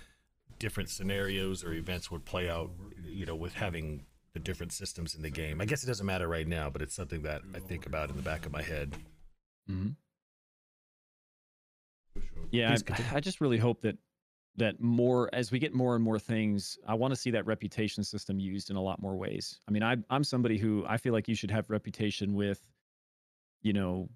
[0.63, 2.71] different scenarios or events would play out.
[3.05, 5.61] You know, with having the different systems in the game.
[5.61, 8.17] I guess it doesn't matter right now, but it's something that I think about in
[8.17, 8.95] the back of my head.
[9.69, 9.91] Mm-hmm.
[12.51, 13.17] Yeah, I.
[13.17, 13.99] I just really hope that
[14.57, 18.05] that more as we get more and more things, I want to see that reputation
[18.05, 19.61] system used in a lot more ways.
[19.69, 22.61] I mean, I, I'm somebody who I feel like you should have reputation with,
[23.63, 24.09] you know,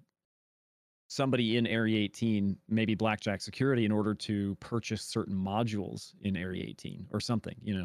[1.07, 6.65] somebody in Area 18, maybe Blackjack Security, in order to purchase certain modules in Area
[6.67, 7.55] 18 or something.
[7.61, 7.77] You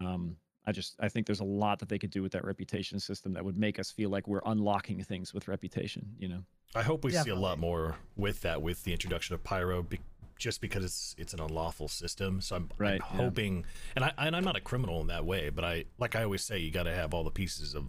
[0.00, 0.36] know, um,
[0.66, 3.32] I just I think there's a lot that they could do with that reputation system
[3.34, 6.06] that would make us feel like we're unlocking things with reputation.
[6.18, 6.44] You know.
[6.74, 10.00] I hope we see a lot more with that, with the introduction of pyro, be,
[10.38, 12.40] just because it's it's an unlawful system.
[12.40, 13.24] So I'm, Right, I'm yeah.
[13.24, 16.24] hoping, and I and I'm not a criminal in that way, but I like I
[16.24, 17.84] always say, you got to have all the pieces of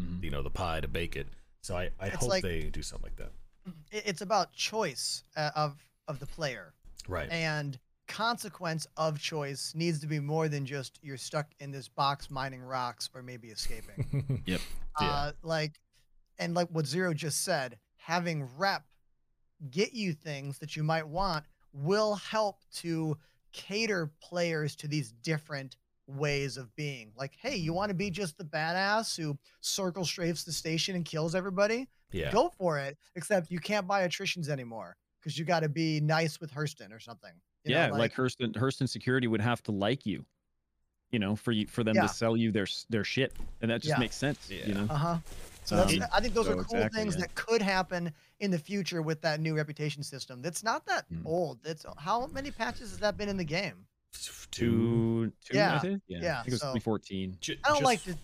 [0.00, 0.22] Mhm.
[0.22, 1.26] you know the pie to bake it.
[1.62, 3.32] So I, I It's hope like- they do something like that.
[3.90, 5.76] It- It's about choice uh, of
[6.08, 6.72] of the player.
[7.06, 7.30] Right.
[7.30, 12.30] and consequence of choice needs to be more than just you're stuck in this box
[12.30, 14.42] mining rocks or maybe escaping.
[14.46, 14.60] yep.
[15.00, 15.80] uh, like,
[16.38, 18.84] and like what Zero just said, having rep
[19.70, 23.16] get you things that you might want will help to
[23.52, 27.12] cater players to these different ways of being.
[27.16, 31.04] Like, hey, you want to be just the badass who circle strafes the station and
[31.04, 31.88] kills everybody?
[32.14, 32.30] Yeah.
[32.32, 32.96] Go for it.
[33.16, 37.00] Except you can't buy attritions anymore because you got to be nice with Hurston or
[37.00, 37.32] something.
[37.64, 40.24] You know, yeah, like, Hurston Hurston Security would have to like you,
[41.10, 42.02] you know, for you for them Yeah.
[42.02, 43.98] to sell you their their shit, and that just Yeah.
[43.98, 44.50] makes sense.
[44.50, 44.66] Yeah.
[44.66, 45.18] You know, Uh huh.
[45.64, 47.22] So that's, Um, I think those so are cool exactly, things yeah.
[47.22, 50.42] that could happen in the future with that new reputation system.
[50.42, 51.24] That's not that Mm.
[51.24, 51.60] old.
[51.64, 53.86] It's how many patches has that been in the game?
[54.12, 54.30] Two.
[54.50, 56.02] two, two, I Yeah, think.
[56.06, 57.38] Yeah, yeah, I think it was so- 2014.
[57.64, 58.16] I don't like to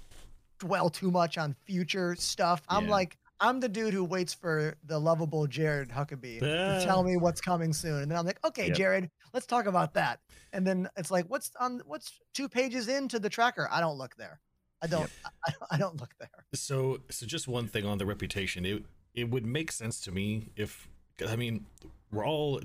[0.59, 2.63] dwell too much on future stuff.
[2.69, 2.91] I'm Yeah.
[2.91, 7.41] like, I'm the dude who waits for the lovable Jared Huckabee to tell me what's
[7.41, 8.77] coming soon, and then I'm like, okay, Yep.
[8.77, 10.21] Jared, let's talk about that.
[10.53, 11.81] And then it's like, what's on?
[11.87, 13.69] What's two pages into the tracker?
[13.71, 14.41] I don't look there.
[14.83, 15.11] I don't.
[15.47, 16.29] I, I don't look there.
[16.55, 18.67] So, so just one thing on the reputation.
[18.67, 18.85] It
[19.15, 20.89] it would make sense to me if
[21.27, 21.67] I mean
[22.13, 22.61] we're all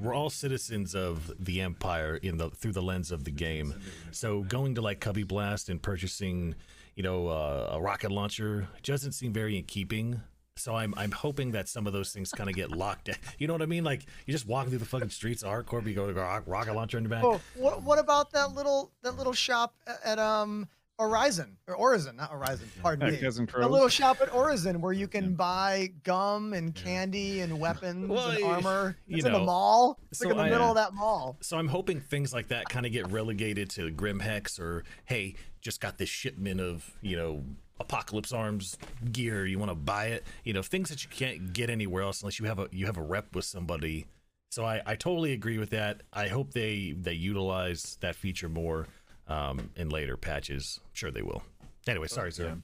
[0.00, 3.74] we're all citizens of the empire in the through the lens of the game.
[4.10, 6.54] So going to like Cubby Blast and purchasing,
[6.94, 10.20] you know, uh, a rocket launcher doesn't seem very in keeping.
[10.56, 13.08] So I'm I'm hoping that some of those things kind of get locked.
[13.38, 13.82] You know what I mean?
[13.82, 16.74] Like you're just walking through the fucking streets of hardcore, you go to rock, rocket
[16.74, 17.24] launcher in the back.
[17.24, 19.74] Oh, what, what about that little that little shop
[20.04, 20.68] at um
[21.00, 22.70] Horizon or Horizon, not Horizon.
[22.82, 23.18] Pardon Uh, me.
[23.18, 28.08] Cousin A little shop at Horizon where you can buy gum and candy and weapons
[28.08, 28.96] Well, and y- armor.
[29.06, 29.98] you It's in the mall.
[30.10, 31.36] It's like in the I- middle of that mall.
[31.40, 35.34] So I'm hoping things like that kind of get relegated to Grim Hex or hey,
[35.62, 37.42] just got this shipment of you know
[37.80, 38.76] Apocalypse Arms
[39.10, 39.46] gear.
[39.46, 40.24] You want to buy it?
[40.44, 42.98] You know things that you can't get anywhere else unless you have a you have
[42.98, 44.06] a rep with somebody.
[44.52, 46.02] So I, I totally agree with that.
[46.12, 48.86] I hope they they utilize that feature more
[49.30, 50.80] um, in later patches.
[50.82, 51.42] I'm sure they will.
[51.88, 52.56] Anyway, oh, sorry, sir.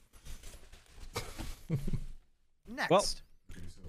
[1.70, 1.76] Yeah.
[2.68, 2.90] next.
[2.90, 3.04] Well,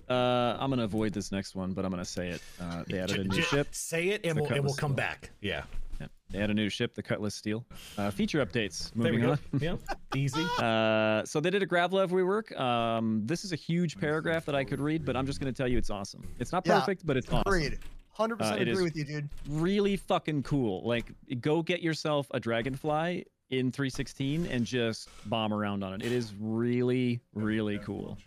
[0.09, 2.41] uh, I'm gonna avoid this next one, but I'm gonna say it.
[2.61, 3.67] Uh, they added a new ship.
[3.71, 5.31] Say it, and we'll, and we'll come back.
[5.41, 5.63] Yeah.
[5.99, 6.07] yeah.
[6.29, 7.65] They had a new ship, the Cutlass Steel.
[7.97, 8.95] Uh, feature updates.
[8.95, 9.39] Moving on.
[9.59, 9.75] yeah.
[10.15, 10.45] Easy.
[10.57, 12.57] Uh, so they did a grav lev rework.
[12.59, 15.67] Um, this is a huge paragraph that I could read, but I'm just gonna tell
[15.67, 16.23] you it's awesome.
[16.39, 17.51] It's not perfect, yeah, but it's awesome.
[17.51, 17.79] Read.
[18.19, 19.29] Uh, 100% agree with you, dude.
[19.49, 20.87] Really fucking cool.
[20.87, 26.03] Like, go get yourself a dragonfly in 316 and just bomb around on it.
[26.03, 28.17] It is really, really cool.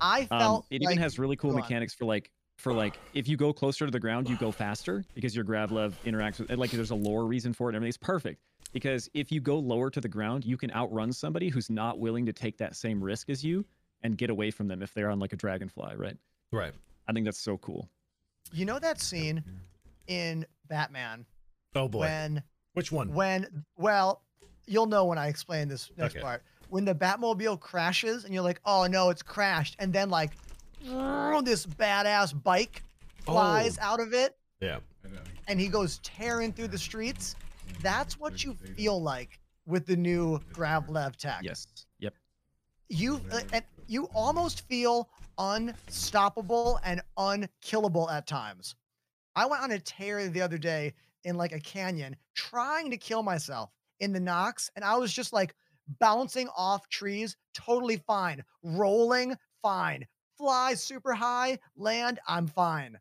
[0.00, 2.98] I um, felt um, it like, even has really cool mechanics for like for like
[3.14, 6.50] if you go closer to the ground, you go faster because your gravlev interacts with
[6.58, 7.88] like there's a lore reason for it and everything.
[7.88, 8.40] It's perfect.
[8.72, 12.26] Because if you go lower to the ground, you can outrun somebody who's not willing
[12.26, 13.64] to take that same risk as you
[14.02, 16.16] and get away from them if they're on like a dragonfly, right?
[16.52, 16.72] Right.
[17.08, 17.88] I think that's so cool.
[18.52, 19.42] You know that scene
[20.06, 21.26] in Batman
[21.74, 22.00] Oh boy.
[22.00, 22.42] when
[22.74, 23.12] Which one?
[23.12, 24.22] when well,
[24.66, 26.22] you'll know when I explain this next Okay.
[26.22, 26.42] part.
[26.68, 30.32] When the Batmobile crashes and you're like, "Oh no, it's crashed," and then like
[30.80, 32.82] this badass bike
[33.24, 34.78] flies out of it yeah.
[35.48, 37.34] and he goes tearing through the streets.
[37.82, 41.40] That's what you feel like with the new Gravlev tech.
[41.42, 41.66] Yes.
[41.98, 42.14] Yep.
[42.88, 45.08] You uh, and you almost feel
[45.38, 48.74] unstoppable and unkillable at times.
[49.34, 53.22] I went on a tear the other day in like a canyon trying to kill
[53.22, 53.70] myself
[54.00, 55.54] in the Nox and I was just like
[56.00, 60.06] bouncing off trees totally fine, rolling fine,
[60.36, 62.98] fly super high, land I'm fine.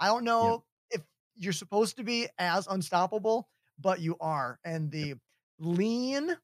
[0.00, 1.02] I don't know if
[1.36, 3.48] you're supposed to be as unstoppable,
[3.80, 5.14] but you are and the
[5.58, 6.36] lean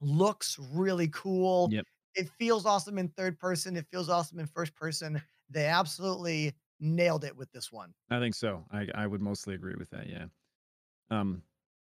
[0.00, 1.68] looks really cool.
[1.70, 1.86] Yep.
[2.16, 3.76] It feels awesome in third person.
[3.76, 5.20] It feels awesome in first person.
[5.50, 7.94] They absolutely nailed it with this one.
[8.10, 8.64] I think so.
[8.70, 10.08] I I would mostly agree with that.
[10.08, 10.26] Yeah.
[11.10, 11.42] Um,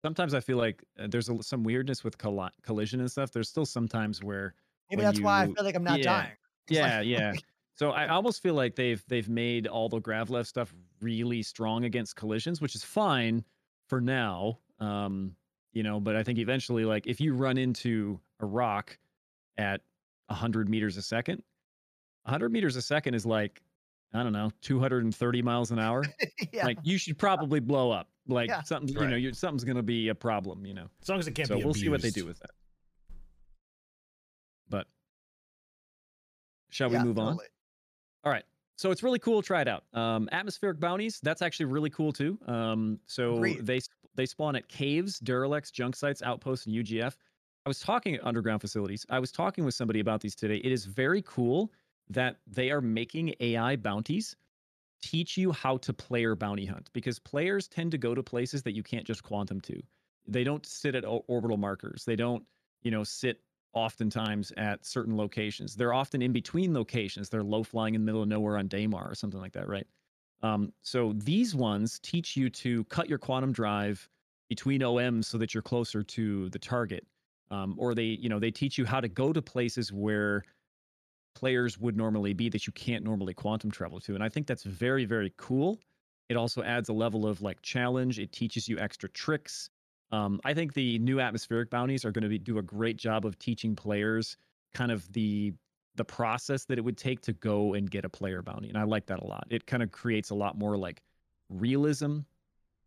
[0.05, 3.33] sometimes I feel like uh, there's a, some weirdness with colli- collision and stuff.
[3.33, 4.55] There's still sometimes where
[4.91, 6.05] Maybe that's why I feel like I'm not yeah.
[6.05, 6.33] dying.
[6.71, 7.33] It's like- yeah, yeah.
[7.75, 12.17] So I almost feel like they've they've made all the Gravlev stuff really strong against
[12.17, 13.45] collisions, which is fine
[13.89, 14.61] for now.
[14.79, 15.37] Um,
[15.73, 18.99] you know, but I think eventually, like if you run into a rock
[19.57, 19.83] at
[20.31, 21.43] hundred meters a second,
[22.27, 23.63] hundred meters a second is like
[24.15, 26.03] I don't know, 230 miles an hour.
[26.53, 26.65] yeah.
[26.65, 28.09] Like you should probably blow up.
[28.27, 28.63] Like Yeah.
[28.63, 29.21] something, you know, Right.
[29.21, 30.65] you something's gonna be a problem.
[30.65, 30.89] You know.
[31.03, 32.51] As long as it can't so be we'll see what they do with that.
[34.71, 34.87] But
[36.71, 37.33] shall yeah, we move on?
[37.35, 37.47] totally.
[38.25, 38.45] All right.
[38.77, 39.43] So it's really cool.
[39.43, 39.85] Try it out.
[39.93, 41.21] Um, atmospheric bounties.
[41.23, 42.39] That's actually really cool too.
[42.47, 43.67] Um, so Agreed.
[43.67, 43.81] they
[44.15, 47.15] they spawn at caves, derelicts, junk sites, outposts, and UGF.
[47.69, 49.05] I was talking at underground facilities.
[49.11, 50.57] I was talking with somebody about these today.
[50.57, 51.71] It is very cool
[52.09, 54.35] that they are making AI bounties
[55.03, 58.75] teach you how to player bounty hunt because players tend to go to places that
[58.75, 59.83] you can't just quantum to.
[60.27, 62.07] They don't sit at orbital markers.
[62.07, 62.43] They don't,
[62.81, 63.43] you know, sit
[63.75, 65.77] oftentimes at certain locations.
[65.77, 67.29] They're often in between locations.
[67.29, 69.87] They're low flying in the middle of nowhere on Daymar or something like that, right?
[70.43, 74.09] Um, so these ones teach you to cut your quantum drive
[74.49, 77.07] between OMs so that you're closer to the target.
[77.51, 80.45] Um, or they, you know, they teach you how to go to places where
[81.35, 84.15] players would normally be that you can't normally quantum travel to.
[84.15, 85.79] And I think that's very, very cool.
[86.29, 88.19] It also adds a level of like challenge.
[88.19, 89.71] It teaches you extra tricks.
[90.11, 93.39] Um, I think the new atmospheric bounties are going to do a great job of
[93.39, 94.37] teaching players
[94.75, 95.55] kind of the
[95.97, 98.85] the process that it would take to go and get a player bounty, and I
[98.85, 99.47] like that a lot.
[99.51, 101.03] It kind of creates a lot more like
[101.49, 102.21] realism,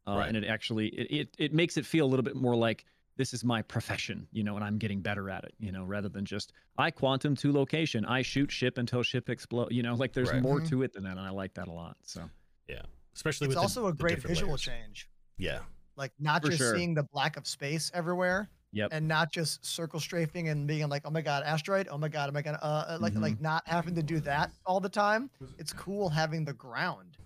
[0.08, 0.28] uh, Right.
[0.28, 2.86] and it actually it, it it makes it feel a little bit more like
[3.22, 6.10] this is my profession, you know, and I'm getting better at it, you know, rather
[6.10, 10.12] than just I quantum to location, I shoot ship until ship explode, you know, like
[10.12, 10.42] there's Right.
[10.42, 10.70] more Mhm.
[10.70, 11.98] to it than that, and I like that a lot.
[12.02, 12.28] So
[12.68, 12.82] yeah,
[13.14, 14.62] Especially It's with the- also a great visual layers.
[14.62, 15.08] change.
[15.38, 15.60] Yeah.
[15.98, 16.76] Like not For just sure.
[16.76, 18.90] seeing the black of space everywhere, Yep.
[18.94, 22.30] and not just circle strafing and being like, oh my god, asteroid, oh my god,
[22.30, 23.22] am I gonna uh, uh, like Mhm.
[23.22, 25.30] like not having to do that all the time.
[25.60, 27.18] It's cool having the ground.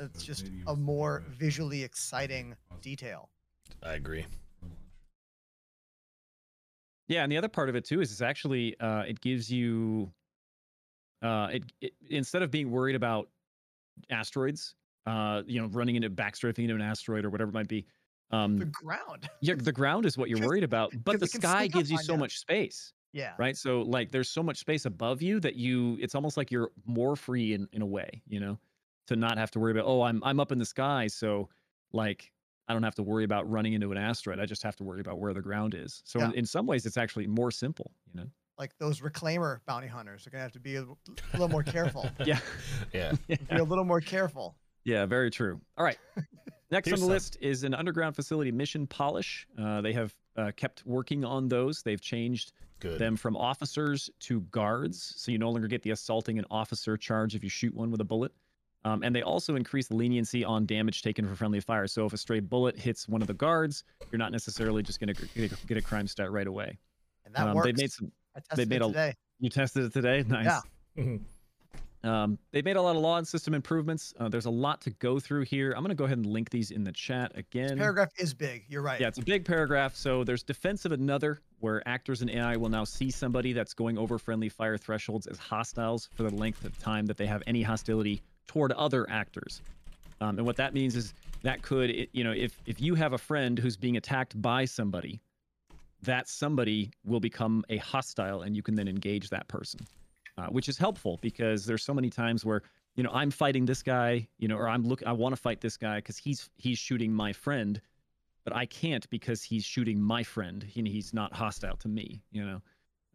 [0.00, 3.28] It's just a more visually exciting detail.
[3.82, 4.24] I agree.
[7.08, 10.12] Yeah, and the other part of it too is it's actually uh, it gives you
[11.22, 13.30] uh, it, it instead of being worried about
[14.10, 14.76] asteroids,
[15.06, 17.86] uh, you know, running into backstrafing into an asteroid or whatever it might be.
[18.56, 19.30] The Um, ground.
[19.40, 22.38] yeah, the ground is what you're worried about, but the sky gives you so much
[22.38, 23.38] space, Yeah.
[23.38, 23.56] right?
[23.56, 27.16] So like, there's so much space above you that you, it's almost like you're more
[27.16, 28.58] free in in a way, you know,
[29.08, 29.86] to not have to worry about.
[29.86, 31.50] Oh, I'm I'm up in the sky, so
[31.92, 32.32] like
[32.68, 34.40] I don't have to worry about running into an asteroid.
[34.40, 36.02] I just have to worry about where the ground is.
[36.04, 36.26] So Yeah.
[36.26, 38.26] in, in some ways, it's actually more simple, you know.
[38.58, 40.86] Like those reclaimer bounty hunters are gonna have to be a, a
[41.32, 42.08] little more careful.
[42.24, 42.38] Yeah.
[42.92, 43.12] Yeah.
[43.28, 44.56] be a little more careful.
[44.84, 45.60] Yeah, very true.
[45.76, 45.98] All right.
[46.70, 47.12] Next Here's on the some.
[47.14, 49.46] list is an underground facility mission polish.
[49.58, 51.82] Uh, they have uh, kept working on those.
[51.82, 52.98] They've changed Good.
[52.98, 57.34] them from officers to guards, so you no longer get the assaulting an officer charge
[57.34, 58.32] if you shoot one with a bullet.
[58.86, 61.86] Um, and they also increase leniency on damage taken for friendly fire.
[61.86, 63.82] So if a stray bullet hits one of the guards,
[64.12, 65.26] you're not necessarily just going to
[65.66, 66.78] get, a- crime stat right away.
[67.24, 67.66] And that um, works.
[67.66, 68.12] They made some.
[68.36, 70.22] I tested made it a- You tested it today.
[70.28, 70.44] Nice.
[70.44, 70.60] Yeah.
[71.02, 71.20] Mhm.
[72.02, 74.12] Um, they've made a lot of law and system improvements.
[74.20, 75.72] Uh, there's a lot to go through here.
[75.72, 77.78] I'm going to go ahead and link these in the chat again.
[77.78, 78.64] Paragraph is big.
[78.68, 79.00] You're right.
[79.00, 79.96] Yeah, it's a big paragraph.
[79.96, 83.96] So there's defense of another, where actors and AI will now see somebody that's going
[83.96, 87.62] over friendly fire thresholds as hostiles for the length of time that they have any
[87.62, 89.62] hostility toward other actors.
[90.20, 93.18] Um, and what that means is that could, you know, if if you have a
[93.18, 95.20] friend who's being attacked by somebody,
[96.02, 99.80] that somebody will become a hostile, and you can then engage that person,
[100.38, 102.62] uh, which is helpful because there's so many times where
[102.96, 105.60] you know I'm fighting this guy, you know, or I'm look I want to fight
[105.60, 107.80] this guy because he's he's shooting my friend,
[108.44, 110.62] but I can't because he's shooting my friend.
[110.62, 112.62] He, he's not hostile to me, you know.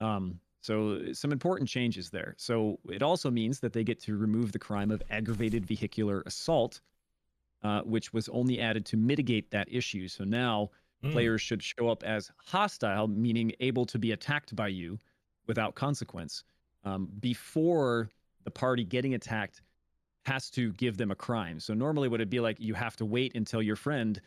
[0.01, 2.35] Um, so some important changes there.
[2.37, 6.81] So it also means that they get to remove the crime of aggravated vehicular assault,
[7.63, 10.07] uh, which was only added to mitigate that issue.
[10.07, 10.69] So now
[11.03, 11.11] Mm.
[11.11, 14.99] players should show up as hostile, meaning able to be attacked by you
[15.47, 16.43] without consequence,
[16.83, 18.09] um, before
[18.43, 19.61] the party getting attacked
[20.25, 21.59] has to give them a crime.
[21.59, 24.21] So normally, would it be like you have to wait until your friend,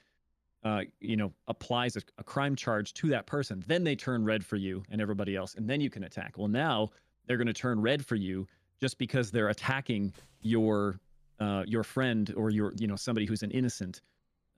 [0.64, 4.44] uh, you know, applies a, a crime charge to that person, then they turn red
[4.44, 6.34] for you and everybody else, and then you can attack.
[6.36, 6.90] Well, now
[7.26, 8.46] they're going to turn red for you
[8.80, 11.00] just because they're attacking your
[11.40, 14.00] uh, your friend or your you know somebody who's an innocent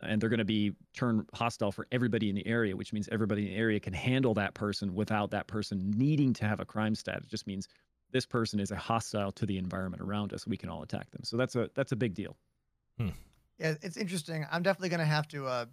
[0.02, 3.46] and they're going to be turned hostile for everybody in the area, which means everybody
[3.46, 6.94] in the area can handle that person without that person needing to have a crime
[6.94, 7.20] stat.
[7.22, 7.68] It just means
[8.10, 10.46] this person is a hostile to the environment around us.
[10.46, 11.22] We can all attack them.
[11.24, 12.36] So that's a that's a big deal.
[13.58, 14.46] Yeah, it's interesting.
[14.50, 15.66] I'm definitely gonna have to uh,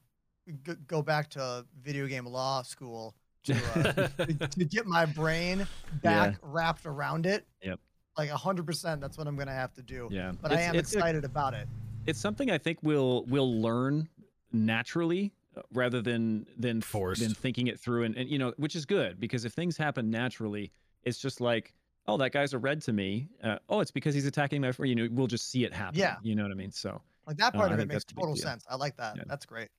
[0.64, 5.66] g- go back to video game law school to, uh, to, to get my brain
[6.04, 7.46] back wrapped around it.
[7.64, 7.80] Yep.
[8.18, 9.02] Like hundred percent.
[9.02, 10.08] That's what I'm gonna have to do.
[10.12, 11.68] Yeah, But I am it's a- excited about it.
[12.06, 14.08] it's something I think we'll we'll learn
[14.54, 17.22] naturally uh, rather than than Forced.
[17.22, 20.10] than thinking it through and, and you know which is good because if things happen
[20.12, 20.72] naturally
[21.04, 21.74] it's just like
[22.08, 24.90] oh that guy's a red to me uh, oh it's because he's attacking my friend
[24.90, 26.18] you know we'll just see it happen Yeah.
[26.22, 28.12] you know what I mean so Like that Uh, part I of it makes that's
[28.12, 28.66] a big total sense.
[28.70, 29.16] I like that.
[29.18, 29.24] Yeah.
[29.28, 29.70] That's great.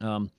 [0.00, 0.30] Um,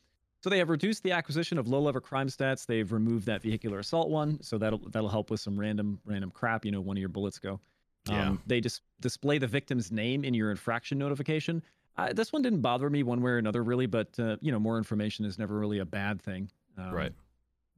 [0.42, 2.66] so they have reduced the acquisition of low-level crime stats.
[2.68, 6.66] They've removed that vehicular assault one, so that'll that'll help with some random random crap.
[6.66, 7.60] You know, one of your bullets go.
[8.08, 8.30] Yeah.
[8.30, 11.64] Um, they dis- display the victim's name in your infraction notification.
[11.98, 14.60] Uh, this one didn't bother me one way or another, really, but uh, you know,
[14.60, 16.52] more information is never really a bad thing.
[16.78, 17.14] Um, Right.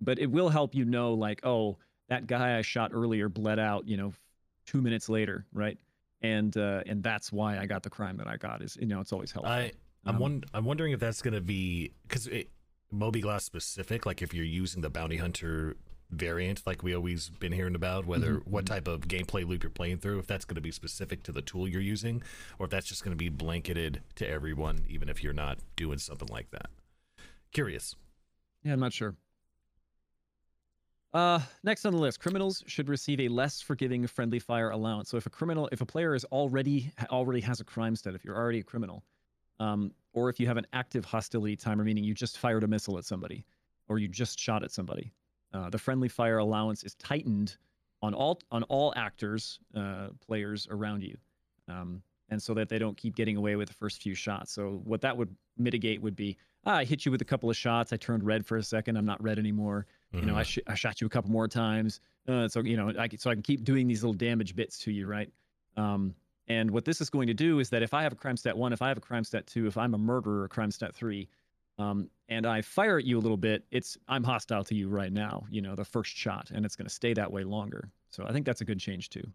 [0.02, 1.78] But it will help you know, like, oh,
[2.10, 3.88] that guy I shot earlier bled out.
[3.88, 4.14] You know,
[4.66, 5.78] two minutes later, right?
[6.22, 8.62] And uh, and that's why I got the crime that I got.
[8.62, 9.54] Is you know, it's always helpful.
[9.54, 9.72] I
[10.06, 12.30] I'm Um, one I'm wondering if that's gonna be because
[12.94, 15.76] mobiGlas specific, like if you're using the bounty hunter
[16.10, 18.50] variant, like we always been hearing about, whether Mm-hmm.
[18.50, 21.42] what type of gameplay loop you're playing through, if that's gonna be specific to the
[21.42, 22.24] tool you're using,
[22.60, 26.30] or if that's just gonna be blanketed to everyone, even if you're not doing something
[26.30, 26.68] like that.
[27.52, 27.96] Curious.
[28.64, 29.16] Yeah, I'm not sure.
[31.14, 35.10] Uh, next on the list, criminals should receive a less forgiving friendly fire allowance.
[35.10, 38.24] So if a criminal, if a player is already already has a crime stat, if
[38.24, 39.04] you're already a criminal,
[39.60, 42.98] um, or if you have an active hostility timer, meaning you just fired a missile
[42.98, 43.46] at somebody,
[43.88, 45.12] or you just shot at somebody,
[45.54, 47.58] uh, the friendly fire allowance is tightened
[48.02, 51.18] on all on all actors, uh, players around you,
[51.68, 54.52] um, and so that they don't keep getting away with the first few shots.
[54.52, 57.56] So what that would mitigate would be, ah, I hit you with a couple of
[57.58, 59.88] shots, I turned red for a second, I'm not red anymore.
[60.14, 62.94] You know, I, sh- I shot you a couple more times, uh, so you know,
[62.98, 65.30] I c- so I can keep doing these little damage bits to you, right?
[65.76, 66.14] Um,
[66.48, 68.58] and what this is going to do is that if I have a crime stat
[68.58, 71.28] one, if I have a crime stat two, if I'm a murderer, crime stat three,
[71.78, 75.12] um, and I fire at you a little bit, it's I'm hostile to you right
[75.12, 75.46] now.
[75.50, 77.90] You know, the first shot, and it's going to stay that way longer.
[78.10, 79.28] So I think that's a good change too.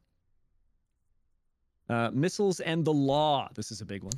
[1.88, 3.48] Uh, missiles and the law.
[3.54, 4.14] This is a big one.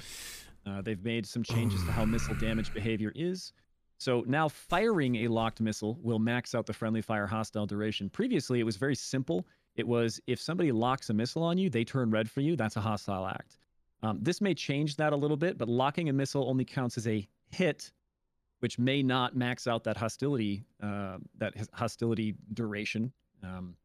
[0.66, 3.52] Uh, they've made some changes to how missile damage behavior is.
[3.98, 8.08] So now firing a locked missile will max out the friendly fire hostile duration.
[8.08, 9.46] Previously, it was very simple.
[9.76, 12.56] It was if somebody locks a missile on you, they turn red for you.
[12.56, 13.58] That's a hostile act.
[14.02, 17.06] Um, this may change that a little bit, but locking a missile only counts as
[17.06, 17.90] a hit,
[18.60, 23.12] which may not max out that hostility uh, that hostility duration.
[23.42, 23.76] Um,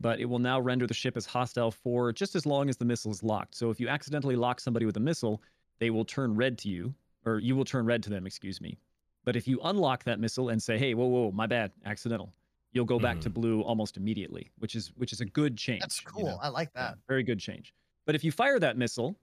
[0.00, 2.84] but it will now render the ship as hostile for just as long as the
[2.84, 3.54] missile is locked.
[3.54, 5.42] So if you accidentally lock somebody with a missile,
[5.78, 6.94] they will turn red to you,
[7.26, 8.78] or you will turn red to them, excuse me.
[9.24, 12.32] But if you unlock that missile and say, "Hey, whoa, whoa, my bad, accidental,"
[12.72, 15.80] you'll go back to blue almost immediately, which is which is a good change.
[15.80, 16.26] That's you cool.
[16.26, 16.38] know?
[16.42, 16.98] I like Yeah, that.
[17.08, 17.74] very good change.
[18.06, 19.16] But if you fire that missile,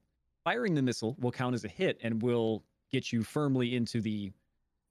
[0.43, 4.31] firing the missile will count as a hit and will get you firmly into the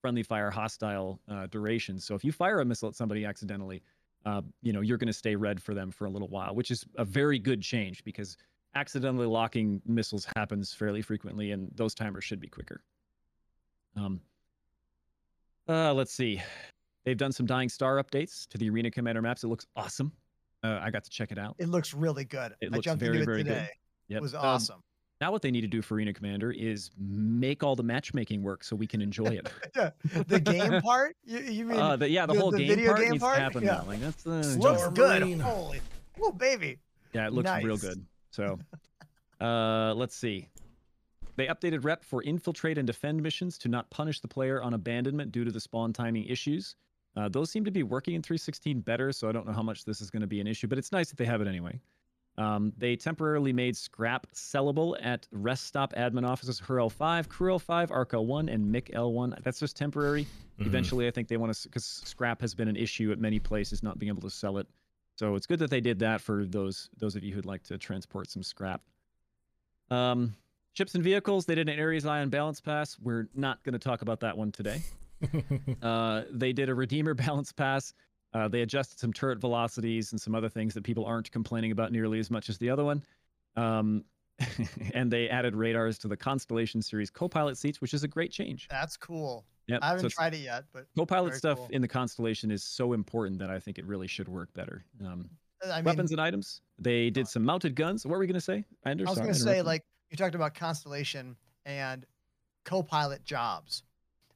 [0.00, 1.98] friendly fire hostile uh, duration.
[1.98, 3.82] So if you fire a missile at somebody accidentally,
[4.24, 6.70] uh, you know you're going to stay red for them for a little while, which
[6.70, 8.36] is a very good change because
[8.74, 12.82] accidentally locking missiles happens fairly frequently, and those timers should be quicker.
[13.96, 14.20] Um,
[15.68, 16.42] uh, let's see.
[17.07, 19.44] They've done some Dying Star updates to the Arena Commander maps.
[19.44, 20.12] It looks awesome.
[20.64, 21.54] Uh, I got to check it out.
[21.59, 22.52] It looks really good.
[22.61, 23.50] It I looks jumped very, into it very good.
[23.54, 23.68] today.
[24.09, 24.18] Yep.
[24.18, 24.82] It was Um, awesome.
[25.20, 28.64] now what they need to do for Arena Commander is make all the matchmaking work
[28.64, 29.48] so we can enjoy it.
[29.76, 29.90] Yeah,
[30.26, 31.16] the game part.
[31.24, 33.22] You, you mean uh, the, yeah, the, the- whole the game video part game needs
[33.22, 33.36] part?
[33.36, 33.70] to happen Yeah.
[33.76, 33.84] now.
[33.86, 35.40] Like that's uh, looks good?
[35.40, 35.80] Holy,
[36.20, 36.78] oh baby.
[37.12, 38.04] yeah, it looks real good.
[38.32, 38.59] So,
[39.40, 40.48] uh, let's see.
[41.36, 45.30] They updated rep for infiltrate and defend missions to not punish the player on abandonment
[45.32, 46.74] due to the spawn timing issues.
[47.16, 49.84] Uh, those seem to be working in 316 better, so I don't know how much
[49.84, 51.80] this is going to be an issue, but it's nice that they have it anyway.
[52.38, 57.90] Um, they temporarily made scrap sellable at rest stop admin offices HUR L5, CRU L5,
[57.90, 59.42] ARC L1, and MIC L1.
[59.42, 60.26] That's just temporary.
[60.58, 60.66] Mhm.
[60.66, 63.82] Eventually, I think they want to, because scrap has been an issue at many places,
[63.82, 64.66] not being able to sell it.
[65.14, 67.78] So it's good that they did that for those those of you who'd like to
[67.78, 68.82] transport some scrap.
[69.90, 70.34] Um,
[70.74, 72.98] ships and vehicles, they did an Ares Ion balance pass.
[73.00, 74.82] We're not going to talk about that one today.
[75.82, 77.94] Uh, they did a Redeemer balance pass.
[78.32, 81.92] Uh, they adjusted some turret velocities and some other things that people aren't complaining about
[81.92, 83.02] nearly as much as the other one.
[83.56, 84.04] Um,
[84.94, 88.68] and they added radars to the Constellation series co-pilot seats, which is a great change.
[88.68, 89.46] That's cool.
[89.68, 89.80] Yep.
[89.82, 91.68] I haven't it's- tried it yet, but co-pilot stuff cool.
[91.70, 94.84] in the Constellation is so important that I think it really should work better.
[95.04, 95.30] Um,
[95.64, 96.60] uh, I mean, weapons and items.
[96.78, 98.04] They did uh, some mounted guns.
[98.04, 98.64] What were we going to say?
[98.84, 99.06] Anders?
[99.06, 102.04] I was going to say, like you talked about Constellation and
[102.64, 103.82] co-pilot jobs.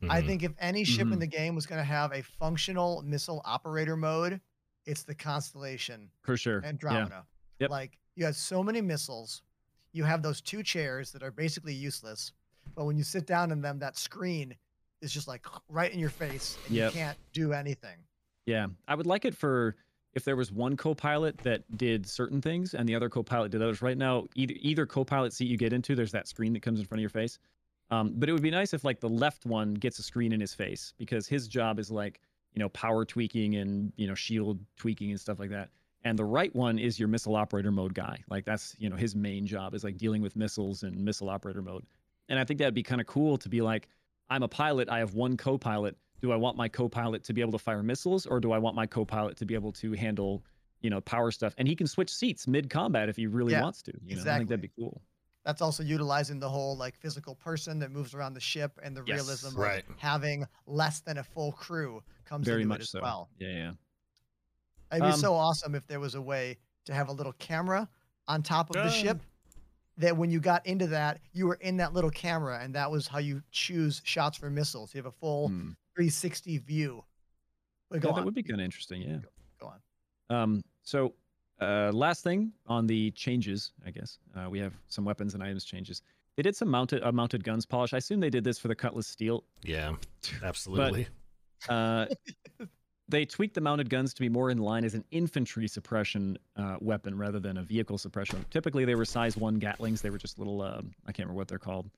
[0.09, 0.27] I Mhm.
[0.27, 1.15] think if any ship Mhm.
[1.15, 4.41] in the game was going to have a functional missile operator mode,
[4.87, 6.61] it's the Constellation for sure.
[6.63, 6.69] Yeah.
[6.69, 7.27] Andromeda.
[7.59, 7.71] Yep.
[7.71, 9.43] Like you have so many missiles,
[9.93, 12.33] you have those two chairs that are basically useless,
[12.75, 14.57] but when you sit down in them, that screen
[15.03, 16.93] is just like right in your face, and Yep.
[16.95, 17.99] you can't do anything.
[18.47, 19.77] Yeah, I would like it for
[20.15, 23.81] if there was one co-pilot that did certain things and the other co-pilot did others.
[23.83, 26.87] Right now, either either co-pilot seat you get into, there's that screen that comes in
[26.87, 27.39] front of your face.
[27.91, 30.41] Um, but it would be nice if like the left one gets a screen in
[30.41, 32.21] his face because his job is like
[32.55, 35.71] you know power tweaking and you know shield tweaking and stuff like that.
[36.03, 38.23] And the right one is your missile operator mode guy.
[38.29, 41.63] Like that's you know his main job is like dealing with missiles and missile operator
[41.63, 41.85] mode.
[42.29, 43.89] And I think that'd be kind of cool to be like,
[44.31, 44.89] I'm a pilot.
[44.89, 45.97] I have one co-pilot.
[46.21, 48.77] Do I want my co-pilot to be able to fire missiles, or do I want
[48.77, 50.45] my co-pilot to be able to handle,
[50.81, 51.55] you know, power stuff?
[51.59, 53.93] And he can switch seats mid-combat if he really Yeah, wants to.
[54.05, 55.03] You know, I think that'd be cool.
[55.45, 59.03] That's also utilizing the whole like physical person that moves around the ship and the
[59.07, 59.89] Yes, realism right.
[59.89, 63.01] of having less than a full crew comes Very into much it as so.
[63.01, 63.31] well.
[63.39, 63.73] Yeah, yeah.
[64.93, 67.89] It'd be Um, so awesome if there was a way to have a little camera
[68.29, 68.91] on top of the Uh.
[68.91, 69.23] ship
[69.97, 73.07] that when you got into that, you were in that little camera and that was
[73.07, 74.95] how you choose shots for missiles.
[74.95, 75.73] You have a full Hmm.
[75.95, 77.05] 360 view.
[77.89, 78.21] But go Yeah, on.
[78.21, 79.03] that would be kind of interesting.
[79.03, 79.19] Yeah.
[79.59, 79.83] Go on.
[80.31, 81.15] Um, so,
[81.61, 85.65] uh, last thing on the changes, I guess uh, we have some weapons and items
[85.65, 86.03] changes.
[86.37, 87.93] They did some mounted uh, mounted guns polish.
[87.93, 89.45] I assume they did this for the Cutlass Steel.
[89.63, 89.95] Yeah,
[90.43, 91.09] absolutely.
[91.69, 92.07] Uh,
[93.09, 96.77] they tweaked the mounted guns to be more in line as an infantry suppression uh,
[96.81, 98.45] weapon rather than a vehicle suppression.
[98.51, 100.01] Typically, they were size one Gatlings.
[100.01, 101.91] They were just little, um, I can't remember what they're called,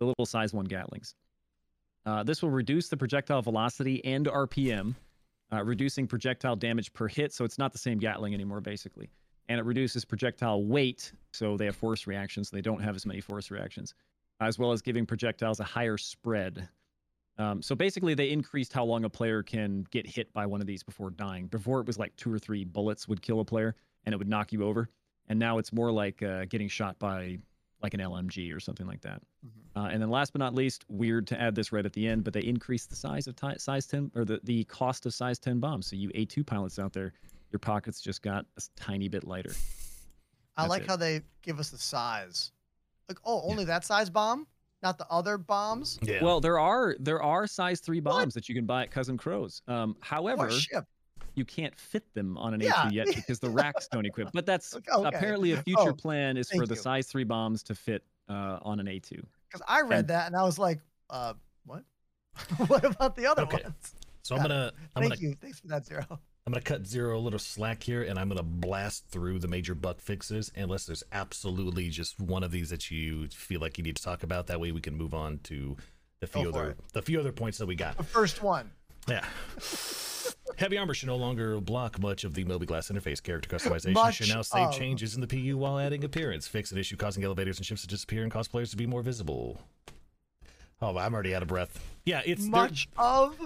[0.00, 1.14] the little size one Gatlings.
[2.06, 4.94] Uh, this will reduce the projectile velocity and RPM,
[5.52, 7.32] uh, reducing projectile damage per hit.
[7.32, 9.10] So it's not the same Gatling anymore, basically.
[9.48, 12.50] And it reduces projectile weight, so they have force reactions.
[12.50, 13.94] They don't have as many force reactions,
[14.40, 16.68] as well as giving projectiles a higher spread.
[17.36, 20.66] Um, so basically, they increased how long a player can get hit by one of
[20.66, 21.46] these before dying.
[21.48, 23.74] Before it was like two or three bullets would kill a player
[24.06, 24.88] and it would knock you over,
[25.28, 27.38] and now it's more like uh, getting shot by
[27.84, 29.22] like an LMG or something like that.
[29.46, 29.50] Mhm.
[29.76, 32.24] Uh, and then last but not least, weird to add this right at the end,
[32.24, 35.38] but they increased the size of ti- size 10 or the, the cost of size
[35.38, 35.86] 10 bombs.
[35.86, 37.12] So you A2 pilots out there,
[37.52, 39.52] your pockets just got a tiny bit lighter.
[40.56, 40.88] I That's like it.
[40.88, 42.50] how they give us the size.
[43.08, 44.46] Like, oh, only that size bomb,
[44.82, 45.98] not the other bombs.
[46.02, 46.22] Yeah.
[46.24, 49.60] Well, there are there are size 3 bombs that you can buy at Cousin Crow's.
[49.68, 50.84] Um, however, What ship?
[51.34, 52.72] You can't fit them on an Yeah.
[52.72, 54.32] A2 yet because the racks don't equip.
[54.32, 55.08] But that's Okay, okay.
[55.16, 58.58] apparently a future Oh, plan is for thank the size 3 bombs to fit uh,
[58.62, 59.22] on an A2.
[59.48, 60.80] Because I read And- that and I was like,
[61.10, 61.34] uh,
[61.66, 61.82] what?
[62.66, 63.62] what about the other Okay.
[63.62, 63.94] ones?
[64.22, 65.34] so I'm gonna I'm Thank gonna you.
[65.40, 66.04] Thanks for that, Zero.
[66.46, 69.74] I'm gonna cut zero a little slack here, and I'm gonna blast through the major
[69.74, 73.96] bug fixes, unless there's absolutely just one of these that you feel like you need
[73.96, 74.46] to talk about.
[74.48, 75.76] That way, we can move on to
[76.20, 76.78] the few other it.
[76.92, 77.96] the few other points that we got.
[77.96, 78.70] The first one.
[79.08, 79.24] Yeah.
[80.56, 83.22] Heavy armor should no longer block much of the mobiGlas interface.
[83.22, 84.74] Character customization Much should now save of.
[84.74, 86.46] changes in the PU while adding appearance.
[86.46, 89.02] Fix an issue causing elevators and ships to disappear and cause players to be more
[89.02, 89.60] visible.
[90.80, 91.80] Oh, I'm already out of breath.
[92.04, 93.36] Yeah, it's they're- much of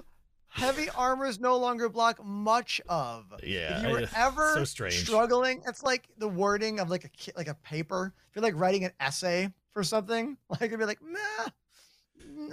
[0.48, 3.32] heavy armor is no longer block much of.
[3.42, 4.94] Yeah, If you were I- ever so strange.
[5.04, 8.12] struggling, it's like the wording of like a like a paper.
[8.30, 11.48] If you're like writing an essay for something, like it'd be like, nah,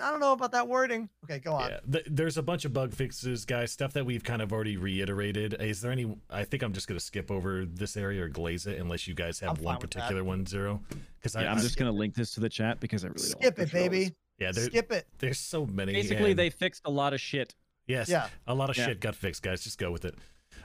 [0.01, 1.09] I don't know about that wording.
[1.25, 1.69] Okay, go on.
[1.69, 3.71] Yeah, th- there's a bunch of bug fixes, guys.
[3.71, 5.55] Stuff that we've kind of already reiterated.
[5.59, 6.15] Is there any?
[6.29, 9.39] I think I'm just gonna skip over this area or glaze it, unless you guys
[9.39, 9.99] have I'm one fine with that.
[10.01, 10.81] particular one zero.
[11.17, 13.41] Because Yeah, I'm just going to link this to the chat because I really don't
[13.41, 14.13] Skip it, the baby.
[14.37, 15.07] yeah, there, Skip it.
[15.17, 15.93] there's so many.
[15.93, 17.55] Basically, and- they fixed a lot of shit.
[17.87, 18.09] Yes.
[18.09, 18.27] Yeah.
[18.45, 18.85] A lot of Yeah.
[18.85, 19.63] shit got fixed, guys.
[19.63, 20.15] Just go with it.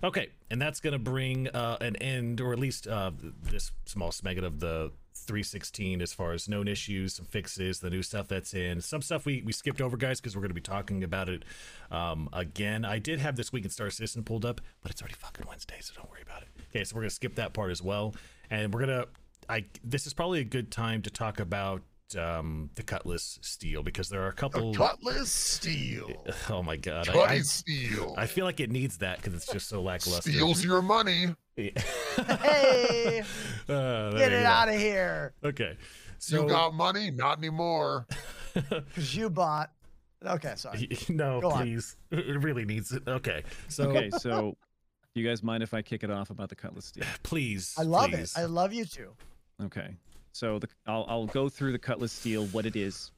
[0.05, 3.11] Okay, and that's gonna bring uh, an end, or at least uh,
[3.43, 8.03] this small smegget of the 316 as far as known issues, some fixes, the new
[8.03, 8.81] stuff that's in.
[8.81, 11.45] Some stuff we, we skipped over, guys, because we're gonna be talking about it
[11.91, 12.85] um, again.
[12.85, 15.77] I did have this week in Star Citizen pulled up, but it's already fucking Wednesday,
[15.81, 16.49] so don't worry about it.
[16.71, 18.15] Okay, so we're gonna skip that part as well,
[18.51, 19.07] and we're gonna.
[19.49, 21.83] I this is probably a good time to talk about
[22.17, 24.75] um, the Cutlass Steel because there are a couple.
[24.75, 26.25] Cutlass steel.
[26.49, 27.09] Oh my god!
[27.09, 28.15] I, Cutty I, steel.
[28.19, 30.31] I feel like it needs that because it's just so lackluster.
[30.31, 31.35] Steals your money.
[31.57, 31.71] Yeah.
[32.41, 33.23] Hey,
[33.69, 35.33] Uh, get it out of here.
[35.45, 35.77] Okay.
[36.19, 37.11] So you got money?
[37.11, 38.07] Not anymore.
[38.53, 39.71] Because you bought.
[40.27, 40.91] Okay, sorry.
[41.09, 41.63] no, Go on.
[41.63, 41.97] please.
[42.11, 43.05] It really needs it.
[43.07, 43.45] Okay.
[43.69, 44.57] So Okay, so
[45.15, 47.05] do you guys mind if I kick it off about the Cutlass Steel?
[47.23, 47.75] please.
[47.79, 48.35] I love please.
[48.37, 48.41] it.
[48.41, 49.13] I love you too.
[49.63, 49.95] Okay,
[50.33, 53.11] so the, I'll I'll go through the Cutlass Steel, what it is,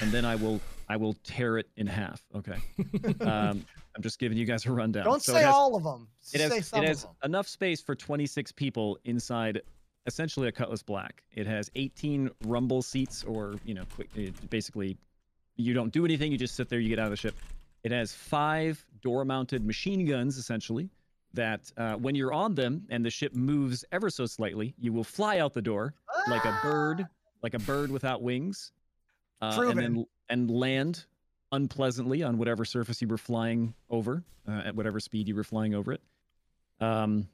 [0.00, 2.22] and then I will I will tear it in half.
[2.34, 2.56] Okay,
[3.20, 3.64] um,
[3.96, 5.04] I'm just giving you guys a rundown.
[5.04, 6.08] Don't So say has, all of them.
[6.32, 7.30] It say has some it has of them.
[7.30, 9.60] enough space for 26 people inside.
[10.06, 11.22] Essentially a Cutlass Black.
[11.34, 14.08] It has 18 rumble seats, or you know, quick,
[14.48, 14.96] basically,
[15.56, 16.32] you don't do anything.
[16.32, 16.78] You just sit there.
[16.80, 17.34] You get out of the ship.
[17.84, 20.88] It has five door-mounted machine guns, essentially.
[21.34, 25.04] That uh, when you're on them and the ship moves ever so slightly, you will
[25.04, 25.94] fly out the door
[26.28, 27.06] like a bird,
[27.42, 28.72] like a bird without wings,
[29.42, 29.76] uh, and Proven.
[29.76, 31.04] then and land
[31.52, 35.74] unpleasantly on whatever surface you were flying over, uh, at whatever speed you were flying
[35.74, 36.00] over it.
[36.80, 37.28] Um,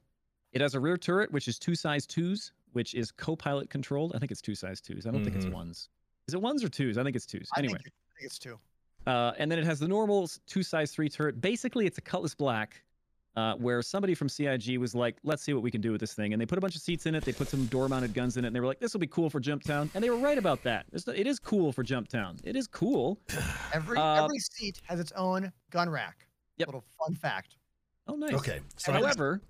[0.53, 4.12] it has a rear turret, which is two size twos, which is co-pilot controlled.
[4.14, 5.07] I think it's two size twos.
[5.07, 5.45] I don't think Mhm.
[5.47, 5.88] it's ones.
[6.28, 6.97] Is it ones or twos?
[6.99, 7.49] I think it's twos.
[7.55, 8.59] I Anyway, think, I think it's two.
[9.07, 11.40] uh, and then it has the normal two size three turret.
[11.40, 12.82] Basically, it's a Cutlass Black,
[13.37, 16.14] uh, where somebody from CIG was like, "Let's see what we can do with this
[16.14, 17.24] thing," and they put a bunch of seats in it.
[17.24, 19.07] They put some door mounted guns in it, and they were like, "This will be
[19.09, 20.87] cool for Jump Town," and they were right about that.
[20.93, 22.37] It's, it is cool for Jump Town.
[22.45, 23.18] It is cool.
[23.72, 26.26] Every Uh, every seat has its own gun rack.
[26.59, 26.68] Yep.
[26.68, 27.57] Little fun fact.
[28.07, 28.35] Oh, nice.
[28.35, 28.61] Okay.
[28.76, 29.41] So However,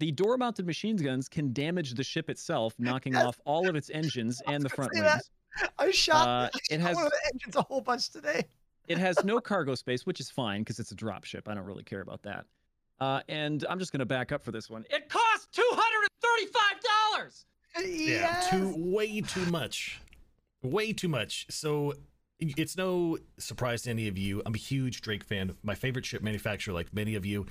[0.00, 3.88] the door mounted machine guns can damage the ship itself, knocking off all of its
[3.90, 5.12] engines and the front say wings.
[5.60, 5.70] that.
[5.78, 8.44] I shot, Uh, I it shot has- one of the engines a whole bunch today.
[8.88, 11.48] It has no cargo space, which is fine because it's a drop ship.
[11.48, 12.44] I don't really care about that.
[13.00, 14.84] Uh, and I'm just going to back up for this one.
[14.90, 17.44] It costs $235!
[17.84, 20.00] yeah, too way too much.
[20.62, 21.46] Way too much.
[21.50, 21.94] So
[22.40, 24.42] it's no surprise to any of you.
[24.46, 25.56] I'm a huge Drake fan.
[25.62, 27.46] My favorite ship manufacturer, like many of you.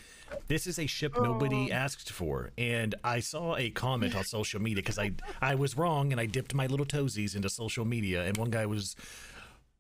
[0.48, 1.74] This is a ship nobody Oh.
[1.76, 2.52] asked for.
[2.58, 6.26] And I saw a comment on social media because I I was wrong and I
[6.26, 8.24] dipped my little toesies into social media.
[8.24, 8.96] And one guy was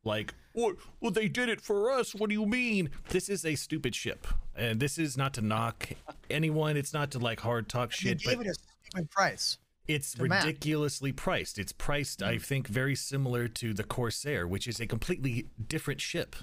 [0.03, 2.13] like, well, well, they did it for us.
[2.13, 2.89] What do you mean?
[3.09, 4.27] This is a stupid ship.
[4.55, 5.89] And this is not to knock
[6.29, 6.77] anyone.
[6.77, 8.19] It's not to like hard talk They shit.
[8.19, 9.57] gave But it a stupid price.
[9.87, 11.57] it's ridiculously priced.
[11.57, 12.41] It's priced, I mm.
[12.41, 16.35] think, very similar to the Corsair, which is a completely different ship.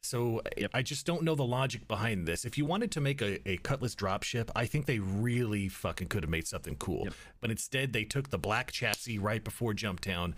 [0.00, 0.70] So I- Yep.
[0.74, 2.44] I just don't know the logic behind this.
[2.44, 6.22] If you wanted to make a, a Cutlass dropship, I think they really fucking could
[6.22, 7.04] have made something cool.
[7.04, 7.14] Yep.
[7.40, 10.34] But instead, they took the black chassis right before Jumptown,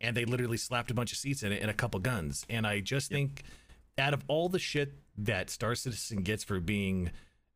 [0.00, 2.44] and they literally slapped a bunch of seats in it and a couple guns.
[2.50, 3.44] And I just think,
[3.98, 7.10] out of all the shit that Star Citizen gets for being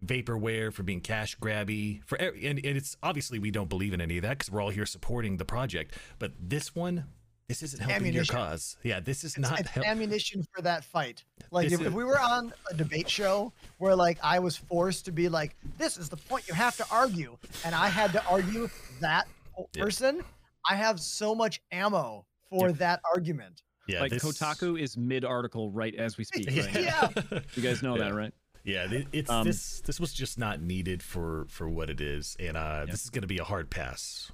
[0.04, 4.18] vaporware, for being cash grabby, for and, and it's obviously we don't believe in any
[4.18, 5.94] of that because we're all here supporting the project.
[6.20, 7.04] But this one,
[7.48, 8.36] This isn't helping Ammunition.
[8.36, 8.76] your cause.
[8.84, 11.24] Yeah, this is It's, not it's help- ammunition for that fight.
[11.50, 15.12] Like if, if we were on a debate show where like I was forced to
[15.12, 18.68] be like, this is the point you have to argue, and I had to argue
[19.00, 19.26] that
[19.74, 19.82] Yeah.
[19.82, 20.22] person,
[20.68, 23.62] I have so much ammo for that argument.
[23.88, 26.48] Yeah, like this- Kotaku is mid article right as we speak.
[26.56, 27.10] Right now.
[27.30, 27.40] Yeah.
[27.54, 28.04] You guys know Yeah.
[28.04, 28.34] that, right?
[28.64, 29.80] Yeah, it's Um, this.
[29.80, 32.90] This was just not needed for for what it is, and uh, Yeah.
[32.92, 34.30] this is going to be a hard pass.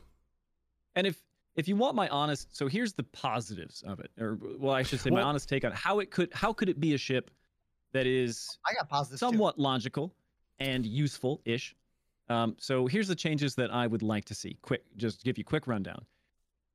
[0.97, 1.21] And if
[1.57, 4.99] if you want my honest, so here's the positives of it, or well, I should
[4.99, 7.31] say my Well- honest take on how it could how could it be a ship
[7.93, 9.27] that is I got positives too.
[9.27, 10.13] somewhat logical
[10.59, 11.77] and useful ish.
[12.29, 14.57] Um, so here's the changes that I would like to see.
[14.63, 16.05] Quick, just to give you a quick rundown.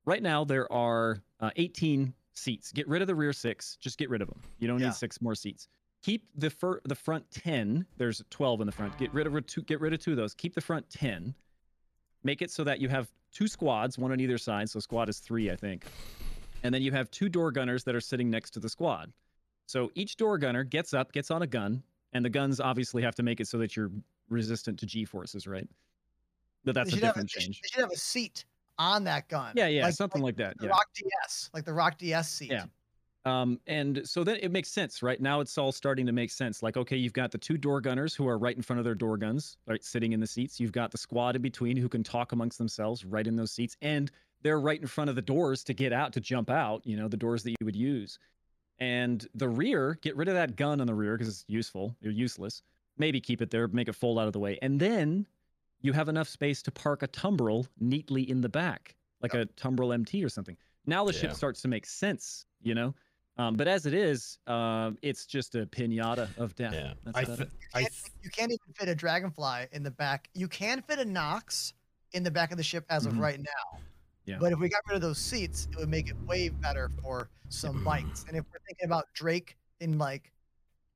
[0.06, 2.72] Right now there are uh, 18 seats.
[2.72, 3.76] Get rid of the rear six.
[3.80, 4.40] Just get rid of them.
[4.58, 4.86] You don't Yeah.
[4.86, 5.68] need six more seats.
[6.02, 7.86] Keep the fir- the front 10.
[7.98, 8.96] There's 12 in the front.
[8.98, 9.62] Get rid of two.
[9.62, 10.34] Get rid of two of those.
[10.34, 11.34] Keep the front 10.
[12.22, 14.68] Make it so that you have two squads, one on either side.
[14.70, 15.84] So squad is three, I think.
[16.62, 19.12] And then you have two door gunners that are sitting next to the squad.
[19.66, 21.82] So each door gunner gets up, gets on a gun,
[22.12, 23.90] and the guns obviously have to make it so that you're
[24.28, 25.68] resistant to G forces, right?
[26.64, 27.60] But that's a different change.
[27.62, 28.44] They should have a seat
[28.80, 29.52] on that gun.
[29.54, 30.58] Yeah, yeah, something like, like, that.
[30.58, 30.70] the Yeah.
[30.70, 32.50] Rock DS, like the Rock DS seat.
[32.50, 32.64] Yeah.
[33.26, 35.20] Um, and so then it makes sense, right?
[35.20, 36.62] Now it's all starting to make sense.
[36.62, 38.94] Like, okay, you've got the two door gunners who are right in front of their
[38.94, 40.58] door guns, right, sitting in the seats.
[40.58, 43.76] You've got the squad in between who can talk amongst themselves right in those seats.
[43.82, 44.10] And
[44.42, 47.08] they're right in front of the doors to get out, to jump out, you know,
[47.08, 48.18] the doors that you would use.
[48.78, 51.94] And the rear, get rid of that gun on the rear because it's useful.
[52.00, 52.62] You're useless.
[52.96, 54.58] Maybe keep it there, make it fold out of the way.
[54.62, 55.26] And then
[55.82, 59.92] you have enough space to park a Tumbril neatly in the back, like a Tumbril
[59.94, 60.56] MT or something.
[60.86, 61.20] Now the Yeah.
[61.20, 62.94] ship starts to make sense, you know?
[63.36, 66.74] Um, but as it is, uh, it's just a pinata of death.
[66.74, 67.50] Yeah, That's I, th- it.
[67.74, 70.28] I can't, th- you can't even fit a dragonfly in the back.
[70.34, 71.72] You can fit a Nox
[72.12, 73.20] in the back of the ship as of Mhm.
[73.20, 73.80] right now.
[74.26, 74.36] Yeah.
[74.38, 77.30] But if we got rid of those seats, it would make it way better for
[77.48, 78.24] some bikes.
[78.28, 80.32] And if we're thinking about Drake in like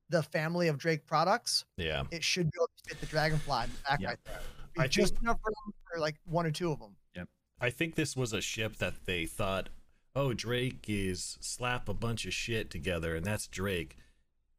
[0.09, 2.03] the family of Drake products, yeah.
[2.11, 4.09] it should be able to fit the dragonfly in the back Yeah.
[4.09, 4.41] right there.
[4.75, 6.95] Be I just think- enough room for like one or two of them.
[7.15, 7.27] Yep.
[7.59, 9.69] I think this was a ship that they thought,
[10.15, 13.97] oh, Drake is slap a bunch of shit together, and that's Drake.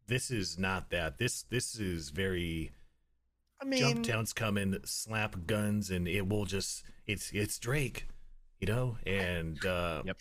[0.06, 1.18] This is not that.
[1.18, 2.72] This this is very
[3.60, 8.06] I mean, Jumptown's coming, slap guns, and it will just it's it's Drake,
[8.60, 8.96] you know.
[9.06, 10.16] And uh, Yep.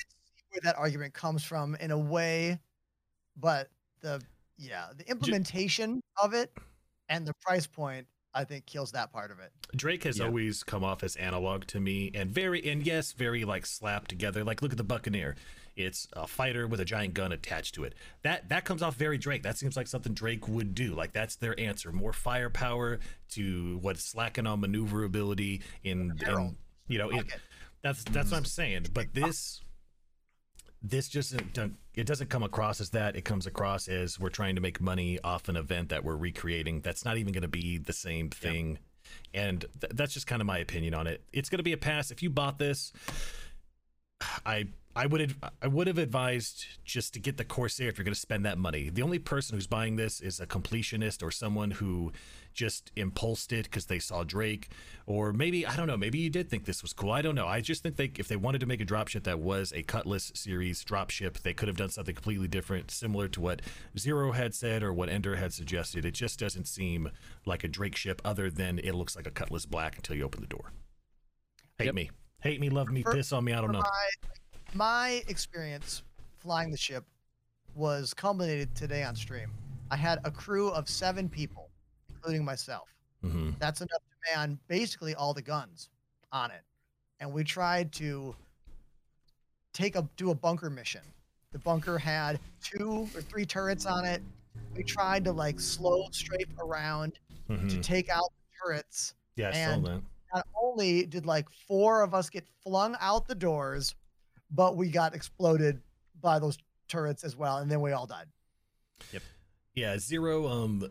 [0.50, 2.60] where that argument comes from in a way,
[3.38, 3.70] but
[4.02, 4.22] the
[4.58, 6.52] yeah, the implementation of it
[7.10, 9.52] and the price point, I think, kills that part of it.
[9.76, 10.26] Drake has Yeah.
[10.26, 14.44] always come off as analog to me, and very and yes, very like slapped together.
[14.44, 15.36] Like look at the Buccaneer.
[15.78, 17.96] It's a fighter with a giant gun attached to it.
[18.24, 19.44] That that comes off very Drake.
[19.44, 20.94] That seems like something Drake would do.
[20.96, 21.92] Like that's their answer.
[21.92, 23.00] More firepower
[23.32, 26.48] to what's lacking on maneuverability in, Barrel.
[26.50, 26.58] in
[26.88, 27.42] you know, it, Rocket.
[27.82, 28.88] that's that's what I'm saying.
[28.94, 29.62] But uh, this
[30.90, 33.16] this just it doesn't come across as that.
[33.16, 36.82] It comes across as we're trying to make money off an event that we're recreating.
[36.82, 38.78] That's not even going to be the same thing.
[39.34, 41.24] And th- that's just kind of my opinion on it.
[41.34, 42.12] It's going to be a pass.
[42.12, 42.94] If you bought this,
[44.46, 48.14] I I would I would have advised just to get the Corsair if you're going
[48.14, 48.90] to spend that money.
[48.90, 52.14] The only person who's buying this is a completionist or someone who
[52.54, 54.70] just impulsed it because they saw Drake,
[55.06, 55.98] or maybe I don't know.
[55.98, 57.12] Maybe you did think this was cool.
[57.12, 57.46] I don't know.
[57.46, 60.32] I just think they if they wanted to make a dropship that was a Cutlass
[60.34, 63.62] series dropship, they could have done something completely different, similar to what
[64.00, 66.06] Zero had said or what Ender had suggested.
[66.06, 67.12] It just doesn't seem
[67.46, 70.40] like a Drake ship, other than it looks like a Cutlass Black until you open
[70.40, 70.72] the door.
[71.78, 71.96] Hate Yep.
[71.96, 72.12] me,
[72.46, 73.54] hate me, love me, For- piss on me.
[73.54, 73.80] I don't know.
[73.82, 74.10] My,
[74.74, 76.04] my experience
[76.38, 77.04] flying the ship
[77.74, 79.52] was culminated today on stream.
[79.92, 81.70] I had a crew of seven people,
[82.10, 82.88] including myself.
[83.22, 85.90] hmm That's enough to man basically all the guns
[86.32, 86.62] on it.
[87.20, 88.36] And we tried to
[89.74, 91.02] take a do a bunker mission.
[91.52, 94.22] The bunker had two or three turrets on it.
[94.76, 97.14] We tried to like slow strafe around
[97.50, 99.14] to hmm take out the turrets.
[99.36, 100.02] Yeah, I saw and- that.
[100.36, 103.96] Not only did like four of us get flung out the doors,
[104.52, 105.82] but we got exploded
[106.22, 106.58] by those
[106.88, 108.28] turrets as well, and then we all died.
[109.12, 109.24] Yep.
[109.74, 110.48] Yeah, zero.
[110.48, 110.90] Um,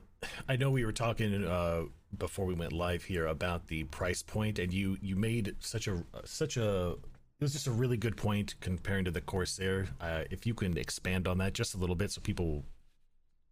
[0.49, 1.85] I know we were talking uh
[2.19, 6.03] before we went live here about the price point, and you you made such a
[6.25, 6.91] such a
[7.41, 9.87] it was just a really good point comparing to the Corsair.
[10.01, 12.65] Uh, if you can expand on that just a little bit, so people.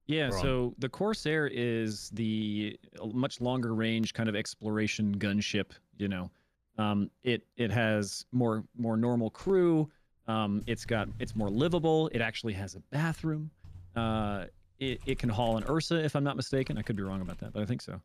[0.06, 2.78] Yeah, We're so the Corsair is the
[3.12, 5.70] much longer range kind of exploration gunship.
[5.98, 6.30] You know,
[6.78, 9.90] um, it it has more more normal crew.
[10.28, 12.08] Um, it's got it's more livable.
[12.08, 13.50] It actually has a bathroom.
[13.96, 14.46] Uh,
[14.78, 16.78] it it can haul an Ursa if I'm not mistaken.
[16.78, 18.00] I could be wrong about that, but I think so.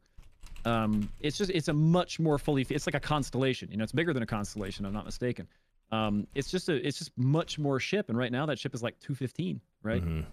[0.66, 3.70] Um, it's just it's a much more fully it's like a constellation.
[3.72, 4.86] You know, it's bigger than a constellation.
[4.86, 5.48] I'm not mistaken.
[5.92, 8.84] Um, it's just a it's just much more ship, and right now that ship is
[8.84, 10.04] like 215, right?
[10.04, 10.26] Mhm.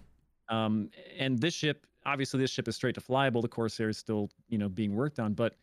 [0.49, 3.41] Um, and this ship, obviously, this ship is straight to flyable.
[3.41, 5.55] The Corsair is still, you know, being worked on, but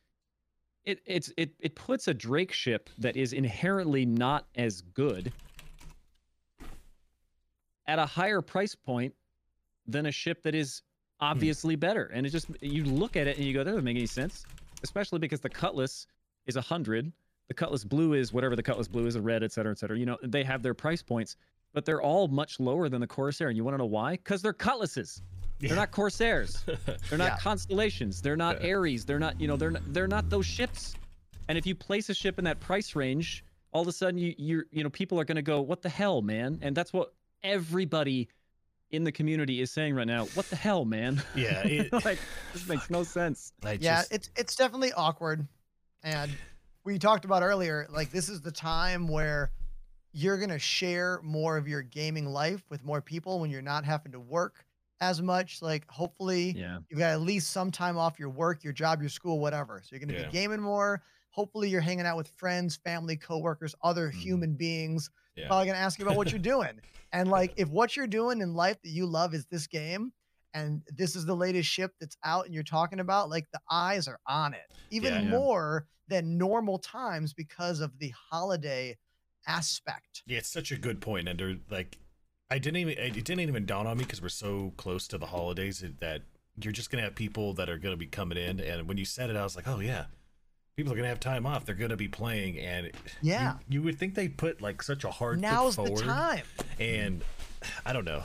[0.85, 5.33] it it's it it puts a Drake ship that is inherently not as good
[7.87, 9.15] at a higher price point
[9.87, 10.83] than a ship that is
[11.21, 11.27] hmm.
[11.27, 12.11] obviously better.
[12.13, 14.45] And it just you look at it and you go, that doesn't make any sense.
[14.83, 16.07] Especially because the Cutlass
[16.47, 17.13] is a hundred,
[17.47, 19.97] the Cutlass Blue is whatever the Cutlass Blue is, a red, et cetera, et cetera.
[19.97, 21.37] You know, they have their price points,
[21.73, 23.49] but they're all much lower than the Corsair.
[23.49, 24.13] And you want to know why?
[24.13, 25.23] Because they're Cutlasses.
[25.63, 25.69] Yeah.
[25.69, 26.65] They're not Corsairs.
[27.09, 27.39] They're not Yeah.
[27.39, 28.21] constellations.
[28.21, 28.75] They're not Yeah.
[28.75, 29.05] Ares.
[29.05, 30.95] They're not, you know, they're not, they're not those ships.
[31.49, 34.35] And if you place a ship in that price range, all of a sudden you
[34.37, 36.59] you're you know people are going to go, what the hell, man?
[36.63, 38.29] And that's what everybody
[38.91, 40.27] in the community is saying right now.
[40.35, 41.23] What the hell, man?
[41.35, 42.19] Yeah, it- like
[42.53, 43.53] this makes no sense.
[43.65, 45.47] I yeah, just- it's it's definitely awkward,
[46.03, 46.31] and
[46.85, 47.87] we talked about earlier.
[47.91, 49.51] Like this is the time where
[50.13, 54.13] you're gonna share more of your gaming life with more people when you're not having
[54.13, 54.65] to work
[55.03, 55.61] as much.
[55.61, 56.79] Like hopefully Yeah.
[56.89, 59.83] you've got at least some time off your work, your job, your school, whatever.
[59.85, 60.27] So you're gonna Yeah.
[60.27, 61.03] be gaming more.
[61.31, 64.15] Hopefully you're hanging out with friends, family, coworkers, other Mhm.
[64.15, 65.11] human beings.
[65.35, 65.49] Yeah.
[65.49, 66.81] Probably gonna ask you about what you're doing.
[67.13, 70.13] And like if what you're doing in life that you love is this game,
[70.55, 74.07] and this is the latest ship that's out and you're talking about, like the eyes
[74.07, 75.21] are on it, even Yeah.
[75.23, 75.29] Yeah.
[75.31, 78.97] more than normal times because of the holiday
[79.49, 80.23] aspect.
[80.27, 81.99] Yeah, it's such a good point, and like,
[82.53, 85.25] I didn't even it didn't even dawn on me because we're so close to the
[85.25, 86.21] holidays that
[86.63, 89.31] you're just gonna have people that are gonna be coming in, and when you said
[89.31, 90.05] it, I was like, oh yeah,
[90.77, 91.65] people are gonna have time off.
[91.65, 92.91] They're gonna be playing, and
[93.23, 93.55] Yeah.
[93.71, 96.43] you, would think they put like such a hard foot Now's the time.
[96.79, 97.25] and
[97.87, 98.23] I don't know.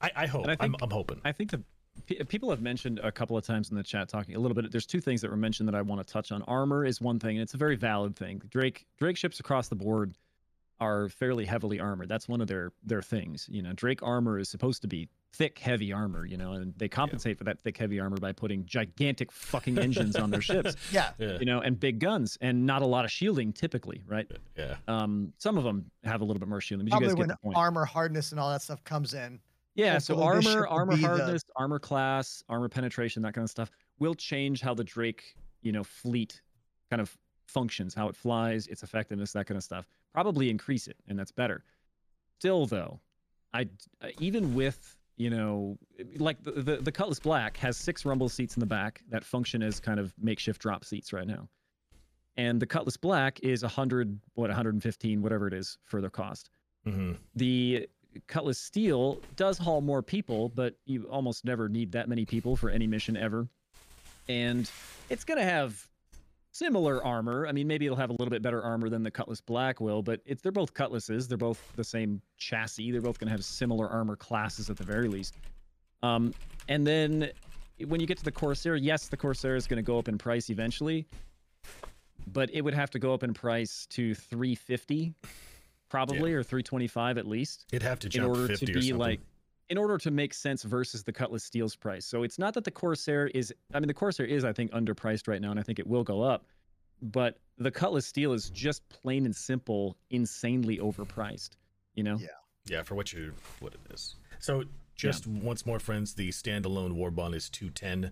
[0.00, 1.20] I, I hope I I'm, I'm hoping.
[1.22, 1.62] I think the
[2.06, 4.72] pe- people have mentioned a couple of times in the chat talking a little bit.
[4.72, 6.40] There's two things that were mentioned that I want to touch on.
[6.44, 8.40] Armor is one thing, and it's a very valid thing.
[8.48, 10.14] Drake Drake ships across the board
[10.80, 12.08] are fairly heavily armored.
[12.08, 13.46] That's one of their their things.
[13.50, 16.24] You know, Drake armor is supposed to be thick, heavy armor.
[16.26, 20.16] You know, and they compensate for that thick, heavy armor by putting gigantic fucking engines
[20.16, 20.76] on their ships.
[20.92, 21.10] Yeah.
[21.18, 24.30] yeah, You know, and big guns, and not a lot of shielding typically, right?
[24.56, 27.14] yeah, Um, some of them have a little bit more shielding, but you Probably guys
[27.14, 27.56] get when the point.
[27.56, 29.38] armor hardness and all that stuff comes in.
[29.76, 33.50] Yeah, so Hopefully armor, armor be the- hardness, armor class, armor penetration, that kind of
[33.50, 36.40] stuff will change how the Drake, you know, fleet
[36.90, 37.16] kind of
[37.50, 39.86] functions, how it flies, its effectiveness, that kind of stuff.
[40.14, 41.64] Probably increase it, and that's better.
[42.38, 43.00] Still, though,
[43.52, 43.68] I
[44.02, 45.76] uh, even with you know,
[46.16, 49.62] like the, the the Cutlass Black has six rumble seats in the back that function
[49.62, 51.48] as kind of makeshift drop seats right now,
[52.36, 56.50] and the Cutlass Black is 100, what 115, whatever it is, for their cost.
[56.84, 57.88] hmm The
[58.26, 62.70] Cutlass Steel does haul more people, but you almost never need that many people for
[62.70, 63.48] any mission ever.
[64.28, 64.70] And
[65.08, 65.86] it's going to have
[66.52, 67.46] similar armor.
[67.46, 70.02] I mean, maybe it'll have a little bit better armor than the Cutlass Black will,
[70.02, 71.28] but it's they're both Cutlasses.
[71.28, 72.90] They're both the same chassis.
[72.90, 75.36] They're both going to have similar armor classes at the very least.
[76.02, 76.34] Um,
[76.68, 77.30] and then
[77.86, 80.18] when you get to the Corsair, yes, the Corsair is going to go up in
[80.18, 81.06] price eventually,
[82.26, 85.14] but it would have to go up in price to 350
[85.88, 89.20] probably or 325 at least It'd have to in order 50 to be like
[89.70, 92.04] in order to make sense versus the Cutlass Steel's price.
[92.04, 95.28] So it's not that the Corsair is I mean the Corsair is I think underpriced
[95.28, 96.44] right now and I think it will go up.
[97.00, 101.50] But the Cutlass Steel is just plain and simple insanely overpriced,
[101.94, 102.18] you know?
[102.20, 102.26] Yeah.
[102.66, 104.16] Yeah, for what you what it is.
[104.38, 104.64] So
[104.96, 108.10] just once more, friends, the standalone Warbond is two ten.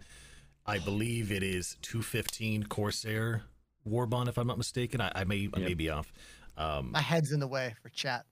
[0.64, 3.42] I believe it is two fifteen Corsair
[3.86, 5.00] Warbond, if I'm not mistaken.
[5.02, 6.12] I, I may I may be off.
[6.56, 8.24] Um, My head's in the way for chat.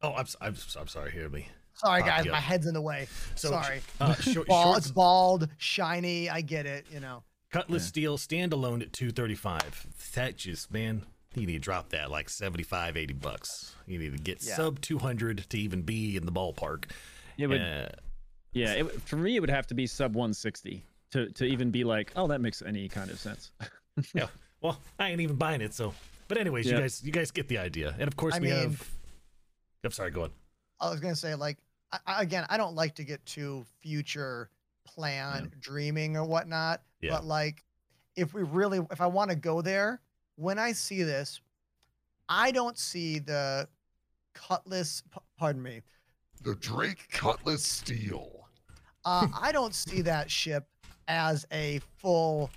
[0.00, 1.10] oh, I'm, s- I'm s- I'm sorry.
[1.10, 1.48] Hear me.
[1.78, 2.26] Sorry, guys.
[2.26, 3.06] My head's in the way.
[3.34, 3.80] So, Sorry.
[4.00, 6.28] Uh, short, Bald, short- it's bald, shiny.
[6.28, 6.86] I get it.
[6.90, 7.22] You know.
[7.50, 7.88] Cutlass Yeah.
[7.88, 9.86] Steel standalone at 235.
[10.14, 13.74] That just, man, you need to drop that like 75, 80 bucks.
[13.86, 14.56] You need to get Yeah.
[14.56, 16.84] sub 200 to even be in the ballpark.
[17.38, 17.88] It would Uh,
[18.52, 21.84] yeah, it, for me it would have to be sub 160 to to even be
[21.84, 23.50] like, "Oh, that makes any kind of sense."
[24.14, 24.26] yeah.
[24.60, 25.94] Well, I ain't even buying it, so.
[26.26, 27.94] But anyways, you guys, you guys get the idea.
[27.98, 28.90] And of course, I we mean- have.
[29.84, 30.10] I'm sorry.
[30.10, 30.30] Go on.
[30.80, 31.56] I was gonna say like
[31.92, 34.50] I, again, I don't like to get too future
[34.84, 36.82] plan dreaming or whatnot.
[37.00, 37.12] Yeah.
[37.12, 37.64] But like,
[38.16, 40.00] if we really, if I want to go there,
[40.36, 41.40] when I see this,
[42.28, 43.68] I don't see the
[44.34, 45.02] Cutlass.
[45.38, 45.82] Pardon me.
[46.42, 48.46] The Drake Cutlass Steel.
[49.04, 50.66] Uh, I don't see that ship
[51.08, 52.50] as a full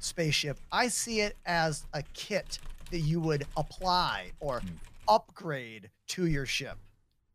[0.00, 0.58] spaceship.
[0.72, 2.58] I see it as a kit
[2.90, 4.66] that you would apply or Hmm.
[5.08, 6.76] upgrade to your ship.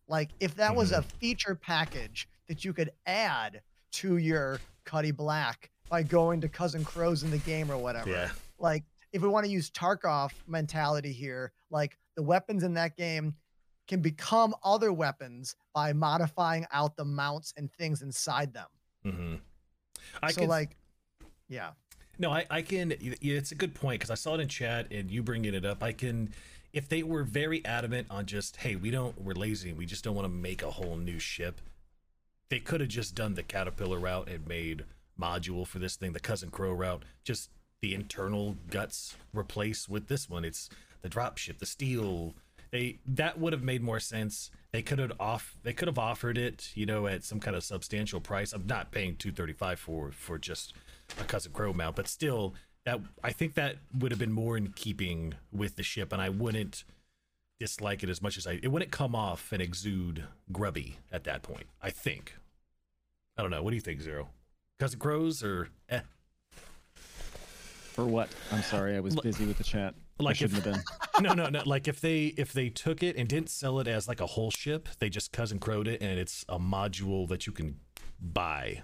[0.08, 3.62] Like if that was a feature package that you could add
[3.94, 8.10] to your Cuddy Black by going to Cousin Crows in the game or whatever.
[8.10, 8.30] Yeah.
[8.60, 13.36] Like if we want to use Tarkov mentality here, like the weapons in that game
[13.88, 18.68] can become other weapons by modifying out the mounts and things inside them.
[19.06, 19.36] Mm-hmm.
[20.22, 20.76] I so can, like,
[21.48, 21.70] yeah,
[22.20, 22.94] No, I, I can.
[23.00, 25.84] It's a good point because I saw it in chat and you bringing it up.
[25.84, 26.34] I can,
[26.78, 30.14] if they were very adamant on just, hey, we don't, we're lazy, we just don't
[30.14, 31.60] want to make a whole new ship.
[32.50, 34.86] They could have just done the caterpillar route and made
[35.20, 37.02] module for this thing, the cousin crow route.
[37.24, 37.50] Just
[37.82, 40.46] the internal guts replace with this one.
[40.46, 40.70] It's
[41.02, 42.36] the drop ship, the steel.
[42.70, 44.52] They that would have made more sense.
[44.72, 45.58] They could have off.
[45.64, 48.54] They could have offered it, you know, at some kind of substantial price.
[48.54, 50.74] I'm not paying two thirty five for for just
[51.20, 52.54] a cousin crow mount, but still,
[52.88, 56.30] that I think that would have been more in keeping with the ship, and I
[56.30, 56.86] wouldn't
[57.60, 58.60] dislike it as much as I.
[58.64, 60.24] It wouldn't come off and exude
[60.54, 61.66] grubby at that point.
[61.82, 62.36] I think.
[63.38, 63.62] I don't know.
[63.62, 64.30] What do you think, Zero?
[64.80, 66.00] Cousin crows or eh?
[66.96, 68.30] For what?
[68.54, 69.94] I'm sorry, I was L- busy with the chat.
[70.18, 70.84] I like if- shouldn't have been.
[71.24, 71.64] no, no, no.
[71.66, 74.50] Like if they if they took it and didn't sell it as like a whole
[74.50, 77.82] ship, they just cousin crowed it, and it's a module that you can
[78.22, 78.84] buy.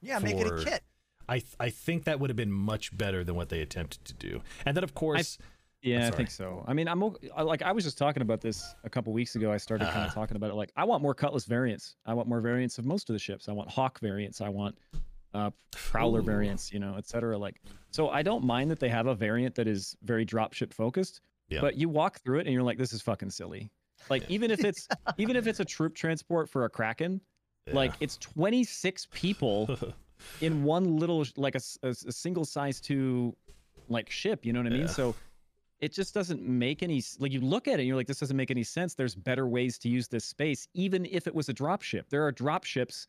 [0.00, 0.82] yeah, make it a kit.
[1.28, 4.14] I th- I think that would have been much better than what they attempted to
[4.14, 4.40] do.
[4.66, 5.38] And then of course,
[5.82, 6.64] Yeah, I think so.
[6.66, 7.00] I mean, I'm
[7.42, 9.52] like I was just talking about this a couple weeks ago.
[9.52, 10.06] I started kind Uh-huh.
[10.08, 10.54] of talking about it.
[10.54, 11.96] Like, I want more Cutlass variants.
[12.06, 13.48] I want more variants of most of the ships.
[13.48, 14.40] I want Hawk variants.
[14.40, 14.76] I want
[15.34, 16.24] uh, Prowler Ooh.
[16.24, 16.72] variants.
[16.72, 17.36] You know, et cetera.
[17.36, 17.60] Like,
[17.90, 21.20] so I don't mind that they have a variant that is very dropship focused.
[21.50, 21.60] Yeah.
[21.60, 23.70] But you walk through it and you're like, this is fucking silly.
[24.08, 24.34] Like, Yeah.
[24.36, 24.88] even if it's
[25.18, 27.20] even if it's a troop transport for a Kraken,
[27.72, 29.68] like it's 26 people
[30.40, 33.34] in one little like a single size two
[33.88, 34.82] like ship you know what i mean?
[34.82, 34.86] Yeah.
[34.86, 35.14] so
[35.84, 38.36] it just doesn't make any like you look at it and you're like this doesn't
[38.36, 38.94] make any sense.
[38.94, 42.06] There's better ways to use this space even if it was a drop ship.
[42.08, 43.06] There are drop ships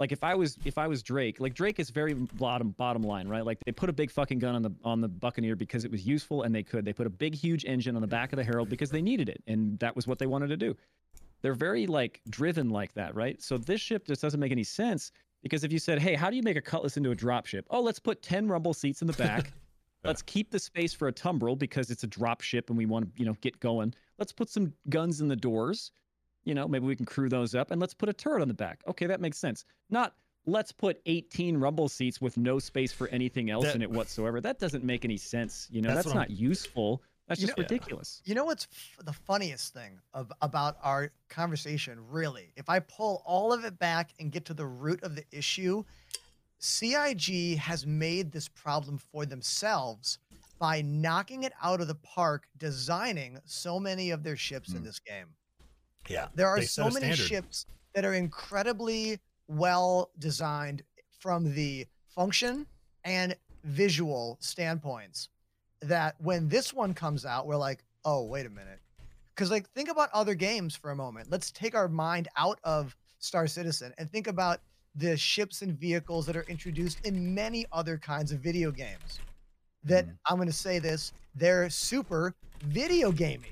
[0.00, 3.28] like if i was if i was drake like drake is very bottom bottom line
[3.28, 3.44] right?
[3.44, 6.06] Like they put a big fucking gun on the on the buccaneer because it was
[6.06, 6.84] useful and they could.
[6.84, 9.28] They put a big huge engine on the back of the herald because they needed
[9.28, 10.74] it and that was what they wanted to do.
[11.42, 13.42] They're very like driven like that, right?
[13.42, 15.12] So this ship just doesn't make any sense
[15.44, 17.66] because if you said, "Hey, how do you make a Cutlass into a drop ship?"
[17.70, 19.52] Oh, let's put 10 rumble seats in the back.
[20.04, 23.04] let's keep the space for a Tumbril because it's a drop ship and we want
[23.14, 23.94] to, you know, get going.
[24.18, 25.92] Let's put some guns in the doors.
[26.44, 28.54] You know, maybe we can crew those up and let's put a turret on the
[28.54, 28.82] back.
[28.88, 29.64] Okay, that makes sense.
[29.90, 30.14] Not
[30.46, 34.40] let's put 18 rumble seats with no space for anything else That- in it whatsoever.
[34.40, 35.68] That doesn't make any sense.
[35.70, 37.02] You know, That's that's, not useful.
[37.26, 38.20] That's You just know- ridiculous.
[38.24, 42.52] You know what's f- the funniest thing of, about our conversation, really?
[42.56, 45.84] If I pull all of it back and get to the root of the issue,
[46.58, 50.18] CIG has made this problem for themselves
[50.58, 54.84] by knocking it out of the park, designing so many of their ships in Hmm.
[54.84, 55.34] this game.
[56.08, 57.16] yeah, There are so many standard.
[57.18, 59.18] ships that are incredibly
[59.48, 60.82] well designed
[61.18, 62.66] from the function
[63.04, 65.28] and visual standpoints
[65.88, 68.80] that when this one comes out, we're like, oh, wait a minute.
[69.34, 71.30] Because, like, think about other games for a moment.
[71.30, 74.60] Let's take our mind out of Star Citizen and think about
[74.94, 79.18] the ships and vehicles that are introduced in many other kinds of video games.
[79.82, 80.18] That Mhm.
[80.26, 83.50] I'm going to say this, they're super video gamey.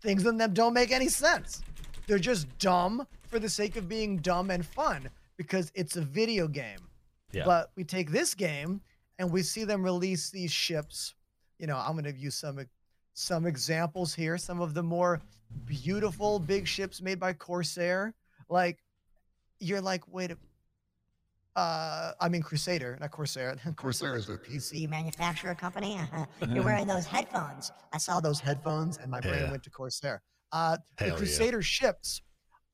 [0.00, 1.60] Things in them don't make any sense.
[2.06, 6.48] They're just dumb for the sake of being dumb and fun because it's a video
[6.48, 6.88] game.
[7.32, 7.44] Yeah.
[7.44, 8.80] But we take this game
[9.18, 11.14] and we see them release these ships.
[11.58, 12.58] You know, I'm going to use some
[13.14, 14.38] some examples here.
[14.38, 15.20] Some of the more
[15.64, 18.14] beautiful big ships made by Corsair.
[18.48, 18.78] Like,
[19.60, 20.36] you're like, wait a
[21.56, 23.56] uh, I mean Crusader, not Corsair.
[23.76, 25.98] Corsair is a PC manufacturer company.
[26.52, 27.72] You're wearing those headphones.
[27.92, 29.50] I saw those headphones and my brain Yeah.
[29.50, 30.22] went to Corsair.
[30.52, 31.18] Uh, the Hell yeah.
[31.18, 32.22] Crusader ships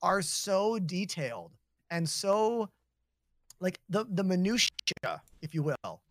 [0.03, 1.53] are so detailed
[1.89, 2.69] and so
[3.59, 6.01] like the the minutia, if you will,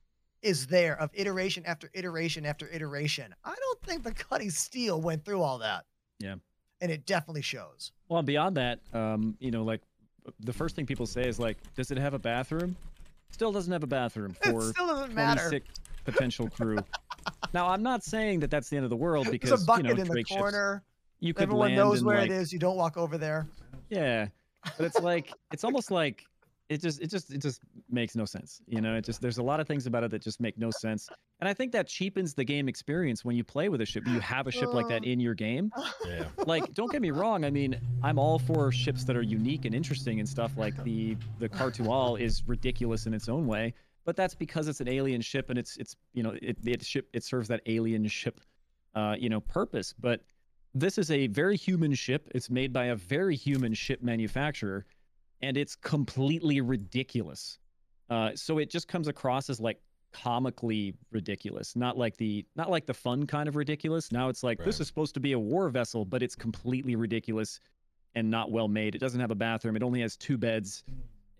[0.45, 3.35] is there of iteration after iteration after iteration.
[3.45, 5.87] I don't think the Cutty Steel went through all that.
[6.21, 6.35] Yeah.
[6.83, 7.93] And it definitely shows.
[8.09, 9.81] Well, beyond that, um, you know, like
[10.41, 12.77] the first thing people say is like, "Does it have a bathroom?"
[13.31, 15.49] Still doesn't have a bathroom It for still doesn't matter.
[15.49, 15.67] 26
[16.05, 16.79] potential crew.
[17.55, 19.87] now, I'm not saying that that's the end of the world because There's a bucket
[19.87, 20.83] you know, in the Drake ships, corner.
[21.21, 22.53] you could Everyone knows where like, it is.
[22.53, 23.47] You don't walk over there.
[23.89, 24.29] Yeah,
[24.77, 26.27] but it's like it's almost like
[26.69, 27.61] it just it just it just
[27.91, 28.61] makes no sense.
[28.67, 30.71] You know, it just there's a lot of things about it that just make no
[30.71, 31.09] sense,
[31.41, 34.07] and I think that cheapens the game experience when you play with a ship.
[34.07, 35.71] You have a ship like that in your game.
[36.07, 36.25] Yeah.
[36.47, 39.75] like don't get me wrong i mean i'm all for ships that are unique and
[39.75, 43.75] interesting and stuff like the the Khartu-al is ridiculous in its own way
[44.05, 47.09] but that's because it's an alien ship and it's it's you know it it ship
[47.13, 48.41] it serves that alien ship
[48.95, 50.21] uh you know purpose but
[50.75, 54.85] this is a very human ship it's made by a very human ship manufacturer
[55.45, 57.59] and it's completely ridiculous
[58.11, 59.79] uh so it just comes across as like
[60.13, 61.75] comically ridiculous.
[61.75, 64.13] Not like the not like the fun kind of ridiculous.
[64.13, 67.59] Now it's like this is supposed to be a war vessel, but it's completely ridiculous
[68.15, 68.95] and not well made.
[68.95, 69.75] It doesn't have a bathroom.
[69.75, 70.85] It only has two beds.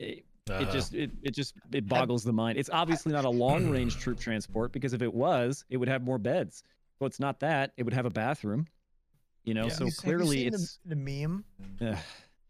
[0.01, 2.59] It, it Uh, just it, it just it boggles the mind.
[2.59, 6.03] It's obviously not a long range troop transport because if it was, it would have
[6.03, 6.65] more beds.
[6.99, 7.73] So it's not that.
[7.77, 8.67] It would have a bathroom.
[9.45, 9.73] You know, Yeah.
[9.73, 11.45] so Have you- clearly have you it's the, the meme.
[11.81, 11.97] ugh.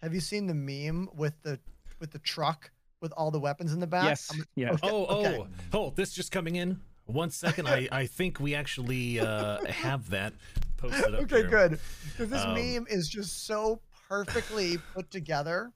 [0.05, 1.59] Have you seen the meme with the
[1.99, 2.71] with the truck
[3.01, 4.05] with all the weapons in the back?
[4.05, 4.73] yes, I'm- yeah.
[4.73, 5.39] okay, Oh, okay.
[5.39, 5.93] oh, oh!
[5.97, 6.79] This just coming in.
[7.07, 10.35] One second, I I think we actually uh, have that
[10.77, 11.49] posted up okay, here.
[11.49, 11.81] good.
[12.11, 15.73] Because this Um, meme is just so perfectly put together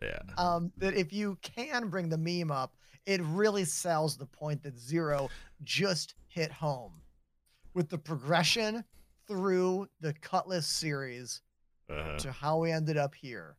[0.00, 0.18] Yeah.
[0.38, 2.74] um, that if you can bring the meme up,
[3.04, 5.28] it really sells the point that Zero
[5.62, 7.02] just hit home
[7.74, 8.82] with the progression
[9.26, 11.42] through the Cutlass series
[11.90, 13.56] Uh, to how we ended up here.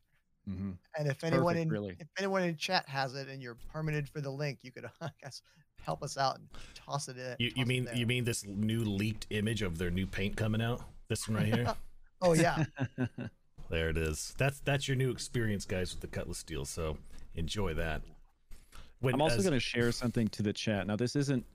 [0.48, 0.78] Mhm.
[0.98, 1.96] And if anyone perfect, in really.
[2.00, 5.10] if anyone in chat has it and you're permitted for the link, you could I
[5.22, 5.42] guess
[5.82, 7.36] help us out and toss it in.
[7.40, 10.82] you you mean you mean this new leaked image of their new paint coming out?
[11.08, 11.74] This one right here.
[12.22, 12.66] Oh yeah.
[13.70, 14.34] there it is.
[14.38, 16.66] That's that's your new experience, guys, with the Cutlass Steel.
[16.66, 16.98] So
[17.36, 18.02] enjoy that.
[19.00, 20.86] When, I'm also as- going to share something to the chat.
[20.86, 21.46] Now, this isn't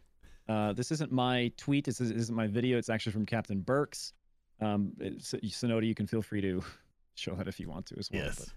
[0.48, 1.84] uh, this isn't my tweet.
[1.84, 2.78] This is- isn't my video.
[2.78, 4.14] It's actually from Captain Burks.
[4.60, 6.62] Um, it's, Sonoda, you can feel free to
[7.14, 8.22] show that if you want to as well.
[8.24, 8.51] Yes.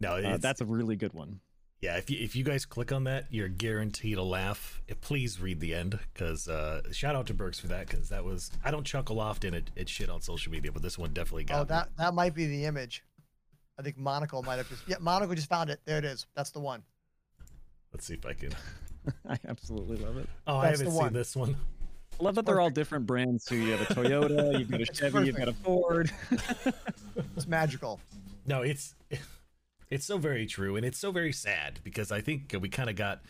[0.00, 1.40] No, uh, that's a really good one.
[1.80, 1.96] yeah.
[1.96, 4.82] If you if you guys click on that, you're guaranteed a laugh.
[4.88, 8.24] Eh, Please read the end, because uh, shout out to Burks for that, because that
[8.24, 11.44] was I don't chuckle often at, at shit on social media, but this one definitely
[11.44, 11.68] got Oh, me.
[11.68, 13.04] that that might be the image.
[13.78, 15.80] I think Monaco might have just yeah, Monaco just found it.
[15.84, 16.26] There it is.
[16.34, 16.82] That's the one.
[17.92, 18.50] Let's see if I can.
[19.28, 20.28] I absolutely love it.
[20.46, 21.12] Oh, I That's the haven't seen one.
[21.12, 21.56] this one.
[22.20, 23.56] I love that they're all different brands too.
[23.56, 26.10] You have a Toyota, you've got a Chevy, you've got a Ford.
[27.36, 28.00] It's magical.
[28.46, 28.94] No, it's
[29.90, 32.96] it's so very true, and it's so very sad because I think we kind of
[32.96, 33.22] got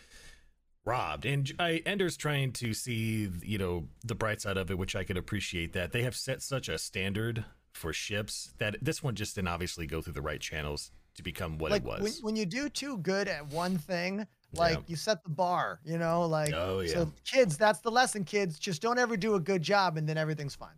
[0.85, 1.25] robbed.
[1.25, 5.03] And I, Ender's trying to see, you know, the bright side of it, which I
[5.03, 5.73] can appreciate.
[5.73, 9.85] That they have set such a standard for ships that this one just didn't obviously
[9.85, 12.01] go through the right channels to become what like it was.
[12.01, 14.83] When, when you do too good at one thing, like Yeah.
[14.87, 16.93] you set the bar, you know, like Oh, yeah.
[16.93, 18.57] so kids, that's the lesson, kids.
[18.59, 20.75] Just don't ever do a good job and then everything's fine.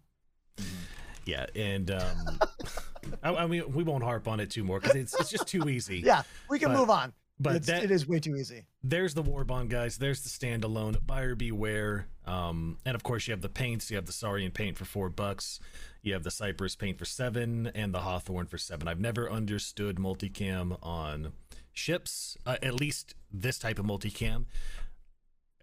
[1.26, 2.39] yeah, and um,
[3.23, 5.68] I, I mean, we won't harp on it too more because it's it's just too
[5.69, 5.99] easy.
[5.99, 7.14] Yeah, we can But- move on.
[7.39, 8.65] but it's, that- it is way too easy.
[8.84, 13.31] there's the war bond guys there's the standalone buyer beware um and of course you
[13.31, 15.60] have the paints you have the saurian paint for four bucks
[16.02, 19.98] you have the cypress paint for seven and the hawthorn for seven i've never understood
[19.98, 21.31] multicam on
[21.78, 24.45] ships uh, at least this type of multicam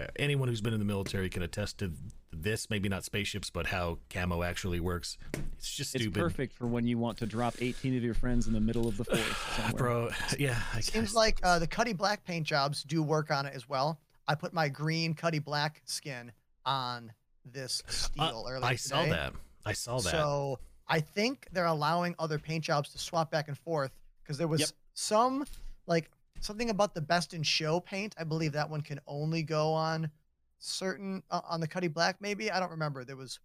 [0.01, 1.93] uh, anyone who's been in the military can attest to
[2.32, 5.16] this maybe not spaceships but how camo actually works
[5.57, 8.53] it's just It's perfect for when you want to drop 18 of your friends in
[8.53, 9.77] the middle of the forest.
[9.77, 11.15] bro yeah I Seems guess.
[11.15, 13.99] like uh, the Cuddy Black paint jobs do work on it as well.
[14.27, 16.32] I put my green Cuddy Black skin
[16.66, 17.12] on
[17.45, 19.32] this Uh, steel earlier i saw that
[19.66, 20.59] i saw that So
[20.89, 23.93] I think they're allowing other paint jobs to swap back and forth
[24.23, 24.70] because there was Yep.
[24.95, 25.47] some
[25.86, 28.15] like something about the best in show paint.
[28.19, 30.11] I believe that one can only go on
[30.59, 32.16] certain uh, on the Cuddy Black.
[32.20, 33.05] Maybe I don't remember.
[33.05, 33.39] There was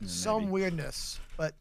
[0.00, 0.52] Yeah, some maybe.
[0.52, 1.54] weirdness, but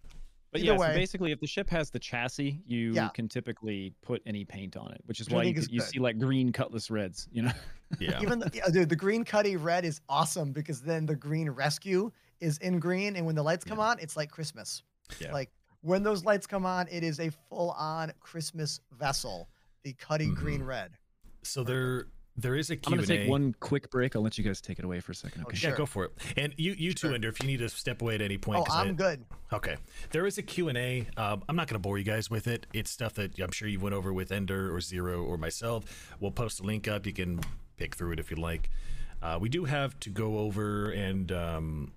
[0.52, 0.88] But Either yeah, way.
[0.90, 3.08] so basically, if the ship has the chassis, you Yeah.
[3.10, 6.00] can typically put any paint on it, which is Which why you, is you see
[6.00, 7.30] like green Cutlass reds.
[7.32, 7.52] You know,
[8.00, 11.50] yeah even the, yeah, dude, the green Cuddy red is awesome because then the green
[11.50, 14.84] rescue is in green, and when the lights come on, it's like Christmas.
[15.20, 15.32] Yeah.
[15.32, 15.52] Like
[15.82, 19.48] when those lights come on, it is a full-on Christmas vessel.
[19.84, 20.34] The Cuddy Mm-hmm.
[20.36, 20.92] green red.
[21.44, 22.06] so there
[22.38, 22.96] there is a I'm Q&A.
[22.96, 24.16] gonna take one quick break.
[24.16, 25.42] I'll let you guys take it away for a second.
[25.44, 25.68] Oh, Okay.
[25.68, 26.12] Yeah, go for it.
[26.38, 28.60] And you, you too, Ender, if you need to step away at any point.
[28.60, 29.26] Oh, 'cause I- I'm good.
[29.52, 29.76] Okay.
[30.12, 31.08] There is a Q&A.
[31.18, 32.68] Um, I'm not going to bore you guys with it.
[32.74, 36.16] It's stuff that I'm sure you went over with Ender or Zero or myself.
[36.22, 37.06] We'll post a link up.
[37.06, 37.42] You can
[37.76, 38.70] pick through it if you like.
[39.22, 41.92] Uh, we do have to go over and um,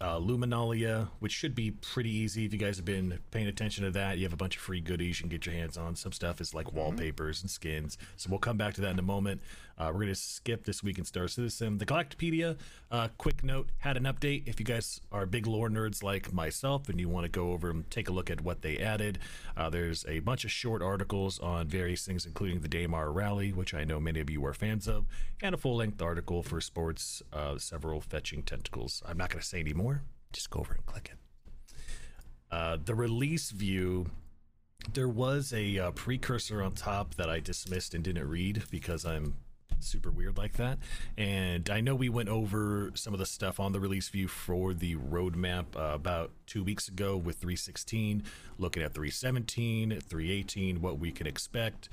[0.00, 3.90] uh, Luminalia, which should be pretty easy if you guys have been paying attention to
[3.92, 4.18] that.
[4.18, 5.96] You have a bunch of free goodies you can get your hands on.
[5.96, 7.96] Some stuff is like wallpapers and skins.
[8.16, 9.40] So we'll come back to that in a moment.
[9.76, 11.78] Uh, we're going to skip this week in Star Citizen.
[11.78, 12.56] The Galactapedia,
[12.90, 14.46] uh, quick note, had an update.
[14.46, 17.70] If you guys are big lore nerds like myself and you want to go over
[17.70, 19.18] and take a look at what they added,
[19.56, 23.74] uh, there's a bunch of short articles on various things, including the Daymar Rally, which
[23.74, 25.06] I know many of you are fans of,
[25.42, 29.02] and a full length article for sports, uh, several fetching tentacles.
[29.06, 30.02] I'm not going to say any more.
[30.32, 31.18] Just go over and click it.
[32.50, 34.06] Uh, the release view
[34.92, 39.34] there was a uh, precursor on top that I dismissed and didn't read because I'm
[39.80, 40.78] super weird like that.
[41.16, 44.74] And I know we went over some of the stuff on the release view for
[44.74, 48.22] the roadmap uh, about two weeks ago with 316,
[48.58, 51.88] looking at 317, 318, what we can expect.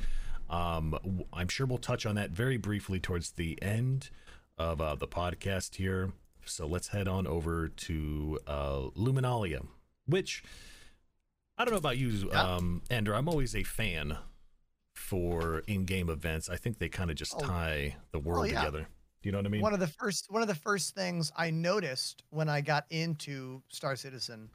[0.50, 4.10] Um, I'm sure we'll touch on that very briefly towards the end.
[4.58, 6.12] of uh, the podcast here.
[6.46, 9.66] So let's head on over to uh, Luminalia,
[10.06, 10.44] which
[11.58, 13.16] I don't know about you, um, Andrew.
[13.16, 14.18] I'm always a fan
[15.12, 16.48] for in-game events.
[16.50, 17.42] I think they kind of just Oh.
[17.42, 18.62] tie the oh, world yeah.
[18.62, 18.88] together.
[19.22, 19.62] Do you know what I mean?
[19.62, 23.62] one of the first one of the first things I noticed when I got into
[23.68, 24.50] Star Citizen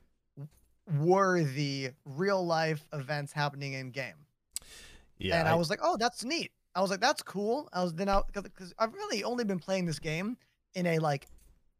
[0.98, 4.14] were the real life events happening in game.
[5.18, 7.92] yeah, and I, was like, "Oh, that's neat." I was like, "That's cool." I was
[7.92, 10.38] then out because I've really only been playing this game
[10.74, 11.26] in a like,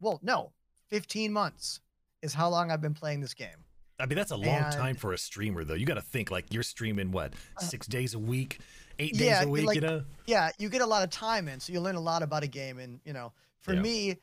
[0.00, 0.52] well, no,
[0.88, 1.80] fifteen months
[2.20, 3.64] is how long I've been playing this game.
[3.98, 5.74] I mean, that's a long time for a streamer, though.
[5.74, 8.60] You got to think like you're streaming what Uh, six days a week,
[8.98, 9.66] eight days a week.
[9.66, 12.00] like- you know, Yeah, you get a lot of time in, so you learn a
[12.00, 12.78] lot about a game.
[12.78, 13.80] And you know, for Yeah.
[13.80, 14.16] me,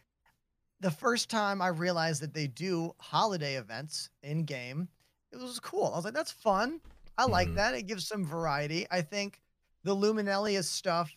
[0.79, 4.89] the first time I realized that they do holiday events in game,
[5.31, 5.85] it was cool.
[5.91, 6.79] I was like, "That's fun.
[7.17, 7.55] I like Mhm.
[7.55, 7.73] that.
[7.73, 9.41] It gives some variety." I think
[9.83, 11.11] the Luminalia stuff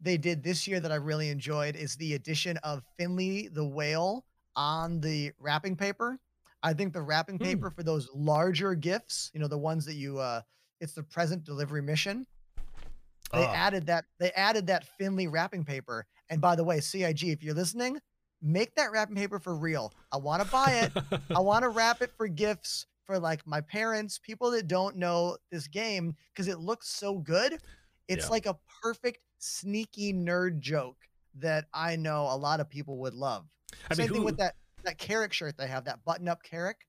[0.00, 4.26] they did this year that I really enjoyed is the addition of Finley the whale
[4.54, 6.20] on the wrapping paper.
[6.66, 7.44] I think the wrapping Hmm.
[7.46, 10.42] paper for those larger gifts, you know, the ones that you uh
[10.80, 12.26] it's the present delivery mission.
[13.32, 16.06] They Ah, added that they added that Finley wrapping paper.
[16.30, 18.00] And by the way, CIG, if you're listening,
[18.40, 19.94] make that wrapping paper for real.
[20.12, 20.92] I want to buy it.
[21.34, 25.36] I want to wrap it for gifts for like my parents, people that don't know
[25.50, 27.58] this game, because it looks so good.
[28.08, 28.30] It's Yeah.
[28.30, 30.96] like a perfect sneaky nerd joke
[31.34, 33.46] that I know a lot of people would love.
[33.90, 34.54] I mean, Same thing with that
[34.86, 36.86] that Carrack shirt they have, that button-up Carrack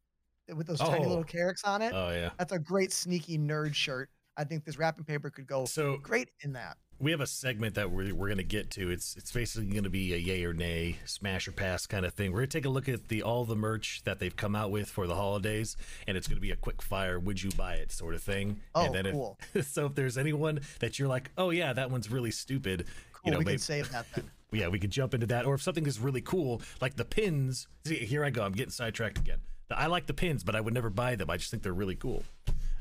[0.50, 1.10] eh, with those tiny Oh.
[1.10, 1.92] little Carracks on it.
[1.94, 2.30] Oh yeah.
[2.40, 4.10] That's a great sneaky nerd shirt.
[4.38, 6.78] I think this wrapping paper could go So great in that.
[7.00, 8.92] we have a segment that we're, we're going to get to.
[8.92, 12.14] It's it's basically going to be a yay or nay, smash or pass kind of
[12.14, 12.32] thing.
[12.32, 14.70] We're going to take a look at the all the merch that they've come out
[14.70, 15.76] with for the holidays,
[16.08, 18.60] and it's going to be a quick fire, would you buy it sort of thing.
[18.76, 19.40] Oh, and then cool.
[19.56, 23.22] If, so if there's anyone that you're like, oh yeah, that one's really stupid, Cool.
[23.26, 24.30] you know, we maybe, can save that then.
[24.58, 25.46] Yeah, we could jump into that.
[25.46, 27.68] Or if something is really cool, like the pins.
[27.86, 28.44] See, here I go.
[28.44, 29.40] I'm getting sidetracked again.
[29.70, 31.30] I like the pins, but I would never buy them.
[31.30, 32.24] I just think they're really cool.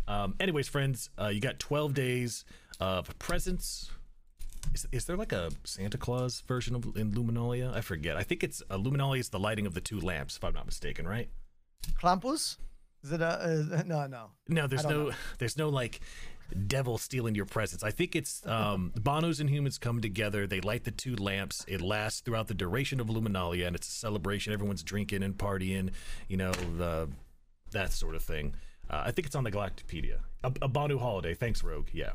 [0.08, 2.44] Um, anyways, friends, uh, you got 12 days
[2.80, 3.90] of presents.
[4.72, 7.74] Is, is there like a Santa Claus version of in Luminalia?
[7.74, 8.16] I forget.
[8.16, 10.66] I think it's uh, Luminalia is the lighting of the two lamps, if I'm not
[10.66, 11.28] mistaken, right?
[12.00, 12.56] Krampus?
[13.02, 14.30] Is it a uh, no no?
[14.48, 16.00] No, there's no, there's no like
[16.54, 17.82] devil stealing your presents.
[17.82, 20.46] I think it's um, Banus and humans come together.
[20.46, 21.64] They light the two lamps.
[21.68, 24.52] It lasts throughout the duration of Luminalia, and it's a celebration.
[24.52, 25.90] Everyone's drinking and partying,
[26.28, 27.08] you know, the
[27.72, 28.54] that sort of thing.
[28.88, 30.18] Uh, I think it's on the Galactapedia.
[30.44, 31.34] A, a holiday.
[31.34, 31.88] Thanks, Rogue.
[31.92, 32.12] Yeah.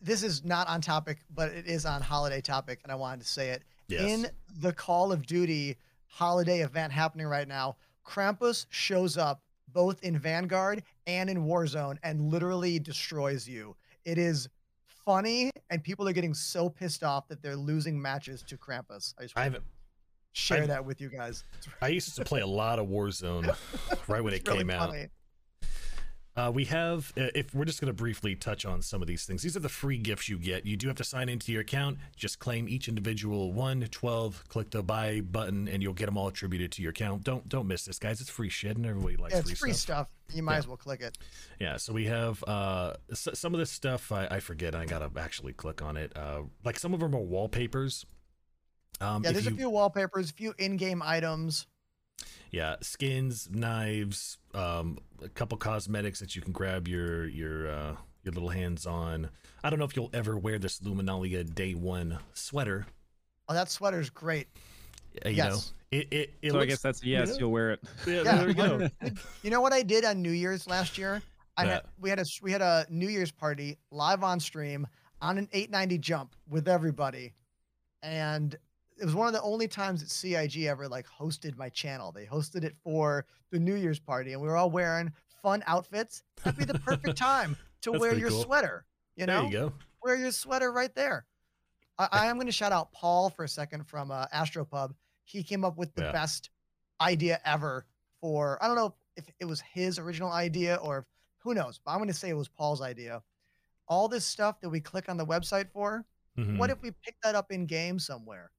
[0.00, 3.28] This is not on topic, but it is on holiday topic, and I wanted to
[3.28, 3.62] say it.
[3.88, 4.02] Yes.
[4.02, 4.26] In
[4.60, 10.82] the Call of Duty holiday event happening right now, Krampus shows up both in Vanguard
[11.06, 13.76] and in Warzone and literally destroys you.
[14.04, 14.48] It is
[14.86, 19.14] funny, and people are getting so pissed off that they're losing matches to Krampus.
[19.18, 19.68] I just I want have to
[20.32, 21.44] share I've- that with you guys.
[21.80, 23.54] I used to play a lot of Warzone
[24.08, 24.94] right when it really came out.
[26.34, 29.26] Uh, we have, uh, if we're just going to briefly touch on some of these
[29.26, 30.64] things, these are the free gifts you get.
[30.64, 34.70] You do have to sign into your account, just claim each individual one, 12, click
[34.70, 37.22] the buy button, and you'll get them all attributed to your account.
[37.22, 38.22] Don't don't miss this, guys.
[38.22, 40.08] It's free shit, and everybody likes Yeah, it's free, free stuff.
[40.28, 40.34] stuff.
[40.36, 40.58] You might Yeah.
[40.60, 41.18] as well click it.
[41.60, 44.74] Yeah, so we have uh, s- some of this stuff I, I forget.
[44.74, 46.16] I got to actually click on it.
[46.16, 48.06] Uh, like some of them are wallpapers.
[49.02, 51.66] Um, Yeah, there's you- a few wallpapers, a few in-game items.
[52.50, 58.32] Yeah skins knives um a couple cosmetics that you can grab your your uh your
[58.32, 59.28] little hands on
[59.64, 62.86] i don't know if you'll ever wear this luminalia day one sweater
[63.48, 64.46] Oh, that sweater's great.
[65.26, 65.50] uh, you Yes.
[65.92, 67.30] know it it, it so I guess that's a yes.
[67.30, 67.36] Yeah.
[67.40, 67.80] You'll wear it.
[68.06, 68.88] yeah, Yeah, there we go
[69.42, 71.20] You know what I did on New Year's last year?
[71.58, 71.70] I Yeah.
[71.72, 74.86] had we had a we had a New Year's party live on stream
[75.20, 77.34] on an 890 jump with everybody,
[78.02, 78.56] and
[79.02, 82.12] it was one of the only times that CIG ever like hosted my channel.
[82.12, 85.12] They hosted it for the New Year's party, and we were all wearing
[85.42, 86.22] fun outfits.
[86.44, 88.44] That'd be the perfect time to wear your cool.
[88.44, 88.84] sweater.
[89.16, 89.72] You know, there you go
[90.04, 91.26] wear your sweater right there.
[91.98, 94.92] I, I am going to shout out Paul for a second from uh, Astropub.
[95.24, 96.12] He came up with the Yeah.
[96.12, 96.50] best
[97.00, 97.84] idea ever
[98.20, 101.04] for, I don't know if it was his original idea or if,
[101.38, 103.22] who knows, but I'm going to say it was Paul's idea.
[103.88, 106.04] All this stuff that we click on the website for,
[106.38, 106.56] Mhm.
[106.56, 108.50] what if we pick that up in game somewhere?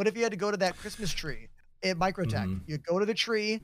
[0.00, 1.48] What if you had to go to that Christmas tree
[1.82, 2.46] at Microtech?
[2.46, 2.62] Mhm.
[2.66, 3.60] You go to the tree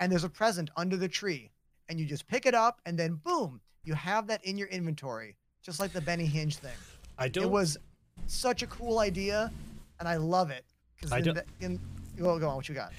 [0.00, 1.50] and there's a present under the tree
[1.90, 5.36] and you just pick it up and then boom, you have that in your inventory,
[5.60, 6.72] just like the Bennyhenge thing.
[7.18, 7.76] i don't It was
[8.26, 9.52] such a cool idea
[10.00, 10.64] and I love it.
[10.96, 11.78] Because I don't- the- in
[12.16, 12.94] go, go on, what you got?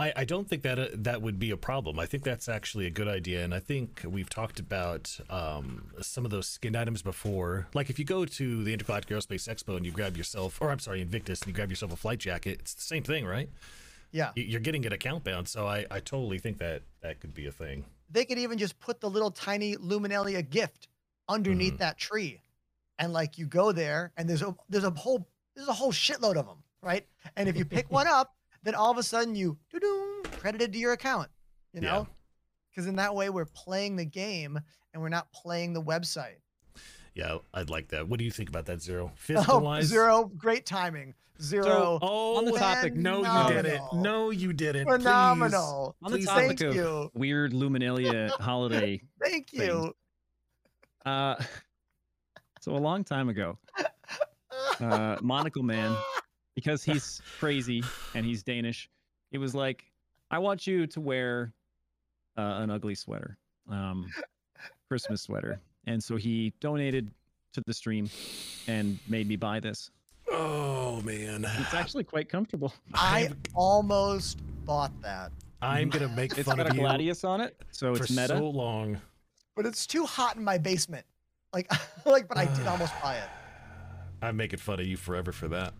[0.00, 1.98] I, I don't think that uh, that would be a problem.
[1.98, 6.24] I think that's actually a good idea, and I think we've talked about um, some
[6.24, 7.68] of those skin items before.
[7.74, 10.78] Like if you go to the Intergalactic Aerospace Expo and you grab yourself, or I'm
[10.78, 13.50] sorry, Invictus, and you grab yourself a flight jacket, it's the same thing, right?
[14.10, 14.30] Yeah.
[14.34, 17.52] You're getting it account bound, so I, I totally think that that could be a
[17.52, 17.84] thing.
[18.10, 20.88] They could even just put the little tiny Luminalia gift
[21.28, 21.78] underneath Mhm.
[21.78, 22.40] that tree.
[22.98, 26.36] And like you go there and there's a there's a whole there's a whole shitload
[26.36, 27.06] of them, right?
[27.36, 30.78] And if you pick one up, then all of a sudden you doo-doo, credited to
[30.78, 31.28] your account,
[31.72, 32.06] you know?
[32.70, 34.58] Because in that way we're playing the game
[34.92, 36.36] and we're not playing the website.
[37.14, 38.08] Yeah, I'd like that.
[38.08, 39.10] What do you think about that, Zero?
[39.30, 41.14] Oh, Fiscalize zero, great timing.
[41.42, 43.18] Zero, So, Oh, On the topic, no,
[43.48, 43.82] you didn't.
[43.94, 44.86] No, you didn't.
[44.86, 44.96] Please.
[44.98, 45.96] phenomenal.
[46.02, 47.10] On the Please, topic Thank of you.
[47.14, 49.64] weird Luminalia holiday, Thank things.
[49.64, 49.92] you.
[51.04, 51.34] uh,
[52.60, 53.58] so a long time ago,
[54.80, 55.96] uh, Monocle Man,
[56.60, 57.82] because he's crazy
[58.14, 58.90] and he's Danish,
[59.32, 59.84] it was like,
[60.30, 61.54] I want you to wear
[62.36, 63.38] uh, an ugly sweater,
[63.70, 64.06] um,
[64.88, 67.10] Christmas sweater, and so he donated
[67.54, 68.10] to the stream
[68.68, 69.90] and made me buy this.
[70.30, 72.72] Oh man, It's actually quite comfortable.
[72.94, 75.32] I almost bought that,
[75.62, 78.10] I'm gonna make It's fun got of a you gladius on it, so for it's
[78.12, 78.28] meta.
[78.28, 79.00] so long.
[79.56, 81.06] but it's too hot in my basement.
[81.54, 81.72] Like,
[82.04, 83.28] like, but I did almost buy it.
[84.22, 85.72] I'm making fun of you forever for that.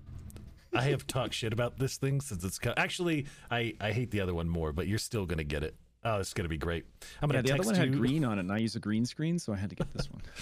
[0.75, 4.21] I have talked shit about this thing since it's co- actually I I hate the
[4.21, 5.75] other one more, but you're still gonna get it.
[6.05, 6.85] Oh, it's gonna be great.
[7.21, 7.81] I'm gonna the other one you.
[7.81, 9.93] had green on it, and I use a green screen, so I had to get
[9.95, 10.23] this one.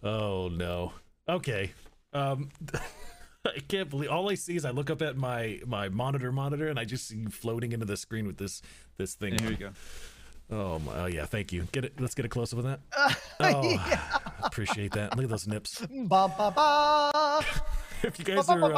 [0.00, 0.92] Oh no.
[1.28, 1.72] Okay.
[2.12, 2.50] Um
[3.44, 6.68] I can't believe all I see is I look up at my my monitor monitor
[6.68, 8.62] and I just see you floating into the screen with this
[8.96, 9.32] this thing.
[9.32, 9.70] And here you go.
[10.50, 11.66] Oh my, oh yeah, thank you.
[11.72, 12.80] Get it let's get a close up of that.
[13.40, 13.78] Oh
[14.44, 15.16] appreciate that.
[15.16, 15.80] Look at those nips.
[15.80, 17.44] Ba ba ba.
[18.02, 18.74] If you guys are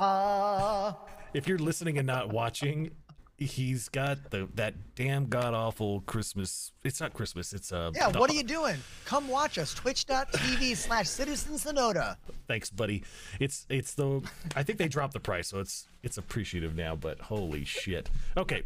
[0.00, 0.94] um,
[1.34, 2.92] if you're listening and not watching,
[3.36, 6.72] he's got the that damn god awful Christmas.
[6.82, 7.52] It's not Christmas.
[7.52, 7.90] It's uh.
[7.94, 8.76] Yeah, what are you doing?
[9.04, 9.74] Come watch us.
[9.74, 12.16] Twitch.tv slash Citizen Sonoda.
[12.48, 13.02] Thanks, buddy.
[13.40, 14.22] It's it's the.
[14.56, 16.96] I think they dropped the price, so it's it's appreciative now.
[16.96, 18.08] But holy shit.
[18.36, 18.62] Okay.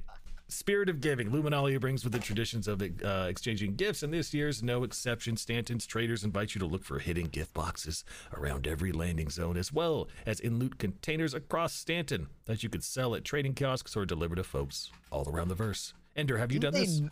[0.51, 1.31] Spirit of giving.
[1.31, 5.37] Luminalia brings with the traditions of uh, exchanging gifts, and this year's no exception.
[5.37, 8.03] Stanton's traders invite you to look for hidden gift boxes
[8.35, 12.83] around every landing zone, as well as in loot containers across Stanton that you could
[12.83, 15.93] sell at trading kiosks or deliver to folks all around the verse.
[16.17, 17.03] Ender, have you Didn't done they, this?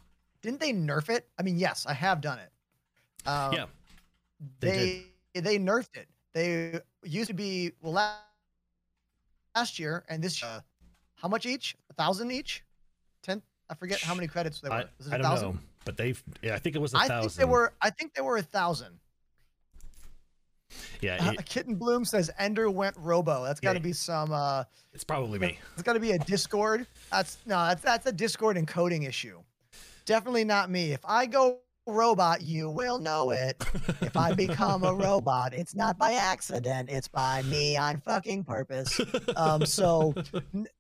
[0.41, 1.29] Didn't they nerf it?
[1.39, 2.51] I mean, yes, I have done it.
[3.29, 3.67] Um, yeah.
[4.61, 5.05] they
[5.35, 6.09] they they nerfed it.
[6.33, 8.15] They used to be well la-
[9.55, 10.63] last year and this year.
[11.17, 11.77] How much each?
[11.91, 12.63] A thousand each?
[13.69, 14.75] I forget how many credits they were.
[14.77, 15.49] I, Was it I don't thousand?
[15.55, 16.23] know, but they've.
[16.43, 17.31] Yeah, I think it was a I thousand.
[17.31, 17.73] think they were.
[17.83, 18.99] I think they were a thousand.
[21.01, 23.45] Yeah, Uh, it- Kitten Bloom says Ender went Robo.
[23.45, 23.83] That's got to Yeah.
[23.83, 24.33] be some.
[24.33, 25.59] uh it's probably me.
[25.75, 26.87] It's got to be a Discord.
[27.11, 27.57] That's no.
[27.67, 29.43] That's that's a Discord encoding issue.
[30.07, 30.93] Definitely not me.
[30.93, 33.63] If I go robot, you will know it.
[34.01, 36.89] If I become a robot, it's not by accident.
[36.91, 39.01] It's by me on fucking purpose.
[39.37, 40.15] Um, so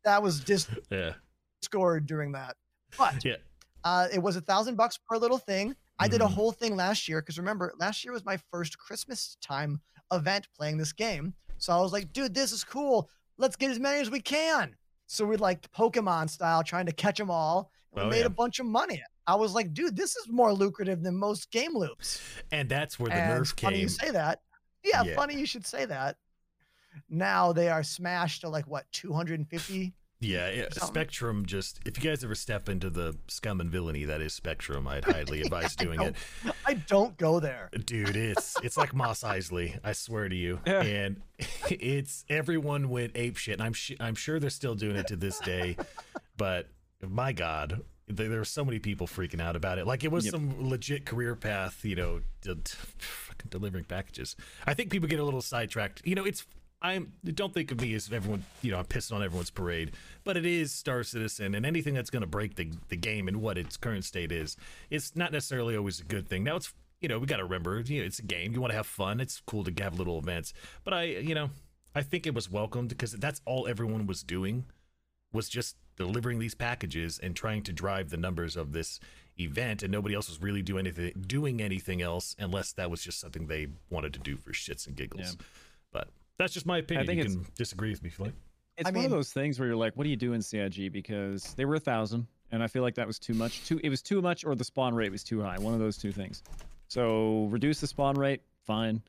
[0.04, 0.68] that was just.
[0.90, 1.12] Yeah.
[1.60, 2.56] Discord during that.
[2.98, 3.36] But Yeah.
[3.84, 5.76] uh, it was a thousand bucks per little thing.
[5.98, 6.32] I did a Mhm.
[6.34, 9.80] whole thing last year because remember, last year was my first Christmas time
[10.12, 11.34] event playing this game.
[11.58, 13.08] So I was like, dude, this is cool.
[13.38, 14.76] Let's get as many as we can.
[15.06, 17.70] So we like Pokemon style, trying to catch them all.
[17.92, 18.26] And we Oh, made yeah.
[18.26, 19.02] a bunch of money.
[19.26, 22.20] I was like, dude, this is more lucrative than most game loops.
[22.52, 24.42] And that's where the and nerf funny you say that.
[24.84, 25.14] Yeah, Yeah.
[25.16, 26.18] funny you should say that.
[27.08, 30.64] Now they are smashed to like what 250 Yeah, yeah.
[30.72, 34.88] Spectrum just if you guys ever step into the scum and villainy that is Spectrum,
[34.88, 36.14] I'd highly advise doing it.
[36.66, 37.68] I don't go there.
[37.84, 40.60] Dude, it's it's like Mos Eisley, I swear to you.
[40.66, 40.82] Yeah.
[40.82, 41.20] And
[41.70, 43.54] it's everyone went ape shit.
[43.54, 45.76] And I'm sh- I'm sure they're still doing it to this day.
[46.36, 46.68] But
[47.06, 49.86] my god, there, there were so many people freaking out about it.
[49.86, 50.32] Like it was Yep.
[50.32, 54.34] some legit career path, you know, to, to fucking delivering packages.
[54.66, 56.02] I think people get a little sidetracked.
[56.06, 56.46] You know, it's
[56.82, 59.92] I'm don't think of me as everyone, you know, I'm pissing on everyone's parade,
[60.24, 63.40] but it is Star Citizen and anything that's going to break the the game and
[63.40, 64.56] what its current state is,
[64.90, 66.44] it's not necessarily always a good thing.
[66.44, 68.52] Now it's you know, we got to remember, you know, it's a game.
[68.52, 69.20] You want to have fun.
[69.20, 70.54] It's cool to have little events.
[70.82, 71.50] But I, you know,
[71.94, 74.64] I think it was welcomed because that's all everyone was doing
[75.32, 79.00] was just delivering these packages and trying to drive the numbers of this
[79.38, 83.20] event and nobody else was really doing anything doing anything else unless that was just
[83.20, 85.36] something they wanted to do for shits and giggles.
[85.36, 85.46] But
[86.38, 87.06] that's just my opinion.
[87.06, 88.34] think you can disagree with me if you like.
[88.76, 90.92] It's I one of those things where you're like, what do you do in CIG?
[90.92, 93.62] Because they were a thousand, and I feel like that was too much.
[93.62, 95.58] Too, it was too much, or the spawn rate was too high.
[95.58, 96.42] One of those two things.
[96.88, 99.02] So reduce the spawn rate, fine.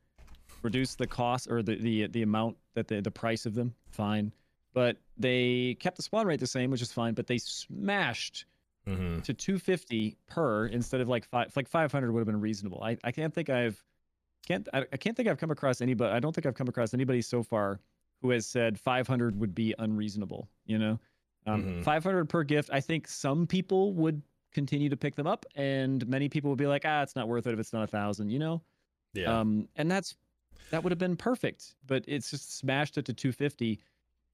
[0.62, 4.32] Reduce the cost or the the, the amount that the the price of them, fine.
[4.72, 7.14] but they kept the spawn rate the same, which is fine.
[7.14, 8.46] But they smashed
[8.86, 11.54] hmm to 250 per instead of like five.
[11.54, 12.82] Like 500 would have been reasonable.
[12.82, 13.82] I, I can't think I've
[14.48, 16.12] can't I, I can't think I've come across anybody.
[16.12, 17.80] I don't think I've come across anybody so far
[18.22, 20.48] who has said 500 would be unreasonable.
[20.66, 21.00] You know,
[21.46, 21.84] um, Mhm.
[21.84, 22.70] 500 per gift.
[22.72, 24.22] I think some people would
[24.52, 27.46] continue to pick them up, and many people would be like, ah, it's not worth
[27.46, 28.30] it if it's not a thousand.
[28.30, 28.62] You know,
[29.14, 29.38] Yeah.
[29.40, 30.16] um, and that's
[30.70, 33.78] that would have been perfect, but it's just smashed it to 250.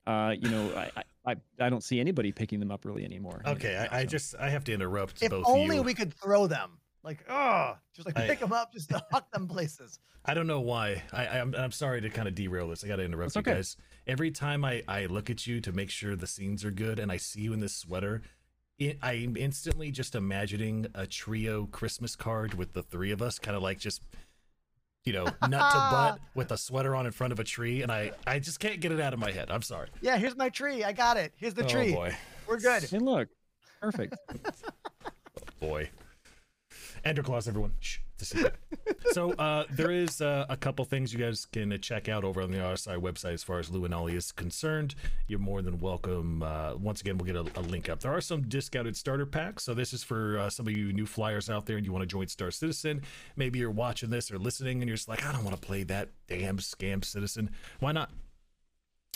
[0.07, 3.43] Uh, you know, I, I I I don't see anybody picking them up really anymore.
[3.45, 5.83] you okay, know, I, I just I have to interrupt If both only you.
[5.83, 6.79] we could throw them.
[7.05, 10.01] Like, oh, just like I- pick them up, just to huck them places.
[10.25, 11.03] I don't know why.
[11.13, 12.83] I, I'm, I'm sorry to kind of derail this.
[12.83, 13.55] I got to interrupt It's you okay.
[13.55, 13.77] guys.
[14.07, 17.13] Every time I, I look at you to make sure the scenes are good and
[17.13, 18.23] I see you in this sweater,
[18.79, 23.55] it, I'm instantly just imagining a trio Christmas card with the three of us, kind
[23.55, 24.03] of like just,
[25.05, 27.83] you know, nut to butt with a sweater on in front of a tree.
[27.83, 29.51] And I, I just can't get it out of my head.
[29.51, 29.89] I'm sorry.
[30.01, 30.85] Yeah, here's my tree.
[30.85, 31.35] I got it.
[31.37, 31.93] Here's the oh, tree.
[31.93, 32.17] boy.
[32.49, 32.91] We're good.
[32.95, 33.29] And look,
[33.81, 34.17] perfect.
[35.37, 35.91] Oh, boy.
[37.05, 37.73] Ender Claus, everyone.
[37.81, 37.99] Shh.
[38.19, 38.55] To see that.
[39.11, 42.41] so uh, there is uh, a couple things you guys can uh, check out over
[42.43, 44.95] on the RSI website as far as Luminalia is concerned.
[45.27, 46.43] You're more than welcome.
[46.43, 48.01] Uh, once again, we'll get a, a link up.
[48.01, 49.65] There are some discounted starter packs.
[49.65, 52.03] So this is for uh, some of you new flyers out there and you want
[52.03, 53.03] to join Star Citizen.
[53.37, 55.83] Maybe you're watching this or listening and you're just like, I don't want to play
[55.83, 57.51] that damn scam citizen.
[57.81, 58.11] Why not?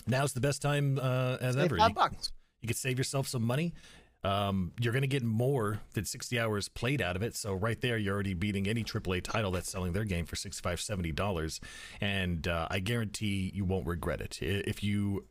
[0.07, 1.77] Now's the best time uh, as Save ever.
[1.77, 2.33] five You- bucks.
[2.61, 3.73] you could save yourself some money.
[4.23, 7.35] Um, you're going to get more than 60 hours played out of it.
[7.35, 10.79] So right there, you're already beating any AAA title that's selling their game for 65
[10.79, 11.59] $70.
[12.01, 14.37] And uh, I guarantee you won't regret it.
[14.41, 15.25] If you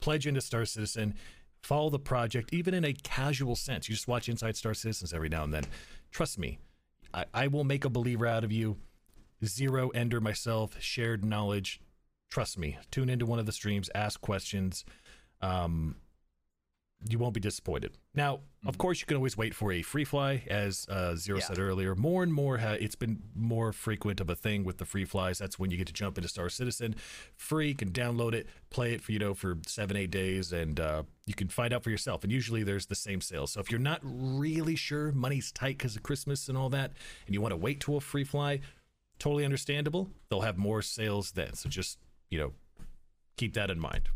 [0.00, 1.14] pledge into Star Citizen,
[1.62, 3.88] follow the project, even in a casual sense.
[3.88, 5.64] You just watch Inside Star Citizens every now and then.
[6.12, 6.58] Trust me,
[7.12, 8.76] I, I will make a believer out of you.
[9.44, 11.80] Zero ender myself, shared knowledge.
[12.30, 12.78] Trust me.
[12.90, 14.84] Tune into one of the streams, ask questions.
[15.40, 15.96] Um,
[17.08, 17.98] you won't be disappointed.
[18.14, 21.44] Now, of course, you can always wait for a free fly, as uh, Zero Yeah.
[21.44, 21.94] said earlier.
[21.94, 25.36] More and more, ha- it's been more frequent of a thing with the free flies.
[25.36, 26.94] That's when you get to jump into Star Citizen,
[27.36, 27.68] free.
[27.68, 31.02] You can download it, play it for you know for seven, eight days, and uh,
[31.26, 32.22] you can find out for yourself.
[32.24, 33.46] And usually, there's the same sale.
[33.46, 36.92] So if you're not really sure, money's tight because of Christmas and all that,
[37.26, 38.60] and you want to wait till a free fly,
[39.18, 40.08] totally understandable.
[40.30, 41.52] They'll have more sales then.
[41.52, 41.98] So just
[42.30, 42.52] you know,
[43.36, 44.08] keep that in mind.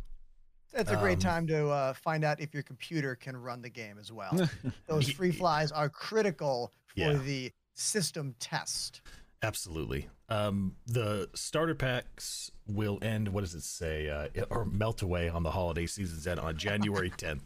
[0.74, 3.70] It's a great Um, time to uh, find out if your computer can run the
[3.70, 4.48] game as well.
[4.86, 7.12] Those free flies are critical for Yeah.
[7.14, 9.00] the system test.
[9.42, 10.08] Absolutely.
[10.28, 13.28] Um, the starter packs will end.
[13.28, 14.10] What does it say?
[14.10, 17.42] Uh, or melt away on the holiday season's end on January 10th.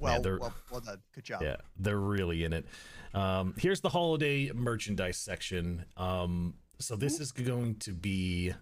[0.00, 1.02] Well, they're, well, well done.
[1.14, 1.42] Good job.
[1.42, 2.64] yeah, they're really in it.
[3.12, 5.84] Um, here's the holiday merchandise section.
[5.96, 8.54] Um, so this is going to be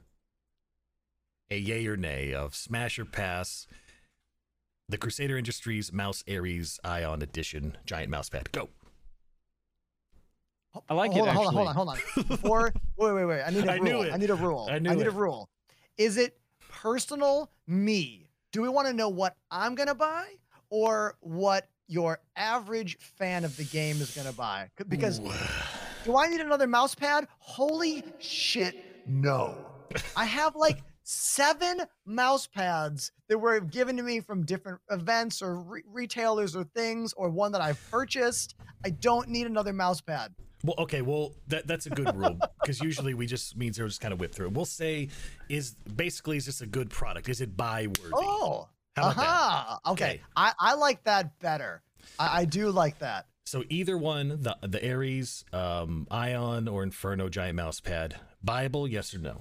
[1.51, 3.67] a yay or nay of Smash or Pass.
[4.91, 8.51] The Crusader Industries Mouse Ares Ion Edition Giant Mouse Pad.
[8.51, 8.69] Go.
[10.89, 12.25] I like hold it, on, Hold on, hold on, hold on.
[12.29, 13.43] Before, wait, wait, wait.
[13.43, 13.85] I need a I rule.
[13.85, 14.13] knew it.
[14.13, 14.69] I need a rule.
[14.71, 15.49] I knew need a rule.
[15.97, 16.37] Is it
[16.69, 18.29] personal me?
[18.53, 20.27] Do we want to know what I'm gonna buy
[20.71, 24.71] or what your average fan of the game is gonna buy?
[24.77, 25.21] C- Because
[26.05, 27.29] do I need another mouse pad?
[27.39, 28.77] Holy shit,
[29.07, 29.57] no.
[30.17, 35.57] I have like seven mouse pads that were given to me from different events or
[35.57, 38.55] re- retailers or things, or one that I've purchased.
[38.85, 40.33] I don't need another mouse pad.
[40.63, 44.01] Well, okay, well that that's a good rule because usually we just means they'll just
[44.01, 44.47] kind of whip through.
[44.47, 44.53] it.
[44.53, 45.09] We'll say
[45.49, 47.29] is basically is this a good product?
[47.29, 48.13] Is it buy worthy?
[48.15, 49.91] Oh, How about that?
[49.91, 50.05] Okay.
[50.05, 50.21] Okay.
[50.37, 51.83] I, I like that better.
[52.19, 53.27] I, I do like that.
[53.47, 58.89] So either one, the the Ares, um, Ion, or Inferno Giant Mouse Pad, buyable?
[58.89, 59.41] Yes or no?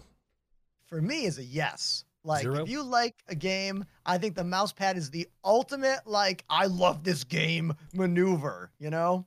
[0.90, 2.04] For me, is a yes.
[2.24, 2.64] Like, Zero?
[2.64, 6.66] if you like a game, I think the mouse pad is the ultimate, like, I
[6.66, 9.26] love this game maneuver, you know?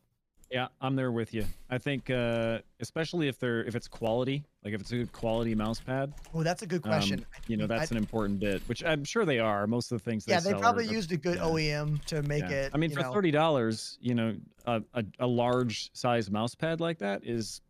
[0.50, 1.46] Yeah, I'm there with you.
[1.70, 5.54] I think, uh, especially if they're if it's quality, like if it's a good quality
[5.54, 7.24] mouse pad, Oh, that's a good um, question.
[7.46, 8.60] you know, that's an important bit.
[8.68, 9.66] Which I'm sure they are.
[9.66, 10.26] Most of the things.
[10.28, 11.44] yeah, they they sell probably are, used a good yeah.
[11.44, 12.64] OEM to make yeah.
[12.64, 12.72] it.
[12.74, 14.36] I mean, for know, thirty dollars, you know,
[14.66, 17.62] a, a a large size mouse pad like that is,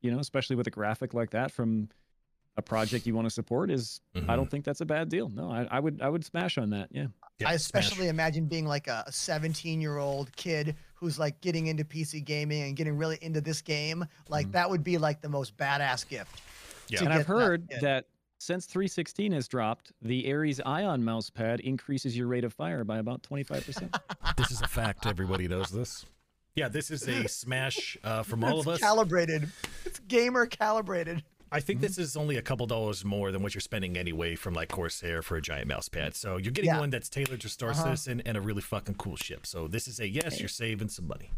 [0.00, 1.88] you know, especially with a graphic like that from
[2.58, 4.00] a project you want to support is.
[4.14, 4.26] I Mhm.
[4.36, 5.28] don't think that's a bad deal.
[5.30, 6.88] No, I, I would I would smash on that.
[6.90, 7.06] Yeah.
[7.38, 7.86] Yeah, I smash.
[7.86, 12.62] especially imagine being like a 17 year old kid who's like getting into PC gaming
[12.64, 14.04] and getting really into this game.
[14.28, 14.52] Like, Mhm.
[14.52, 16.42] that would be like the most badass gift.
[16.88, 17.00] Yeah.
[17.04, 18.06] and I've get that heard that
[18.40, 22.98] since 316 has dropped, the Ares Ion mouse pad increases your rate of fire by
[22.98, 23.94] about 25%.
[24.36, 25.04] This is a fact.
[25.06, 26.06] Everybody knows this.
[26.54, 28.80] Yeah, this is a smash uh, from all it's of us.
[28.80, 29.48] calibrated.
[29.84, 31.22] It's gamer calibrated.
[31.50, 34.54] I think this is only a couple dollars more than what you're spending anyway from
[34.54, 36.14] like Corsair for a giant mouse pad.
[36.14, 36.80] So you're getting Yeah.
[36.80, 37.84] one that's tailored to Star Uh-huh.
[37.84, 39.46] Citizen and a really fucking cool ship.
[39.46, 41.30] So this is a yes, you're saving some money.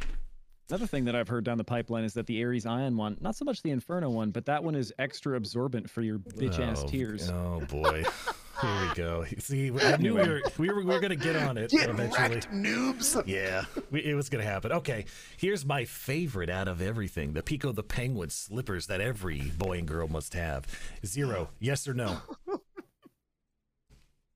[0.69, 3.35] Another thing that I've heard down the pipeline is that the Ares Ion one, not
[3.37, 6.83] so much the Inferno one, but that one is extra absorbent for your bitch ass
[6.85, 7.29] Oh, tears.
[7.31, 8.05] Oh boy.
[8.61, 9.25] Here we go.
[9.39, 12.29] See, I knew we were we were, we were gonna get on it Get eventually.
[12.35, 13.23] wrecked, noobs.
[13.27, 14.73] Yeah, we, it was gonna happen.
[14.73, 15.05] Okay,
[15.37, 19.89] here's my favorite out of everything: the Pico the Penguin slippers that every boy and
[19.89, 20.67] girl must have.
[21.05, 22.19] Zero, yes or no?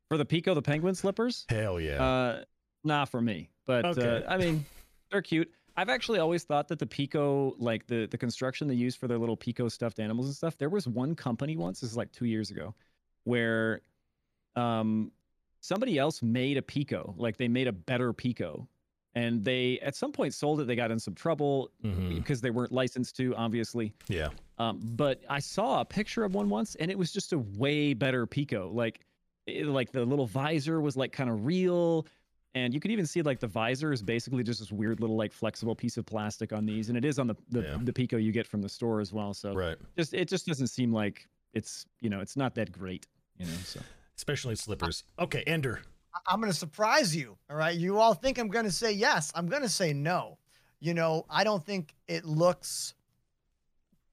[0.08, 2.02] For the Pico the Penguin slippers, Hell yeah.
[2.04, 2.44] uh,
[2.84, 3.48] nah, for me.
[3.66, 4.22] But Okay.
[4.26, 4.64] uh, I mean,
[5.10, 5.50] they're cute.
[5.76, 9.18] I've actually always thought that the Pico, like the the construction they use for their
[9.18, 10.56] little Pico stuffed animals and stuff.
[10.58, 12.74] There was one company once, this is like two years ago,
[13.24, 13.80] where
[14.56, 15.10] um
[15.60, 18.68] somebody else made a Pico, like they made a better Pico,
[19.14, 20.66] and they at some point sold it.
[20.66, 22.14] They got in some trouble Mhm.
[22.16, 23.94] because they weren't licensed to, obviously.
[24.08, 24.28] Yeah.
[24.58, 27.94] Um, but I saw a picture of one once, and it was just a way
[27.94, 28.70] better Pico.
[28.72, 29.00] Like,
[29.46, 32.06] it, like the little visor was like kind of real,
[32.54, 35.32] and you could even see like the visor is basically just this weird little like
[35.32, 37.78] flexible piece of plastic on these, and it is on the the, Yeah.
[37.82, 39.32] the Pico you get from the store as well.
[39.34, 39.76] So Right.
[39.96, 43.06] just it just doesn't seem like it's you know it's not that great,
[43.38, 43.52] you know.
[43.64, 43.80] So
[44.16, 45.04] Especially slippers.
[45.18, 45.80] Okay, Ender.
[46.26, 47.36] I'm going to surprise you.
[47.50, 47.76] All right.
[47.76, 49.32] You all think I'm going to say yes.
[49.34, 50.38] I'm going to say no.
[50.80, 52.94] You know, I don't think it looks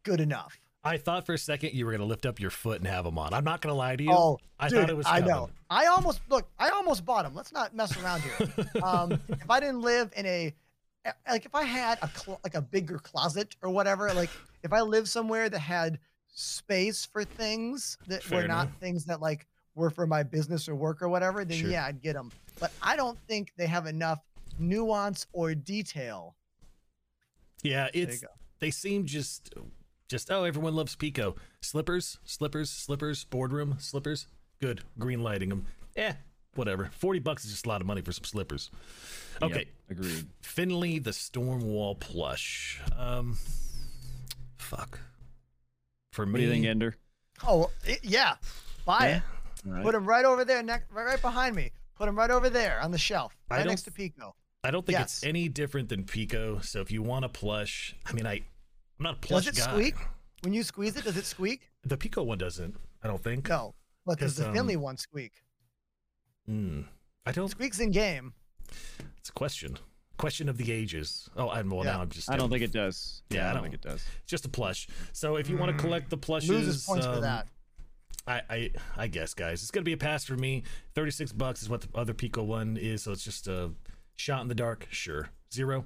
[0.04, 0.60] good enough.
[0.84, 3.20] I thought for a second you were gonna lift up your foot and have them
[3.20, 3.34] on.
[3.34, 4.12] I'm not gonna lie to you.
[4.12, 5.06] Oh, I dude, thought it was.
[5.08, 5.50] I know.
[5.70, 6.50] I almost look.
[6.58, 7.36] I almost bought them.
[7.36, 8.50] Let's not mess around here.
[8.84, 10.54] um, if I didn't live in a
[11.30, 14.30] like, if I had a cl- like a bigger closet or whatever, like
[14.64, 16.00] if I lived somewhere that had
[16.34, 19.46] space for things that Fair were not things that like
[19.76, 21.70] were for my business or work or whatever, then Sure.
[21.70, 22.32] yeah, I'd get them.
[22.60, 24.20] But I don't think they have enough
[24.60, 26.36] nuance or detail.
[27.64, 28.24] Yeah, it's
[28.60, 29.54] they seem just
[30.08, 34.28] just oh everyone loves Pico slippers, slippers, slippers, boardroom slippers.
[34.60, 35.66] Good, green lighting them.
[35.96, 36.14] Eh,
[36.56, 36.90] whatever.
[36.98, 38.70] Forty bucks is just a lot of money for some slippers.
[39.42, 40.28] yep, Okay, agreed.
[40.42, 42.82] Finley the Stormwal plush.
[42.98, 43.38] Um,
[44.58, 45.00] fuck.
[46.12, 46.96] For me, What do you think, Ender?
[47.48, 48.36] Oh it, yeah,
[48.86, 49.18] buy Yeah.
[49.18, 49.24] it.
[49.66, 49.84] All right.
[49.84, 51.72] Put them right over there, next, right, right behind me.
[51.96, 54.36] Put them right over there on the shelf, I right don't next to Pico.
[54.64, 56.60] I don't think it's any different than Pico.
[56.60, 58.44] So if you want a plush, I mean, I I'm
[59.00, 59.72] not a plush Does it guy.
[59.72, 59.96] squeak
[60.44, 61.04] when you squeeze it?
[61.04, 61.62] Does it squeak?
[61.84, 62.76] The Pico one doesn't.
[63.04, 63.50] I don't think.
[63.50, 63.74] No,
[64.06, 65.32] but does 'Cause, the um, Finley one squeak?
[66.50, 66.86] Mm,
[67.26, 67.48] I don't.
[67.50, 68.34] Squeaks in game.
[69.20, 69.78] It's a question.
[70.18, 71.30] Question of the ages.
[71.36, 71.94] Oh, I'm well Yeah.
[71.94, 72.02] now.
[72.02, 72.30] I'm just.
[72.30, 73.24] I don't think it does.
[73.30, 74.04] Yeah, I I don't don't- think it does.
[74.22, 74.88] It's just a plush.
[75.14, 77.48] So if you want to collect the plushes, Loses points for um, that.
[78.28, 80.64] I, I I guess guys, it's gonna be a pass for me.
[80.94, 83.72] Thirty six bucks is what the other Pico one is, so it's just a
[84.16, 84.88] shot in the dark.
[84.92, 85.86] Sure, zero.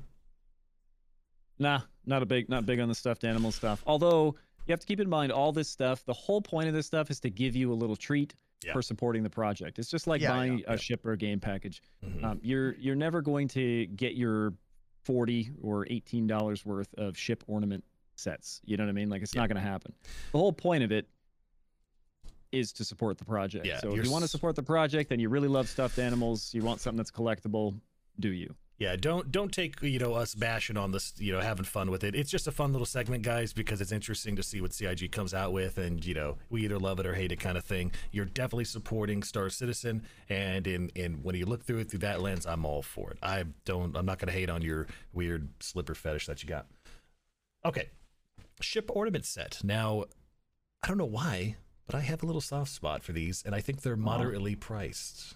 [1.57, 3.81] Nah, not a big, not big on the stuffed animal stuff.
[3.87, 4.35] Although
[4.67, 6.03] you have to keep in mind all this stuff.
[6.05, 8.73] The whole point of this stuff is to give you a little treat Yeah.
[8.73, 9.79] for supporting the project.
[9.79, 10.73] It's just like Yeah, buying yeah.
[10.73, 11.81] a ship or a game package.
[12.03, 12.23] Mhm.
[12.23, 14.53] Um, you're you're never going to get your
[15.03, 17.83] forty or eighteen dollars worth of ship ornament
[18.17, 18.59] sets.
[18.65, 19.09] You know what I mean?
[19.09, 19.93] Like it's not going to happen.
[20.33, 21.07] The whole point of it
[22.56, 23.65] is to support the project.
[23.65, 26.53] Yeah, so if you're want to support the project, and you really love stuffed animals.
[26.53, 27.80] You want something that's collectible.
[28.19, 28.56] Do you?
[28.77, 32.03] Yeah, don't don't take you know us bashing on this, you know, having fun with
[32.03, 32.14] it.
[32.14, 35.34] It's just a fun little segment, guys, because it's interesting to see what CIG comes
[35.34, 37.94] out with, and you know, we either love it or hate it, kind of thing.
[38.11, 42.22] You're definitely supporting Star Citizen, and in in when you look through it through that
[42.22, 43.18] lens, I'm all for it.
[43.23, 46.68] I don't, I'm not gonna hate on your weird slipper fetish that you got.
[47.64, 47.90] Okay,
[48.60, 49.61] ship ornament set.
[49.64, 50.03] Now,
[50.84, 53.61] I don't know why, but I have a little soft spot for these, and I
[53.61, 55.35] think they're moderately priced.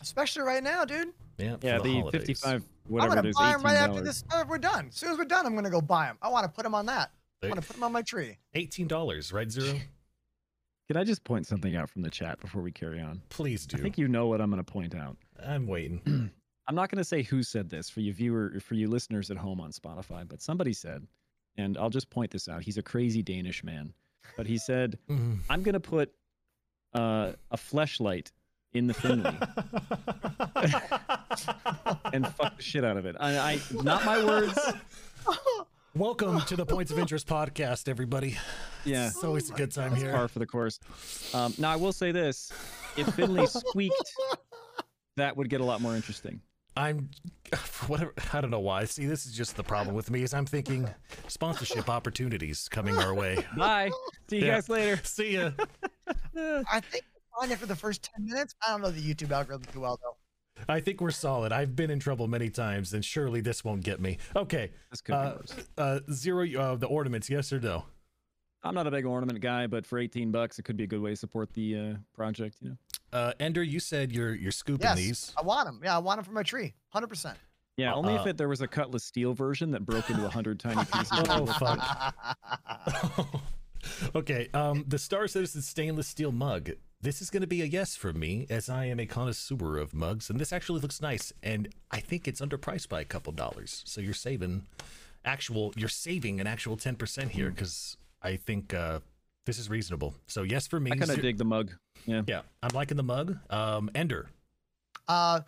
[0.00, 1.08] Especially right now, dude.
[1.38, 2.20] Yeah, for Yeah, the, holidays.
[2.20, 4.24] fifty-five I'm whatever gonna it is, buy them right after this.
[4.32, 4.86] Uh, we're done.
[4.88, 6.18] As soon as we're done, I'm gonna go buy them.
[6.22, 7.10] I want to put them on that.
[7.42, 8.38] I want to put them on my tree.
[8.54, 9.50] Eighteen dollars, right?
[9.50, 9.78] Zero.
[10.88, 13.22] Can I just point something out from the chat before we carry on?
[13.28, 13.76] Please do.
[13.78, 15.16] I think you know what I'm going to point out.
[15.42, 16.02] I'm waiting.
[16.68, 19.36] I'm not going to say who said this for you viewer for you listeners at
[19.38, 21.06] home on Spotify, but somebody said,
[21.56, 22.62] and I'll just point this out.
[22.62, 23.94] He's a crazy Danish man,
[24.36, 25.38] but he said, Mm.
[25.50, 26.12] "I'm going to put
[26.94, 28.30] uh, a fleshlight
[28.72, 29.30] in the Finley
[32.12, 34.58] and fuck the shit out of it." I, I not my words.
[35.94, 38.38] Welcome to the Points of Interest podcast, everybody.
[38.84, 40.12] Yeah, It's always a good time that's here.
[40.12, 40.80] par for the course.
[41.34, 42.50] Um, now I will say this:
[42.96, 44.12] if Finley squeaked,
[45.16, 46.40] that would get a lot more interesting.
[46.76, 47.10] I'm
[47.86, 48.14] whatever.
[48.32, 48.84] I don't know why.
[48.84, 50.22] See, this is just the problem with me.
[50.22, 50.88] Is I'm thinking
[51.28, 53.44] sponsorship opportunities coming our way.
[53.56, 53.90] Bye.
[54.28, 54.54] See you Yeah.
[54.54, 54.96] guys later.
[55.04, 55.50] See ya.
[56.36, 58.54] I think we're fine after the first ten minutes.
[58.66, 60.16] I don't know the YouTube algorithm too well though.
[60.68, 61.50] I think we're solid.
[61.52, 64.18] I've been in trouble many times, and surely this won't get me.
[64.36, 64.70] Okay.
[64.90, 65.54] This could be Uh, worse.
[65.78, 66.46] uh, zero.
[66.58, 67.28] Uh, the ornaments.
[67.28, 67.84] Yes or no?
[68.62, 71.00] I'm not a big ornament guy, but for 18 bucks, it could be a good
[71.00, 72.58] way to support the uh, project.
[72.60, 72.76] You know.
[73.12, 75.34] Uh, Ender, you said you're you're scooping Yes, these.
[75.38, 75.80] I want them.
[75.84, 76.74] Yeah, I want them for my tree.
[76.88, 77.36] Hundred percent.
[77.76, 80.30] Yeah, only uh, if it, there was a cutlass steel version that broke into a
[80.30, 81.08] hundred tiny pieces.
[81.28, 82.14] Oh, fuck.
[84.14, 86.70] okay, um, the Star Citizen stainless steel mug.
[87.00, 89.92] This is going to be a yes from me, as I am a connoisseur of
[89.92, 93.82] mugs, and this actually looks nice, and I think it's underpriced by a couple dollars.
[93.86, 94.62] So you're saving
[95.24, 99.00] actual, you're saving an actual ten percent here, because I think uh,
[99.46, 100.14] this is reasonable.
[100.28, 100.92] So yes for me.
[100.92, 101.72] I kind of Zer- dig the mug.
[102.06, 102.22] Yeah.
[102.26, 103.38] Yeah, I'm liking the mug.
[103.50, 104.28] Um, Ender.
[105.08, 105.40] uh,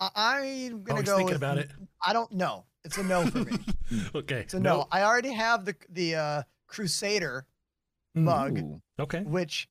[0.00, 1.16] I- I'm gonna he's go.
[1.16, 1.70] thinking with- about it.
[2.04, 2.64] I don't know.
[2.84, 3.52] It's a no for me.
[4.14, 4.40] Okay.
[4.40, 4.88] It's a no.
[4.90, 7.46] I already have the the uh, Crusader
[8.14, 8.80] mug, Ooh.
[8.98, 9.20] Okay.
[9.22, 9.68] which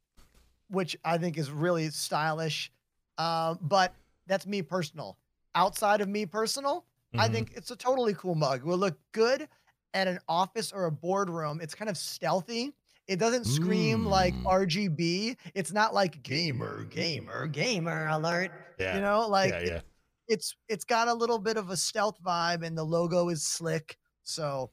[0.70, 2.72] which I think is really stylish.
[3.18, 3.94] Um, but
[4.28, 5.18] that's me personal.
[5.56, 6.86] Outside of me personal,
[7.18, 7.32] I Mhm.
[7.34, 8.60] think it's a totally cool mug.
[8.60, 9.50] It will look good
[9.94, 11.60] at an office or a boardroom.
[11.62, 12.74] It's kind of stealthy.
[13.08, 14.44] It doesn't scream like Mm.
[14.46, 15.38] RGB.
[15.54, 18.52] It's not like gamer, gamer, gamer alert.
[18.80, 18.96] Yeah.
[18.96, 19.84] You know, like yeah, it-
[20.28, 23.98] it's it's got a little bit of a stealth vibe, and the logo is slick.
[24.24, 24.72] So,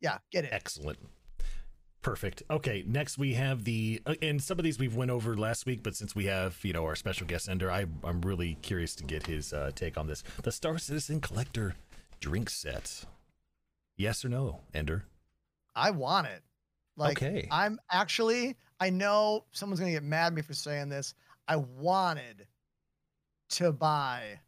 [0.00, 0.52] yeah, get it.
[0.52, 0.98] Excellent.
[2.02, 2.42] Perfect.
[2.50, 5.82] Okay, next we have the uh, and some of these we've went over last week,
[5.82, 9.04] but since we have you know our special guest Ender, I I'm really curious to
[9.04, 10.22] get his uh, take on this.
[10.42, 11.74] The Star Citizen Collector
[12.20, 13.04] drink set.
[13.96, 15.06] Yes or no, Ender?
[15.74, 16.42] I want it.
[16.98, 17.48] Like Okay.
[17.50, 21.14] I'm actually I know someone's gonna get mad at me for saying this.
[21.46, 22.46] I wanted
[23.50, 24.40] to buy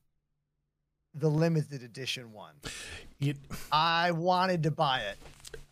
[1.14, 2.54] the limited edition one.
[3.18, 3.34] You,
[3.72, 5.16] I wanted to buy it.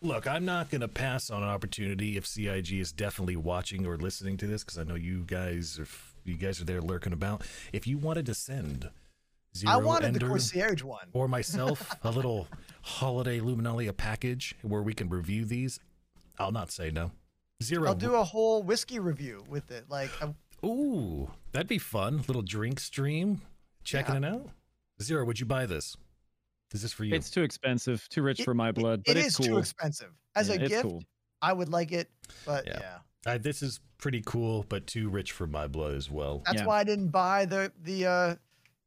[0.01, 3.97] look, I'm not going to pass on an opportunity if CIG is definitely watching or
[3.97, 5.87] listening to this because I know you guys are
[6.25, 7.43] you guys are there lurking about.
[7.71, 8.89] If you wanted to send
[9.55, 11.07] Zero I wanted the Ender, concierge one.
[11.13, 12.47] or myself a little
[12.81, 15.79] holiday luminalia package where we can review these
[16.39, 17.11] i'll not say no
[17.61, 19.85] zero I'll do a whole whiskey review with it.
[19.89, 20.33] Like I,
[20.65, 23.41] ooh that'd be fun little drink stream
[23.83, 24.47] checking it out
[25.01, 25.95] zero would you buy this
[26.73, 29.21] is this for you It's too expensive, too rich It- for my blood, but it
[29.21, 29.45] it's is cool.
[29.47, 30.11] too expensive.
[30.35, 31.03] As Yeah, a it's gift, cool.
[31.41, 32.11] I would like it,
[32.45, 32.79] but Yeah.
[33.25, 33.33] yeah.
[33.33, 36.65] uh, this is pretty cool but too rich for my blood as well That's Yeah.
[36.65, 38.35] why I didn't buy the the uh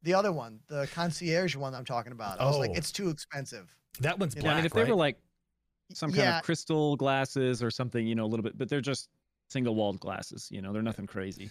[0.05, 2.41] the other one, the concierge one I'm talking about.
[2.41, 2.75] I was like, Oh.
[2.75, 3.75] it's too expensive.
[4.01, 5.19] that one's Yeah, black Yeah, I mean, if they were like
[5.93, 8.81] some kind yeah, of crystal glasses or something, you know, a little bit, but they're
[8.81, 9.09] just
[9.49, 10.49] single walled glasses.
[10.51, 11.51] You know, they're nothing crazy.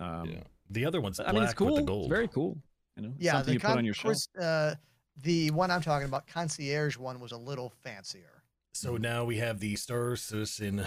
[0.00, 0.40] Um, yeah.
[0.70, 1.66] the other one's black I mean, it's cool.
[1.66, 2.56] with the It's gold very cool.
[2.96, 3.32] You know, yeah.
[3.32, 4.26] something The you put on your of shelf.
[4.40, 4.74] uh,
[5.22, 8.42] the one I'm talking about, concierge one, was a little fancier.
[8.72, 10.84] So now we have the Star Citizen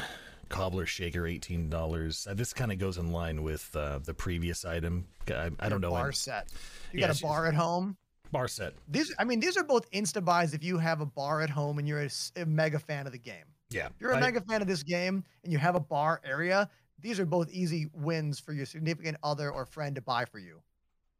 [0.50, 2.28] Cobbler Shaker, eighteen dollars.
[2.30, 5.08] Uh, this kind of goes in line with uh, the previous item.
[5.30, 5.92] I, I don't know.
[5.92, 6.48] bar I'm- set.
[6.92, 7.98] You Yeah, got a bar at home.
[8.32, 8.74] Bar set.
[8.88, 11.80] These, I mean, these are both insta buys if you have a bar at home
[11.80, 13.46] and you're a mega fan of the game.
[13.70, 16.22] Yeah, If you're a I- mega fan of this game and you have a bar
[16.24, 20.40] area, these are both easy wins for your significant other or friend to buy for
[20.40, 20.62] you.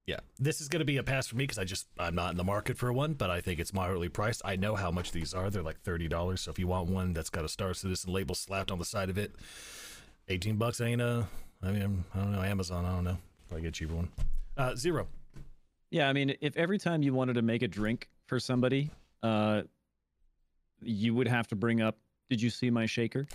[0.06, 2.32] Yeah, this is going to be a pass for me because I just I'm not
[2.32, 4.42] in the market for one, but I think it's moderately priced.
[4.46, 6.40] I know how much these are; they're like thirty dollars.
[6.40, 9.10] So if you want one that's got a Star Citizen label slapped on the side
[9.10, 9.34] of it,
[10.30, 11.24] eighteen bucks ain't uh
[11.62, 12.86] I mean I don't know Amazon.
[12.86, 13.18] I don't know.
[13.50, 14.08] Probably get a cheaper one.
[14.56, 15.08] Uh, zero.
[15.90, 18.92] Yeah, I mean, if every time you wanted to make a drink for somebody,
[19.24, 19.64] uh,
[20.82, 21.98] you would have to bring up,
[22.30, 23.28] "Did you see my shaker?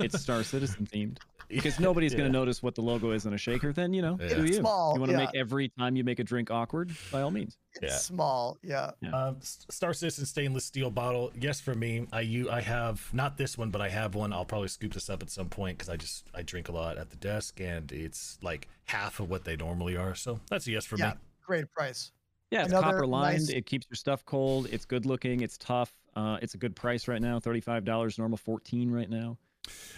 [0.00, 1.18] It's Star Citizen themed."
[1.48, 2.18] Because nobody's Yeah.
[2.18, 3.72] going to notice what the logo is on a shaker.
[3.72, 4.28] Then you know, Yeah.
[4.28, 4.56] do It's you?
[4.60, 5.24] small, you want to yeah.
[5.24, 6.92] make every time you make a drink awkward?
[7.10, 7.56] By all means.
[7.80, 7.96] It's Yeah.
[7.98, 8.90] small, yeah.
[9.14, 11.32] Um, Star Citizen stainless steel bottle.
[11.38, 12.06] Yes, for me.
[12.12, 14.32] I you I have not this one, but I have one.
[14.32, 16.98] I'll probably scoop this up at some point because I just I drink a lot
[16.98, 20.14] at the desk, and it's like half of what they normally are.
[20.14, 21.16] So that's a yes for yeah, me.
[21.48, 22.12] Great price.
[22.50, 23.38] Yeah, it's Another copper lined.
[23.40, 24.68] nice- It keeps your stuff cold.
[24.70, 25.40] It's good looking.
[25.40, 25.92] It's tough.
[26.14, 27.40] Uh, it's a good price right now.
[27.40, 29.36] Thirty-five dollars, normal fourteen right now.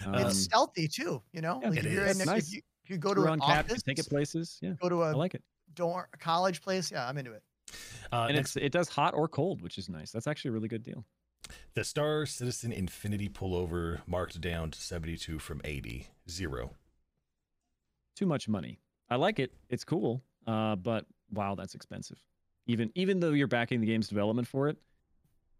[0.05, 1.59] Um, it's stealthy too, you know.
[1.61, 2.47] yeah, like it if you're in, Nice.
[2.49, 3.65] if, you, if you go to we're an on cap.
[3.65, 4.57] office, Take it places.
[4.61, 5.43] Yeah, go to I a like it.
[5.75, 7.43] dorm, college place, yeah, I'm into it.
[8.11, 10.11] Uh, and next, it's it does hot or cold, which is nice.
[10.11, 11.05] That's actually a really good deal.
[11.73, 16.07] the Star Citizen Infinity pullover marked down to seventy two from eighty.
[16.29, 16.75] Zero.
[18.15, 18.79] Too much money.
[19.09, 19.53] I like it.
[19.69, 20.21] It's cool.
[20.45, 22.17] Uh, but wow, that's expensive.
[22.67, 24.77] Even even though you're backing the game's development for it,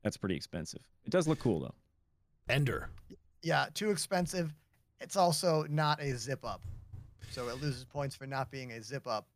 [0.04, 0.82] that's pretty expensive.
[1.06, 1.76] It does look cool though.
[2.50, 2.90] Ender.
[3.42, 4.54] Yeah, too expensive.
[5.00, 6.62] It's also not a zip up,
[7.32, 9.28] so it loses points for not being a zip up.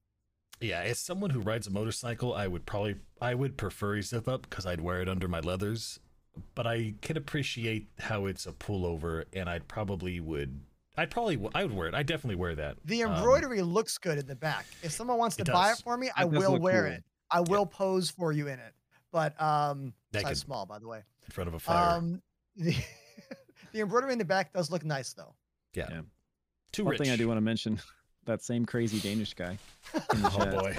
[0.61, 4.27] Yeah, as someone who rides a motorcycle, I would probably I would prefer a zip
[4.27, 5.99] up because I'd wear it under my leathers.
[6.53, 10.59] But I can appreciate how it's a pullover, and I'd probably would.
[10.97, 11.93] I'd probably w- I would wear it.
[11.93, 12.77] I definitely wear that.
[12.85, 14.65] The Um, embroidery looks good in the back.
[14.81, 16.93] If someone wants to It buy it for me, I That does will wear cool.
[16.93, 17.03] it.
[17.31, 18.73] I will pose for you in it.
[19.11, 20.27] But um, Naked.
[20.29, 21.03] size small, by the way.
[21.25, 21.97] in front of a fire.
[21.97, 22.21] Um,
[22.55, 22.75] the,
[23.71, 25.35] The embroidery in the back does look nice though.
[25.73, 25.87] Yeah.
[25.89, 26.01] Yeah.
[26.71, 27.01] Too One rich.
[27.01, 27.79] thing I do want to mention,
[28.25, 29.57] that same crazy Danish guy.
[29.93, 30.75] in the Oh, boy.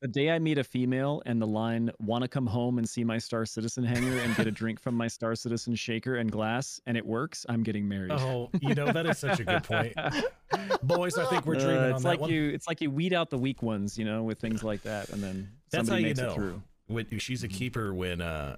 [0.00, 3.04] The day I meet a female and the line "Want to come home and see
[3.04, 6.80] my Star Citizen hangar and get a drink from my Star Citizen shaker and glass,"
[6.86, 8.12] and it works, I'm getting married.
[8.12, 9.92] Oh, you know that is such a good point,
[10.82, 11.18] boys.
[11.18, 13.36] I think we're Uh, dreaming on it's like you, it's like you weed out the
[13.36, 16.30] weak ones, you know, with things like that, and then That's somebody how you know.
[16.30, 16.62] it through.
[16.86, 18.56] When she's a keeper when uh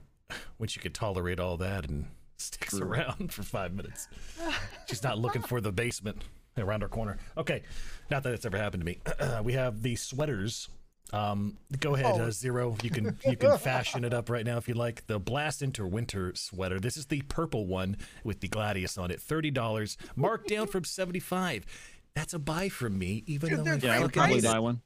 [0.58, 2.06] when she could tolerate all that and
[2.36, 2.86] sticks True.
[2.86, 4.06] around for five minutes.
[4.88, 6.22] She's not looking for the basement
[6.56, 7.18] around our corner.
[7.36, 7.62] Okay,
[8.10, 8.98] not that it's ever happened to me.
[9.42, 10.68] we have the sweaters.
[11.12, 12.22] Um, go ahead, Oh.
[12.24, 12.76] uh, Zero.
[12.82, 15.06] You can you can fashion it up right now if you like.
[15.06, 16.80] The Blast Into Winter sweater.
[16.80, 19.20] This is the purple one with the Gladius on it.
[19.20, 21.66] Thirty dollars, marked down from seventy five.
[22.14, 24.80] That's a buy from me, even Dude, though I Yeah, I would probably buy one.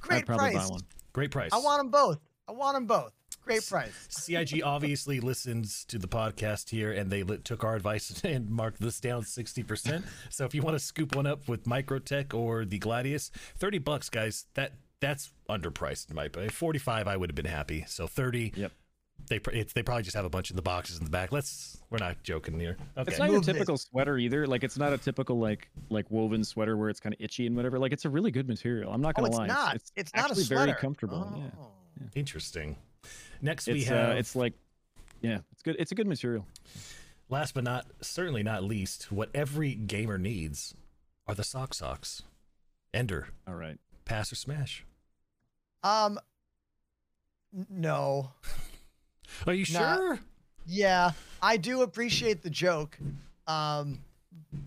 [0.00, 0.64] Great I'd probably price.
[0.68, 0.80] buy one.
[1.12, 1.50] great price.
[1.52, 2.18] I want them both.
[2.48, 3.12] I want them both.
[3.42, 3.92] Great price.
[4.08, 8.80] CIG obviously listens to the podcast here, and they li- took our advice and marked
[8.80, 10.04] this down sixty percent.
[10.30, 14.08] So if you want to scoop one up with Microtech or the Gladius, thirty bucks,
[14.10, 14.46] guys.
[14.54, 14.72] That
[15.04, 16.50] that's underpriced in my opinion.
[16.50, 17.84] Forty five, I would have been happy.
[17.88, 18.52] So thirty.
[18.56, 18.72] Yep.
[19.28, 21.30] They it's, they probably just have a bunch in the boxes in the back.
[21.30, 22.76] Let's we're not joking here.
[22.98, 23.10] Okay.
[23.10, 23.54] It's not your Move this.
[23.54, 24.46] typical sweater either.
[24.46, 27.54] Like it's not a typical like like woven sweater where it's kind of itchy and
[27.54, 27.78] whatever.
[27.78, 28.92] Like it's a really good material.
[28.92, 29.44] I'm not Oh, gonna lie.
[29.44, 29.64] it's lie.
[29.66, 29.74] not.
[29.76, 31.32] It's, It's, not a actually very comfortable.
[31.36, 31.62] Yeah.
[31.62, 31.70] Oh.
[32.16, 32.76] Interesting.
[33.40, 34.54] Next we have uh, it's like
[35.22, 35.76] yeah, it's good.
[35.78, 36.46] It's a good material.
[37.28, 40.74] last but not certainly not least, what every gamer needs
[41.28, 42.22] are the sock socks.
[42.92, 43.78] Ender, All right.
[44.04, 44.84] pass or smash.
[45.84, 46.18] Um.
[47.70, 48.30] No.
[49.46, 50.18] Are you Not- sure?
[50.66, 51.12] Yeah,
[51.42, 52.98] I do appreciate the joke.
[53.46, 54.00] Um,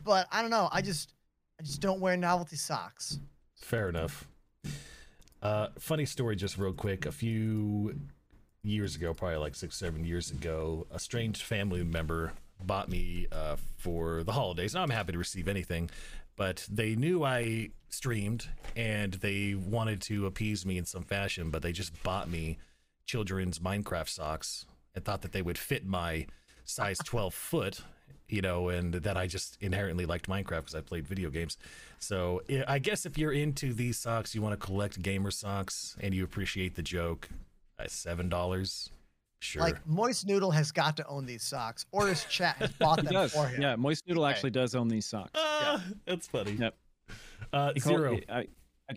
[0.04, 0.70] but I don't know.
[0.72, 1.12] I just,
[1.60, 3.20] I just don't wear novelty socks.
[3.56, 4.28] Fair enough.
[5.42, 7.06] Uh, funny story, just real quick.
[7.08, 8.00] A few
[8.64, 12.34] years ago, probably like six, seven years ago, a strange family member
[12.64, 14.76] bought me uh, for the holidays.
[14.76, 15.90] Now I'm happy to receive anything,
[16.38, 21.62] but they knew I streamed and they wanted to appease me in some fashion, but
[21.62, 22.58] they just bought me
[23.06, 24.66] children's Minecraft socks
[24.96, 26.28] and thought that they would fit my
[26.64, 27.82] size 12 foot,
[28.30, 31.58] you know, and that I just inherently liked Minecraft because I played video games.
[32.00, 36.14] So I- guess if you're into these socks, you want to collect gamer socks and
[36.14, 37.30] you appreciate the joke,
[37.80, 38.90] at seven dollars,
[39.40, 39.62] sure.
[39.62, 43.14] Like Moist Noodle has got to own these socks, or his chat has bought them
[43.14, 43.34] does.
[43.34, 43.62] for him.
[43.62, 44.32] Yeah, Moist Noodle Okay.
[44.34, 45.32] actually does own these socks.
[45.36, 46.54] Ah, that's funny.
[46.54, 46.76] Yep.
[47.54, 48.20] Uh, zero.
[48.30, 48.48] I, I-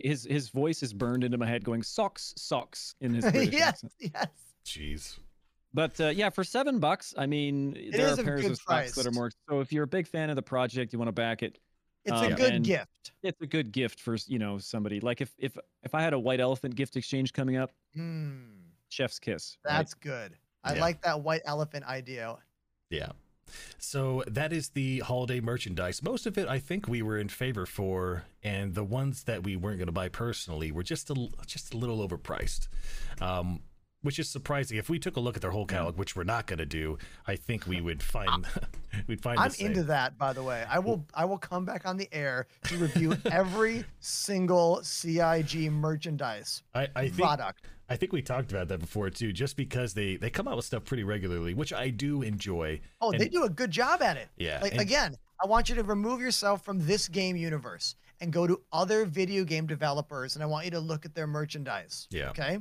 [0.02, 3.68] his his voice is burned into my head, going socks, socks in his British yes,
[3.84, 3.92] accent.
[3.98, 4.26] yes.
[4.64, 5.18] Jeez.
[5.74, 9.06] But uh, yeah, for seven bucks, I mean, there are pairs good of socks that
[9.06, 9.30] are more.
[9.48, 11.58] So if you're a big fan of the project, you want to back it.
[12.04, 13.12] It's Um, a good gift.
[13.24, 15.00] It's a good gift for you know somebody.
[15.00, 18.42] Like if if if I had a white elephant gift exchange coming up, Hmm,
[18.90, 19.56] chef's kiss.
[19.64, 19.78] right?
[19.78, 20.36] that's good.
[20.62, 20.80] I Yeah.
[20.82, 22.36] like that white elephant idea.
[22.90, 23.12] Yeah.
[23.78, 26.02] So that is the holiday merchandise.
[26.02, 29.56] Most of it, I think, we were in favor for, and the ones that we
[29.56, 32.68] weren't going to buy personally were just a just a little overpriced,
[33.20, 33.60] um,
[34.02, 34.78] which is surprising.
[34.78, 36.98] If we took a look at their whole catalog, which we're not going to do,
[37.26, 38.60] I think we would find ah.
[39.06, 39.38] we'd find.
[39.38, 40.64] I'm into that, by the way.
[40.68, 46.62] I will I will come back on the air to review every single CIG merchandise
[46.74, 47.66] I, I think product.
[47.88, 49.32] I think we talked about that before too.
[49.32, 52.80] Just because they they come out with stuff pretty regularly, which I do enjoy.
[53.00, 54.28] Oh, they do a good job at it.
[54.36, 58.32] Yeah, Like and- again, I want you to remove yourself from this game universe and
[58.32, 62.06] go to other video game developers and I want you to look at their merchandise.
[62.10, 62.30] Yeah.
[62.30, 62.58] Okay?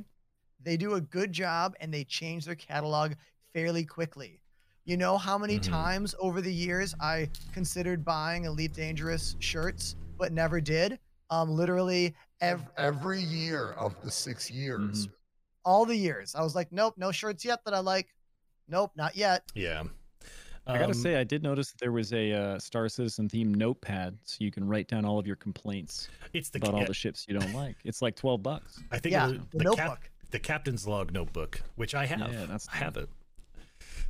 [0.62, 3.12] They do a good job and they change their catalog
[3.54, 4.42] fairly quickly.
[4.84, 5.62] You know how many Mhm.
[5.68, 10.98] times over the years I considered buying Elite Dangerous shirts but never did?
[11.30, 15.08] Um literally every, Every year of the six years.
[15.64, 16.34] all the years.
[16.34, 18.14] I was like, nope, no shirts yet that I like.
[18.68, 19.44] Nope, not yet.
[19.54, 19.84] Yeah.
[20.66, 23.56] I gotta Um, say, I did notice that there was a uh, Star Citizen themed
[23.56, 26.94] notepad, so you can write down all of your complaints it's the about all the
[26.94, 27.76] ships you don't like.
[27.84, 28.78] It's like twelve bucks.
[28.90, 29.76] I think Yeah, it was the the, notebook.
[30.00, 32.32] cap, the captain's log notebook, which I have.
[32.32, 33.08] Yeah, that's I have it.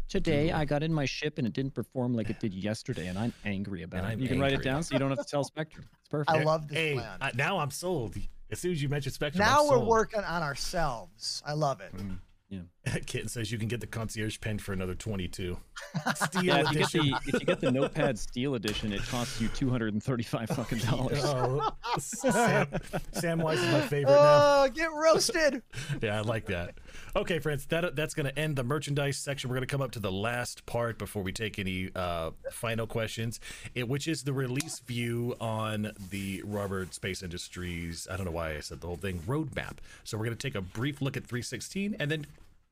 [0.08, 3.18] Today I got in my ship and it didn't perform like it did yesterday, and
[3.18, 4.12] I'm angry about And it.
[4.14, 5.86] I'm you can write it down so you don't have to tell Spectrum.
[6.00, 6.30] It's perfect.
[6.36, 7.18] I love this hey, plan.
[7.20, 8.16] I, now I'm sold.
[8.50, 9.88] As soon as you mentioned Spectrum, now I'm we're sold.
[9.88, 11.42] working on ourselves.
[11.46, 11.94] I love it.
[11.96, 12.64] Mm,
[13.06, 15.56] Kitten says you can get the concierge pen for another 22.
[16.14, 17.00] Steel yeah, if you get edition.
[17.06, 20.48] the if you get the Notepad Steel Edition, it costs you two hundred and thirty-five
[20.56, 21.20] fucking dollars.
[21.24, 22.66] Oh, Sam,
[23.12, 24.64] Samwise is my favorite now.
[24.64, 25.62] Oh, get roasted.
[26.00, 26.74] Yeah, I like that.
[27.16, 29.50] Okay, friends, that that's going to end the merchandise section.
[29.50, 32.86] We're going to come up to the last part before we take any uh, final
[32.86, 33.40] questions,
[33.74, 38.06] it, which is the release view on the Robert Space Industries.
[38.10, 39.78] I don't know why I said the whole thing roadmap.
[40.04, 42.26] So we're going to take a brief look at 316 and then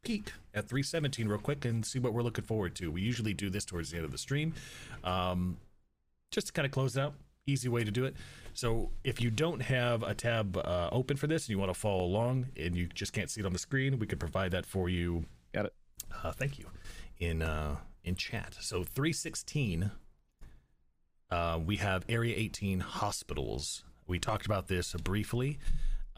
[0.09, 2.91] peek at 317 real quick and see what we're looking forward to.
[2.91, 4.55] We usually do this towards the end of the stream,
[5.05, 5.59] um,
[6.31, 7.13] just to kind of close it out.
[7.47, 8.15] Easy way to do it.
[8.55, 11.79] So if you don't have a tab uh, open for this and you want to
[11.79, 14.65] follow along and you just can't see it on the screen, we could provide that
[14.65, 15.27] for you.
[15.53, 15.75] Got it.
[16.25, 16.65] Uh, thank you.
[17.19, 18.57] In uh, in chat.
[18.61, 19.91] So 316
[21.31, 23.85] uh, we have Area 18 hospitals.
[24.07, 25.59] We talked about this briefly.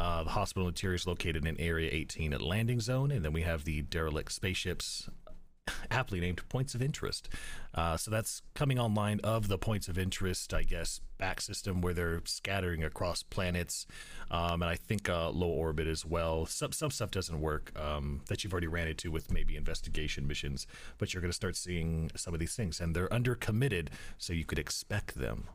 [0.00, 3.42] Uh, the hospital interior is located in Area 18 at landing zone, and then we
[3.42, 5.10] have the derelict spaceships,
[5.90, 7.28] aptly named points of interest.
[7.74, 11.92] Uh, so that's coming online of the points of interest, I guess, back system where
[11.92, 13.86] they're scattering across planets,
[14.30, 16.46] um, and I think uh, low orbit as well.
[16.46, 20.66] Some some stuff doesn't work um, that you've already ran into with maybe investigation missions,
[20.96, 24.32] but you're going to start seeing some of these things, and they're under committed, so
[24.32, 25.48] you could expect them.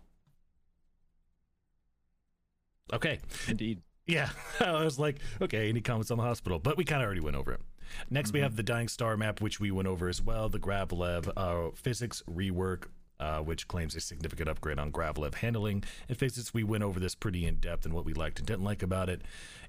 [2.93, 3.17] Okay.
[3.47, 3.81] Indeed.
[4.07, 4.29] Yeah,
[4.59, 6.59] I was like, okay, any comments on the hospital?
[6.59, 7.61] But we kind of already went over it.
[8.09, 10.49] Next, we have the Dying Star map, which we went over as well.
[10.49, 12.85] The Gravlev uh, physics rework,
[13.19, 16.53] uh, which claims a significant upgrade on Gravlev handling and physics.
[16.53, 19.09] We went over this pretty in depth and what we liked and didn't like about
[19.09, 19.21] it,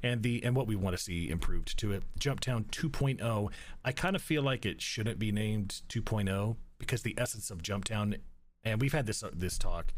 [0.02, 2.02] and the and what we want to see improved to it.
[2.18, 3.50] Jumptown 2.0.
[3.84, 8.18] I kind of feel like it shouldn't be named 2.0 because the essence of Jumptown,
[8.64, 9.92] and we've had this this talk.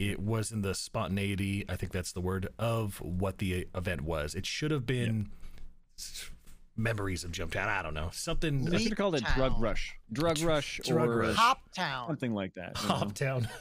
[0.00, 4.34] It was in the spontaneity, I think that's the word, of what the event was.
[4.34, 5.28] It should have been
[5.98, 6.30] s-
[6.74, 7.66] memories of Jumptown.
[7.66, 8.08] I don't know.
[8.12, 9.94] Something I should have called it Drug Rush.
[10.10, 11.36] Drug Rush Drug or Rush.
[11.36, 12.06] Hop Town.
[12.08, 12.80] something like that.
[12.82, 12.94] you know?
[12.94, 13.48] Hoptown.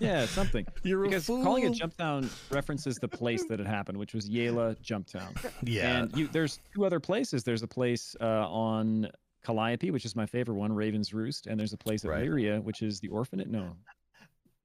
[0.00, 0.66] Yeah, something.
[0.82, 1.88] You're a because calling it fool.
[1.88, 5.34] Jumptown references the place that it happened, which was Yela Jumptown.
[5.62, 5.96] yeah.
[6.00, 7.42] And you, there's two other places.
[7.42, 9.08] There's a place uh, on
[9.44, 12.28] Calliope, which is my favorite one, Raven's Roost, and there's a place at Right.
[12.28, 13.48] Lyria, which is the Orphanate.
[13.48, 13.74] No,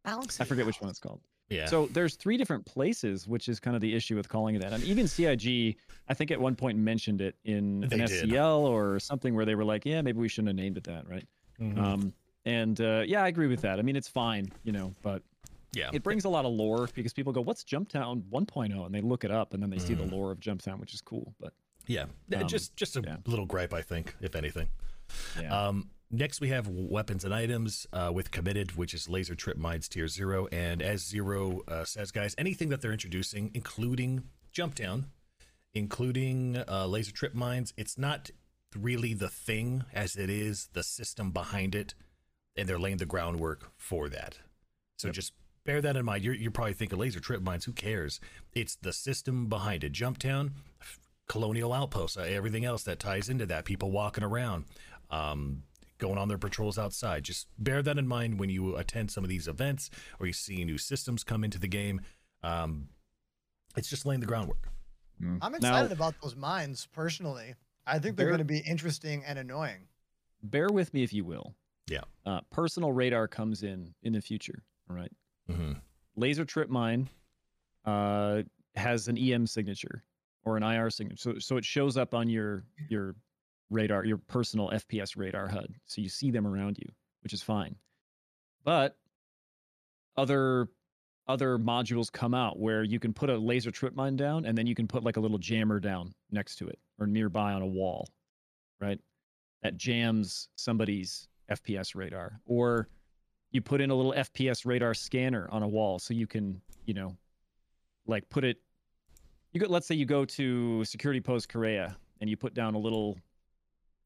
[0.08, 0.42] Bouncy.
[0.42, 1.20] I forget which one it's called.
[1.50, 1.66] yeah.
[1.66, 4.74] So there's three different places, which is kind of the issue with calling it that.
[4.74, 5.78] I mean, even CIG,
[6.10, 8.30] I think at one point mentioned it in They an did.
[8.30, 11.08] SCL or something where they were like, yeah, maybe we shouldn't have named it that,
[11.08, 11.28] right?
[11.60, 11.78] Mhm.
[11.78, 12.14] Um,
[12.46, 13.80] and uh, yeah, I agree with that.
[13.80, 15.22] I mean, it's fine, you know, but
[15.74, 15.90] yeah.
[15.94, 19.24] it brings a lot of lore because people go, "What's Jumptown 1.0?" and they look
[19.26, 20.12] it up and then they see the Mhm.
[20.12, 21.34] lore of Jumptown, which is cool.
[21.40, 21.54] But
[21.88, 22.06] yeah.
[22.30, 23.18] Yeah, um, just just a yeah.
[23.26, 24.68] little gripe, I think, if anything.
[25.42, 29.58] yeah, Um, next, we have weapons and items uh, with committed, which is laser trip
[29.58, 30.48] mines tier zero.
[30.52, 34.24] And as zero uh, says, guys, anything that they're introducing, including
[34.54, 35.06] Jumptown,
[35.74, 38.32] including uh, laser trip mines, it's not
[38.76, 41.94] really the thing as it is the system behind it,
[42.56, 44.40] and they're laying the groundwork for that.
[44.98, 45.34] So just
[45.66, 46.24] bear that in mind.
[46.24, 47.66] You're, you're probably thinking laser trip mines.
[47.66, 48.20] Who cares?
[48.54, 49.94] It's the system behind it.
[49.94, 50.52] Jumptown,
[51.28, 53.66] colonial outposts, uh, everything else that ties into that.
[53.66, 54.66] People walking around,
[55.12, 55.64] um,
[55.98, 57.24] going on their patrols outside.
[57.24, 60.64] Just bear that in mind when you attend some of these events or you see
[60.64, 62.02] new systems come into the game.
[62.44, 62.90] Um,
[63.76, 64.70] it's just laying the groundwork.
[65.22, 65.40] Mm.
[65.42, 67.56] I'm Now- excited about those mines personally.
[67.86, 69.88] I think they're They're- going to be interesting and annoying.
[70.44, 71.56] bear with me if you will.
[71.88, 72.02] Yeah.
[72.26, 74.64] Uh, personal radar comes in in the future.
[74.90, 75.12] All right.
[75.50, 75.74] Mm-hmm.
[76.16, 77.10] Laser trip mine
[77.86, 78.44] uh,
[78.76, 80.04] has an EM signature
[80.44, 83.16] or an IR signature, so so it shows up on your your
[83.70, 86.90] radar, your personal FPS radar HUD, so you see them around you,
[87.22, 87.76] which is fine.
[88.64, 88.98] But
[90.16, 90.70] other
[91.28, 94.66] other modules come out where you can put a laser trip mine down and then
[94.66, 97.68] you can put like a little jammer down next to it or nearby on a
[97.68, 98.10] wall,
[98.80, 99.00] right?
[99.62, 102.40] That jams somebody's FPS radar.
[102.46, 102.88] Or
[103.52, 106.94] you put in a little FPS radar scanner on a wall so you can, you
[106.94, 107.18] know,
[108.06, 108.58] like put it
[109.52, 112.80] you go let's say you go to security post Kareah and you put down a
[112.80, 113.18] little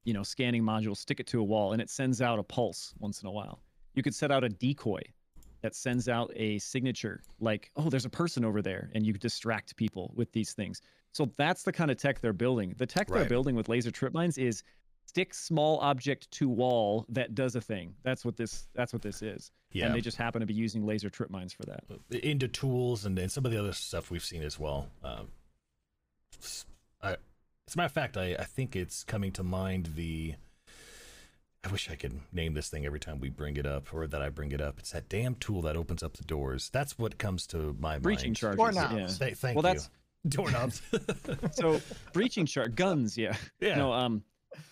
[0.03, 2.93] you know scanning module stick it to a wall and it sends out a pulse
[2.99, 3.59] once in a while.
[3.93, 5.01] You could set out a decoy
[5.61, 9.75] that sends out a signature like oh there's a person over there and you distract
[9.75, 10.81] people with these things.
[11.13, 12.73] So that's the kind of tech they're building.
[12.77, 14.63] The tech they're building with laser trip mines is
[15.05, 17.93] stick small object to wall that does a thing.
[18.03, 19.51] That's what this that's what this is.
[19.73, 19.85] Yeah.
[19.85, 21.83] and they just happen to be using laser trip mines for that.
[22.23, 24.89] Into tools and, and some of the other stuff we've seen as well.
[25.03, 25.27] Um,
[27.01, 27.17] I,
[27.71, 30.35] as a matter of fact, I, I think it's coming to mind the.
[31.63, 34.21] I wish I could name this thing every time we bring it up or that
[34.21, 34.77] I bring it up.
[34.79, 36.69] It's that damn tool that opens up the doors.
[36.73, 38.01] That's what comes to my mind.
[38.03, 38.35] breaching mind.
[38.37, 38.93] charges Doorknobs.
[39.19, 39.79] yeah Th- thank well you.
[39.79, 39.89] that's
[40.27, 40.81] doorknobs.
[41.53, 41.79] so
[42.13, 43.75] breaching charge guns yeah yeah.
[43.75, 44.23] no um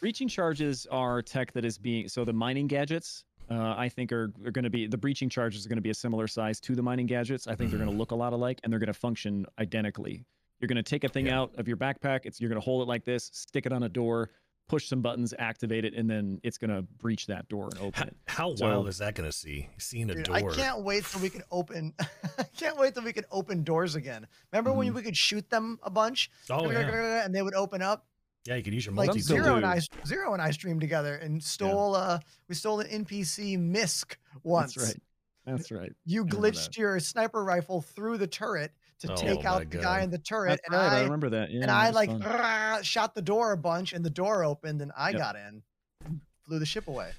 [0.01, 4.31] breaching charges are tech that is being so the mining gadgets uh, I think are,
[4.45, 6.76] are going to be the breaching charges are going to be a similar size to
[6.76, 7.47] the mining gadgets.
[7.47, 10.26] I think they're going to look a lot alike and they're going to function identically.
[10.60, 11.41] You're going to take a thing Yeah.
[11.41, 12.22] out of your backpack.
[12.26, 14.30] It's you're going to hold it like this, stick it on a door,
[14.68, 17.86] push some buttons, activate it, and then it's going to breach that door and How,
[17.86, 18.18] open it.
[18.27, 19.69] how So- wild is that going to see?
[19.77, 20.36] Seeing a Dude, door.
[20.36, 21.94] I can't wait till we can open.
[22.38, 24.27] I can't wait till we can open doors again.
[24.52, 27.23] Remember when we could shoot them a bunch Oh yeah.
[27.26, 28.06] and they would open up?
[28.45, 29.11] Yeah, you could use your multi.
[29.11, 31.94] Like Zero and I, Zero and I streamed together and stole.
[31.95, 34.76] Uh, we stole an NPC misc once.
[34.76, 35.02] That's right.
[35.45, 35.91] That's right.
[36.06, 40.01] You glitched your sniper rifle through the turret to Oh take my out the guy
[40.01, 40.91] in the turret, That's and right.
[40.93, 41.51] I, I remember that.
[41.51, 44.91] Yeah, and I like "Rah," shot the door a bunch, and the door opened, and
[44.97, 45.19] I Yep.
[45.19, 45.63] got in,
[46.05, 47.11] and flew the ship away.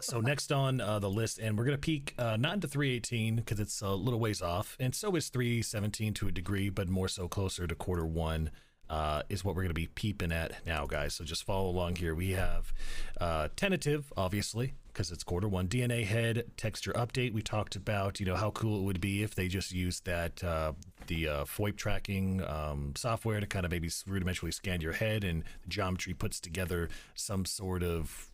[0.00, 3.60] so next on uh, the list, and we're gonna peek uh, not into 318 because
[3.60, 7.28] it's a little ways off, and so is 317 to a degree, but more so
[7.28, 8.50] closer to quarter one.
[8.88, 11.14] Uh, is what we're going to be peeping at now, guys.
[11.14, 12.12] So just follow along here.
[12.12, 12.72] We have
[13.20, 15.68] uh, tentative, obviously, because it's quarter one.
[15.68, 17.32] DNA head texture update.
[17.32, 20.42] We talked about, you know, how cool it would be if they just used that
[20.44, 20.72] uh,
[21.06, 25.44] the uh, FOIP tracking um, software to kind of maybe rudimentarily scan your head, and
[25.62, 28.30] the geometry puts together some sort of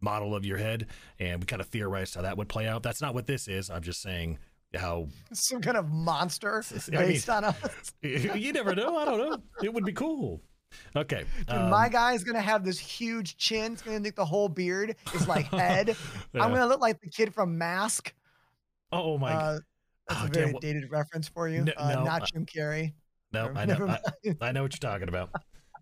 [0.00, 0.86] model of your head,
[1.18, 2.82] and we kind of theorized how that would play out.
[2.82, 3.70] That's not what this is.
[3.70, 4.38] I'm just saying
[4.74, 7.56] how Some kind of monster I mean- based on us.
[8.02, 8.96] you never know.
[8.96, 9.38] I don't know.
[9.62, 10.40] It would be cool.
[10.96, 11.24] Okay.
[11.46, 13.72] Dude, um, my guy's gonna have this huge chin.
[13.72, 15.96] It's gonna think the whole beard is like head.
[16.32, 16.42] yeah.
[16.42, 18.12] I'm gonna look like the kid from Mask.
[18.92, 19.32] Oh my.
[19.32, 19.58] Uh,
[20.08, 21.64] that's Oh, a damn, very what- dated reference for you.
[21.64, 22.92] No- uh, no, not Jim Carrey.
[23.32, 23.86] no, I know.
[23.88, 25.30] I, I know what you're talking about.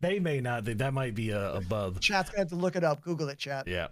[0.00, 0.64] They may not.
[0.64, 1.98] They, that might be uh, above.
[2.00, 3.00] Chat's gonna have to look it up.
[3.02, 3.66] Google it, chat.
[3.66, 3.88] Yeah.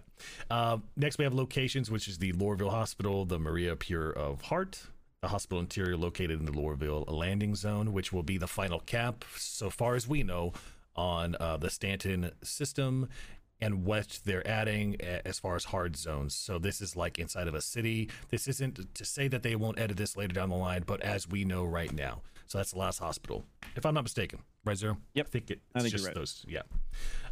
[0.51, 4.79] Um, next, we have locations, which is the Lorville Hospital, the Maria Pure of Heart,
[5.21, 9.25] the hospital interior located in the Lorville landing zone, which will be the final cap,
[9.35, 10.53] so far as we know,
[10.97, 13.07] on uh, the Stanton system
[13.59, 16.35] and what they're adding as far as hard zones.
[16.35, 18.09] So this is like inside of a city.
[18.29, 21.27] This isn't to say that they won't edit this later down the line, but as
[21.27, 22.21] we know right now.
[22.45, 23.45] So that's the last hospital,
[23.75, 24.39] if I'm not mistaken.
[24.63, 24.97] Right, Zero?
[25.13, 25.27] Yep.
[25.27, 26.15] I think it, I it's think just right.
[26.15, 26.45] those.
[26.47, 26.61] Yeah.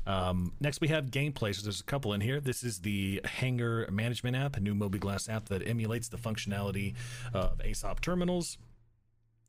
[0.07, 1.55] Um, next, we have gameplay.
[1.55, 2.39] So there's a couple in here.
[2.39, 6.95] This is the Hangar Management app, a new mobiGlas app that emulates the functionality
[7.33, 8.57] of ASOP terminals.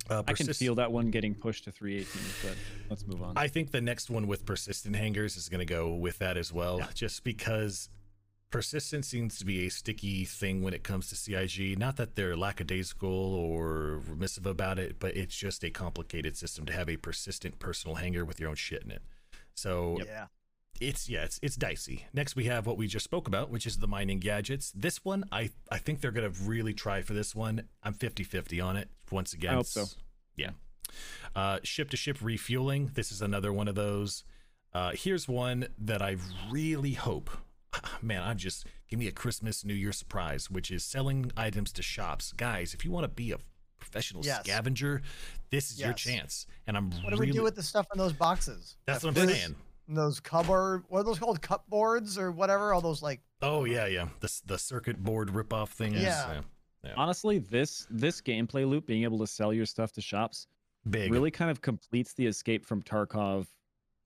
[0.09, 2.57] Uh, I can feel that one getting pushed to 318, but
[2.89, 3.33] let's move on.
[3.37, 6.53] I think the next one with persistent hangars is going to go with that as
[6.53, 7.89] well, just because
[8.51, 11.79] persistence seems to be a sticky thing when it comes to CIG.
[11.79, 16.73] Not that they're lackadaisical or remissive about it, but it's just a complicated system to
[16.73, 19.03] have a persistent personal hangar with your own shit in it.
[19.55, 20.27] So Yeah.
[20.81, 22.07] It's yeah, it's it's dicey.
[22.13, 24.73] Next we have what we just spoke about, which is the mining gadgets.
[24.75, 27.65] This one, I I think they're gonna really try for this one.
[27.83, 28.89] I'm 50-50 on it.
[29.11, 29.85] Once again, I hope so.
[30.35, 30.51] Yeah.
[31.35, 32.91] Uh, ship to ship refueling.
[32.95, 34.25] This is another one of those.
[34.73, 36.17] Uh, here's one that I
[36.51, 37.31] really hope.
[38.03, 41.83] Man, I'm just give me a Christmas New Year surprise, which is selling items to
[41.83, 42.33] shops.
[42.33, 43.39] Guys, if you want to be a
[43.79, 44.41] professional Yes.
[44.41, 45.03] scavenger,
[45.51, 46.47] this is your chance.
[46.67, 48.77] And I'm What do really we do with the stuff in those boxes?
[48.87, 49.55] that's what I'm saying.
[49.89, 51.41] Those cupboard, what are those called?
[51.43, 52.73] Cupboards or whatever?
[52.73, 54.09] All those like Oh yeah, yeah.
[54.21, 56.41] The the circuit board ripoff thing Yeah.
[56.97, 60.47] Honestly, this this gameplay loop, being able to sell your stuff to shops,
[60.91, 61.11] Big.
[61.13, 63.47] really kind of completes the escape from Tarkov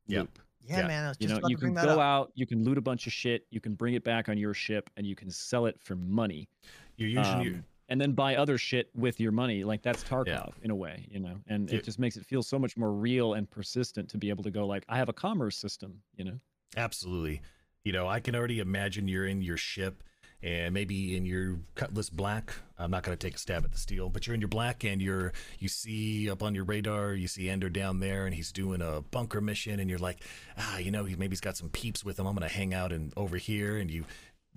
[0.06, 0.20] Yeah.
[0.20, 0.38] loop.
[0.62, 0.86] yeah, Yeah.
[0.86, 1.04] man.
[1.04, 1.98] I was You just know, about you to can go up.
[2.00, 4.54] out, you can loot a bunch of shit, you can bring it back on your
[4.54, 6.48] ship, and you can sell it for money.
[6.96, 9.64] You're usually Um, and then buy other shit with your money.
[9.64, 11.36] Like that's Tarkov in a way, you know.
[11.48, 11.76] And Yeah.
[11.78, 14.50] it just makes it feel so much more real and persistent to be able to
[14.50, 16.40] go like, I have a commerce system, you know.
[16.76, 17.42] absolutely.
[17.84, 20.04] You know, I can already imagine you're in your ship
[20.42, 22.52] and maybe in your cutlass black.
[22.78, 24.84] I'm not going to take a stab at the steel, but you're in your black
[24.84, 28.52] and you're you see up on your radar, you see Ender down there and he's
[28.52, 30.22] doing a bunker mission and you're like,
[30.58, 32.26] ah, you know, he maybe he's got some peeps with him.
[32.26, 34.04] I'm going to hang out and over here and you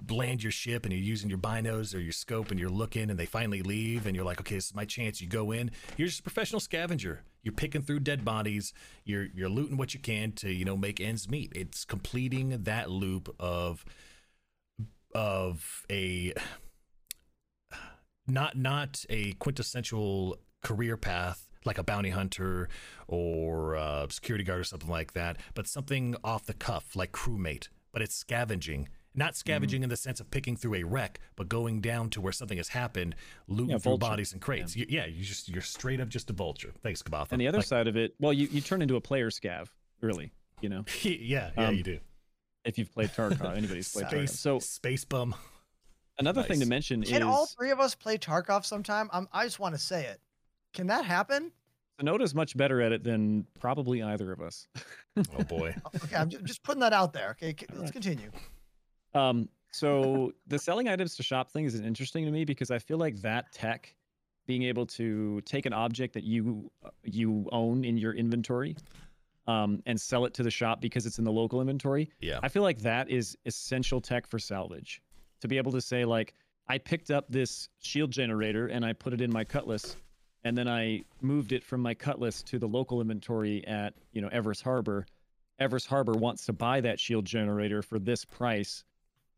[0.10, 3.18] land your ship and you're using your binos or your scope and you're looking and
[3.18, 5.22] they finally leave and you're like okay this is my chance.
[5.22, 7.24] You go in you're just a professional scavenger.
[7.42, 8.74] You're picking through dead bodies.
[9.06, 11.52] You're you're looting what you can to you know make ends meet.
[11.56, 13.86] It's completing that loop of
[15.14, 16.34] of a
[18.28, 22.68] not not a quintessential career path like a bounty hunter
[23.08, 27.70] or a security guard or something like that, but something off the cuff like crewmate.
[27.92, 31.82] But it's scavenging, not scavenging in the sense of picking through a wreck, but going
[31.82, 33.16] down to where something has happened,
[33.48, 34.76] looting Yeah, through bodies and crates.
[34.76, 36.74] You- Yeah, you just you're straight up just a vulture.
[36.82, 37.32] Thanks, Kabatha.
[37.32, 39.68] And the other Like- side of it, well, you, you turn into a player scav,
[40.02, 40.32] really,
[40.62, 42.00] you know, yeah, yeah, Um, you do.
[42.66, 44.10] if you've played Tarkov, anybody's played Tarkov.
[44.30, 45.36] Space, So space bum.
[46.20, 46.70] another thing to nice.
[46.70, 49.10] mention Can is all three of us play Tarkov sometime?
[49.14, 50.20] I'm, I just want to say it.
[50.74, 51.52] Can that happen?
[52.02, 54.68] Sonoda's much better at it than probably either of us.
[55.38, 55.76] Oh boy.
[56.04, 57.38] Okay, I'm just putting that out there.
[57.40, 57.94] Okay, let's Alright.
[57.94, 58.32] continue.
[59.14, 62.98] Um, so the selling items to shop thing is interesting to me because I feel
[62.98, 63.94] like that tech,
[64.46, 68.76] being able to take an object that you uh, you own in your inventory,
[69.48, 72.40] um, and sell it to the shop because it's in the local inventory, Yeah.
[72.42, 75.02] I feel like that is essential tech for salvage.
[75.42, 76.34] To be able to say like,
[76.68, 79.98] I picked up this shield generator and I put it in my cutlass,
[80.46, 84.30] and then I moved it from my cutlass to the local inventory at you know
[84.30, 85.06] Everus Harbor.
[85.60, 88.84] Everus Harbor wants to buy that shield generator for this price,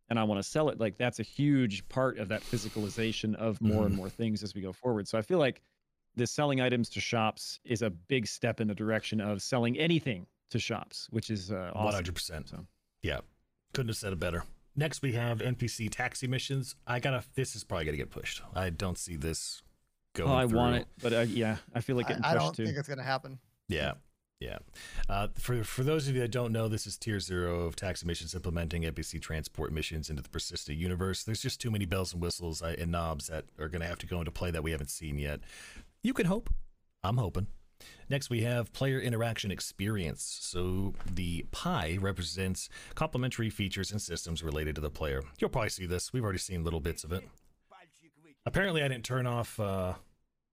[0.09, 0.79] and I want to sell it.
[0.79, 3.97] Like that's a huge part of that physicalization of more and Mhm.
[3.97, 5.07] more things as we go forward.
[5.07, 5.61] So I feel like
[6.15, 10.27] the selling items to shops is a big step in the direction of selling anything
[10.51, 11.95] to shops, which is uh, awesome.
[11.95, 12.49] hundred percent.
[12.49, 12.65] So.
[13.01, 13.19] Yeah,
[13.73, 14.43] couldn't have said it better.
[14.77, 16.75] Next, we have NPC taxi missions.
[16.85, 17.23] I gotta.
[17.35, 18.41] This is probably gonna get pushed.
[18.53, 19.61] I don't see this
[20.13, 20.29] going.
[20.29, 20.57] Oh, I through.
[20.57, 22.65] want it, but uh, yeah, I feel like I, getting I pushed don't too.
[22.65, 23.39] think it's gonna happen.
[23.67, 23.93] Yeah.
[24.39, 24.57] Yeah.
[25.07, 28.05] Uh, for for those of you that don't know, this is tier zero of taxi
[28.05, 31.23] missions implementing NPC transport missions into the persistent universe.
[31.23, 33.99] There's just too many bells and whistles uh, and knobs that are going to have
[33.99, 35.39] to go into play that we haven't seen yet.
[36.03, 36.49] You can hope.
[37.03, 37.47] I'm hoping.
[38.09, 40.37] Next, we have player interaction experience.
[40.41, 45.23] So the pie represents complementary features and systems related to the player.
[45.39, 46.13] You'll probably see this.
[46.13, 47.23] We've already seen little bits of it.
[48.45, 49.93] Apparently, I didn't turn off uh,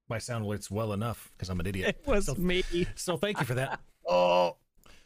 [0.09, 1.97] my sound alerts well enough because I'm an idiot.
[2.01, 2.63] It was So- me.
[2.95, 3.81] So thank you for that.
[4.05, 4.57] Oh,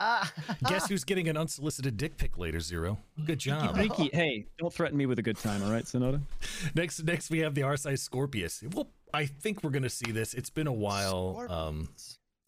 [0.68, 2.98] Guess who's getting an unsolicited dick pic later, Zero?
[3.24, 3.76] Good job.
[3.76, 6.20] Ricky, hey, don't threaten me with a good time, all right, Sonoda?
[6.74, 8.62] next, next we have the RSI Scorpius.
[8.72, 10.32] Well, I think we're gonna see this.
[10.34, 11.46] It's been a while.
[11.48, 11.90] Um,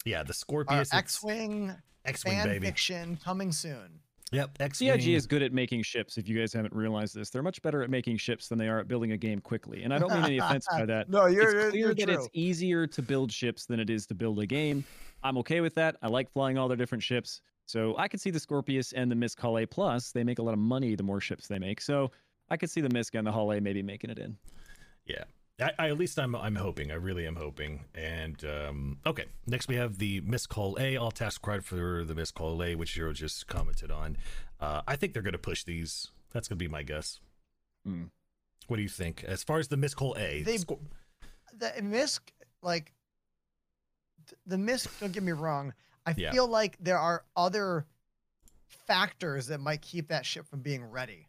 [0.05, 0.87] yeah, the Scorpius.
[0.89, 1.73] it's X-wing
[2.03, 2.65] X-wing, fan baby.
[2.65, 3.99] fiction coming soon.
[4.31, 4.91] Yep, X-wing.
[4.91, 6.17] CIG is good at making ships.
[6.17, 8.79] If you guys haven't realized this, they're much better at making ships than they are
[8.79, 9.83] at building a game quickly.
[9.83, 11.09] And I don't mean any offense by that.
[11.09, 12.15] No, you're, it's you're, clear you're that true.
[12.15, 14.83] it's easier to build ships than it is to build a game.
[15.23, 15.95] I'm okay with that.
[16.01, 17.41] I like flying all their different ships.
[17.65, 20.11] So I could see the Scorpius and the MISC Hull A Plus.
[20.11, 21.81] They make a lot of money the more ships they make.
[21.81, 22.11] So
[22.49, 24.37] I could see the MISC and the Hull A maybe making it in.
[25.05, 25.23] Yeah.
[25.61, 26.91] I, I, at least I'm I'm hoping.
[26.91, 27.85] I really am hoping.
[27.95, 30.97] And um, okay, next we have the MISC Hull A.
[30.97, 34.17] All tasks required for the MISC Hull A, which Zero just commented on.
[34.59, 36.11] Uh, I think they're going to push these.
[36.31, 37.19] That's going to be my guess.
[37.85, 38.03] Hmm.
[38.67, 39.23] What do you think?
[39.23, 40.79] As far as the MISC Hull A, They- Scor-
[41.57, 42.31] the misc
[42.61, 42.93] like
[44.45, 45.73] the misc don't get me wrong
[46.05, 46.31] i Yeah.
[46.31, 47.85] feel like there are other
[48.87, 51.27] factors that might keep that ship from being ready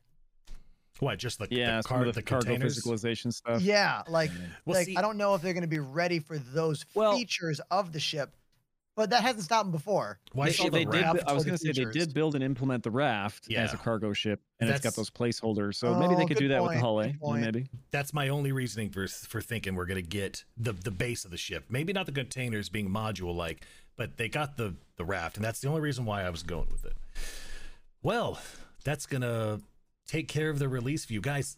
[1.01, 1.19] what?
[1.19, 3.61] Just the Yeah, the, some car, of the, the cargo physicalization stuff.
[3.63, 4.31] yeah like
[4.65, 7.17] Well, like see- i don't know if they're going to be ready for those Well-
[7.17, 8.35] features of the ship
[8.97, 10.89] but that hasn't stopped them before Why they, saw the did.
[10.89, 13.79] raft I was going to say they did build and implement the raft as a
[13.79, 15.77] cargo ship, and it's got those placeholders.
[15.77, 17.05] So maybe they Oh, could do that with the Hull A.
[17.05, 17.41] good yeah, point.
[17.41, 17.67] Maybe.
[17.93, 21.31] That's my only reasoning for for thinking we're going to get the the base of
[21.31, 21.65] the ship.
[21.71, 23.65] Maybe not the containers being module like,
[23.97, 26.69] but they got the the raft, and that's the only reason why I was going
[26.71, 26.97] with it.
[28.03, 28.39] Well,
[28.85, 29.61] that's gonna
[30.11, 31.57] take care of the release view, guys.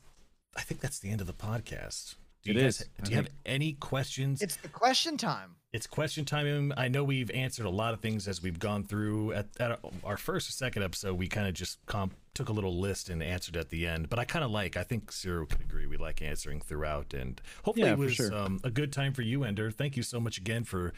[0.57, 2.17] I think that's the end of the podcast.
[2.45, 4.43] Do you guys, is, I Do you have any questions?
[4.43, 6.75] it's the question time It's question time.
[6.77, 9.33] I know we've answered a lot of things as we've gone through.
[9.33, 12.79] At, at our first or second episode, we kind of just comp- took a little
[12.79, 14.11] list and answered at the end.
[14.11, 17.15] But I kind of like, I think Cyril could agree, we like answering throughout.
[17.15, 18.35] And hopefully Yeah, it was sure.
[18.35, 19.71] um, a good time for you, Ender.
[19.71, 20.93] Thank you so much again for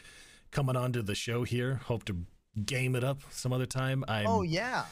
[0.51, 1.75] coming on to the show here.
[1.85, 2.17] Hope to
[2.65, 4.03] game it up some other time.
[4.07, 4.85] I'm, oh yeah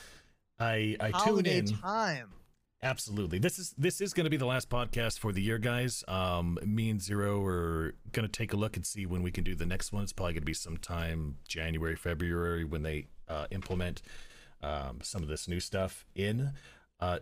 [0.60, 1.66] I, I tune in.
[1.66, 2.30] time
[2.84, 3.40] Absolutely.
[3.40, 6.04] This is this is going to be the last podcast for the year, guys.
[6.06, 9.46] Um, me and Zero are going to take a look and see when we can
[9.46, 10.04] do the next one.
[10.04, 14.02] It's probably going to be sometime January, February when they uh, implement
[14.62, 16.52] um, some of this new stuff in.
[17.00, 17.20] Uh,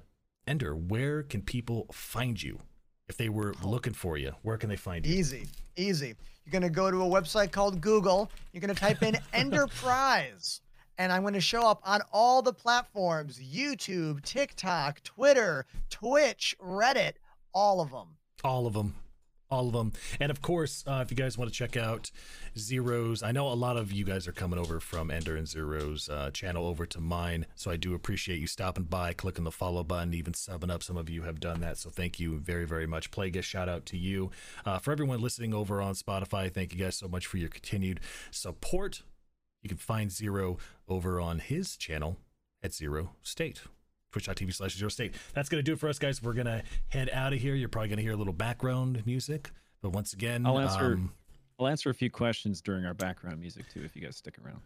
[0.47, 2.61] Ender, where can people find you
[3.07, 4.33] if they were looking for you?
[4.41, 5.13] Where can they find you?
[5.13, 6.15] Easy, easy.
[6.43, 8.31] You're gonna go to a website called Google.
[8.51, 10.61] You're gonna type in Enterprise,
[10.97, 17.13] and I'm gonna show up on all the platforms: YouTube, TikTok, Twitter, Twitch, Reddit,
[17.53, 18.17] all of them.
[18.43, 18.95] All of them.
[19.49, 19.91] All of them.
[20.21, 22.09] And of course, uh, if you guys want to check out
[22.57, 26.07] Zero's, I know a lot of you guys are coming over from Ender and Zero's
[26.07, 27.45] uh, channel over to mine.
[27.55, 30.83] So I do appreciate you stopping by, clicking the follow button, even subbing up.
[30.83, 31.77] Some of you have done that.
[31.77, 33.11] So thank you very, very much.
[33.11, 34.31] Plagueis, shout out to you.
[34.65, 37.99] Uh, for everyone listening over on Spotify, thank you guys so much for your continued
[38.31, 39.01] support.
[39.61, 40.57] You can find Zero
[40.87, 42.17] over on his channel
[42.63, 43.61] at Zero State
[44.11, 45.15] twitch.tv slash zero state.
[45.33, 46.21] That's going to do it for us, guys.
[46.21, 47.55] We're going to head out of here.
[47.55, 49.51] You're probably going to hear a little background music.
[49.81, 51.13] But once again, I'll answer- um,
[51.59, 54.61] I'll answer a few questions during our background music too, if you guys stick around.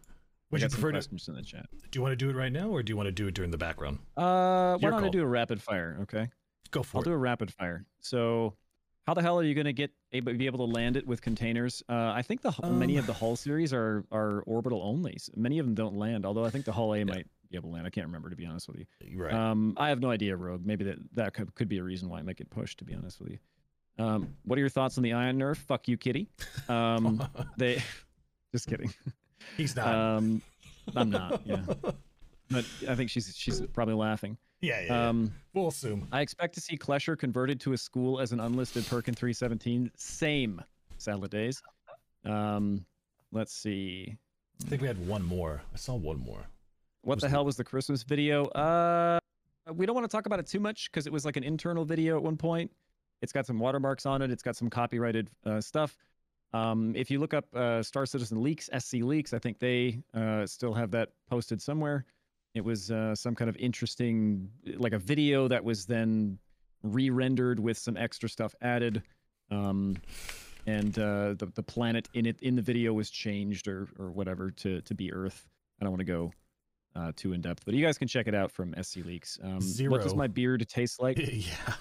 [0.50, 1.66] would you prefer to, in the chat?
[1.90, 3.34] do you want to do it right now or do you want to do it
[3.34, 3.98] during the background?
[4.16, 5.98] Uh, why don't I do a rapid fire?
[6.02, 6.28] Okay.
[6.70, 7.04] Go for I'll it.
[7.04, 7.84] do a rapid fire.
[8.00, 8.54] So,
[9.06, 11.22] how the hell are you going to get able, be able to land it with
[11.22, 11.82] containers?
[11.88, 15.16] Uh, I think the hu- many Um, of the Hull series are are orbital only.
[15.36, 16.26] Many of them don't land.
[16.26, 17.86] Although I think the Hull A might be able to land.
[17.86, 18.86] I can't remember to be honest with you.
[19.22, 19.32] Right.
[19.32, 20.66] Um, I have no idea, Rogue.
[20.66, 22.78] Maybe that that could, could be a reason why it might get pushed.
[22.78, 23.38] To be honest with you.
[23.98, 25.56] Um, what are your thoughts on the Iron Nerf?
[25.56, 26.28] Fuck you, Kitty.
[26.68, 27.26] Um,
[27.56, 27.82] they,
[28.52, 28.92] just kidding.
[29.56, 29.86] He's not.
[29.94, 30.42] Um,
[30.94, 31.42] I'm not.
[31.46, 31.62] Yeah,
[32.50, 34.36] but I think she's she's probably laughing.
[34.60, 35.08] Yeah, yeah, yeah.
[35.08, 36.06] Um, We'll assume.
[36.12, 39.90] I expect to see Klescher converted to a school as an unlisted perk in 317.
[39.96, 40.62] Same,
[40.98, 41.62] Salad Days.
[42.24, 42.84] Um,
[43.32, 44.16] let's see.
[44.64, 45.62] I think we had one more.
[45.72, 46.46] I saw one more.
[47.02, 48.46] What the the- hell was the Christmas video?
[48.46, 49.18] Uh,
[49.72, 51.84] we don't want to talk about it too much because it was like an internal
[51.84, 52.70] video at one point.
[53.22, 54.30] It's got some watermarks on it.
[54.30, 55.96] It's got some copyrighted uh, stuff.
[56.52, 60.46] Um, if you look up uh, Star Citizen Leaks, SC Leaks, I think they uh,
[60.46, 62.04] still have that posted somewhere.
[62.56, 66.38] It was uh, some kind of interesting, like a video that was then
[66.82, 69.02] re-rendered with some extra stuff added.
[69.50, 69.96] Um,
[70.66, 74.50] and uh, the the planet in it in the video was changed or or whatever
[74.50, 75.46] to to be Earth.
[75.80, 76.32] I don't want to go
[76.96, 79.38] uh, too in depth, but you guys can check it out from SC Leaks.
[79.42, 81.18] Um, What does my beard taste like?
[81.32, 81.74] yeah.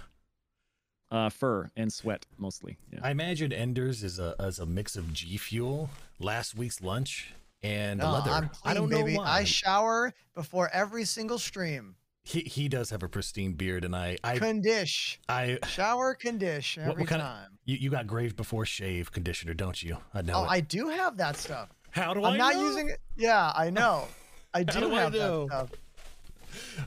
[1.09, 2.77] Uh, fur and sweat mostly.
[2.91, 2.99] Yeah.
[3.01, 5.89] I imagine Enders is a as a mix of G Fuel,
[6.19, 7.33] last week's lunch,
[7.65, 8.31] and No, leather.
[8.31, 9.27] I'm I don't clean, know why.
[9.39, 11.95] I shower before every single stream.
[12.23, 15.17] he he does have a pristine beard, and I I Condish.
[15.29, 17.57] I Shower, condish What- what every kind of- time.
[17.65, 19.97] you, you got grave before shave conditioner, don't you?
[20.13, 20.33] I know.
[20.35, 20.49] Oh, it.
[20.49, 21.69] I do have that stuff.
[21.91, 22.67] How do I'm I not know?
[22.67, 22.99] using it.
[23.15, 24.07] Yeah, I know.
[24.53, 25.47] I do, do I have know?
[25.47, 25.69] that stuff.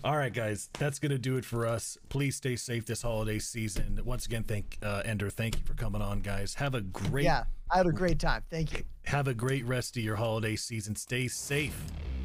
[0.04, 1.96] All right, guys, that's gonna do it for us.
[2.08, 4.00] Please stay safe this holiday season.
[4.04, 5.30] Once again, thank uh, Ender.
[5.30, 6.54] Thank you for coming on, guys.
[6.54, 8.42] Have a great Yeah, I had a great time.
[8.50, 8.84] Thank you.
[9.06, 10.94] have a great rest of your holiday season.
[10.96, 11.80] Stay safe.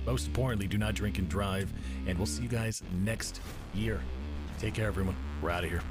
[0.05, 1.71] Most importantly, do not drink and drive.
[2.07, 3.39] And we'll see you guys next
[3.73, 4.01] year.
[4.59, 5.15] Take care, everyone.
[5.41, 5.81] We're out of here.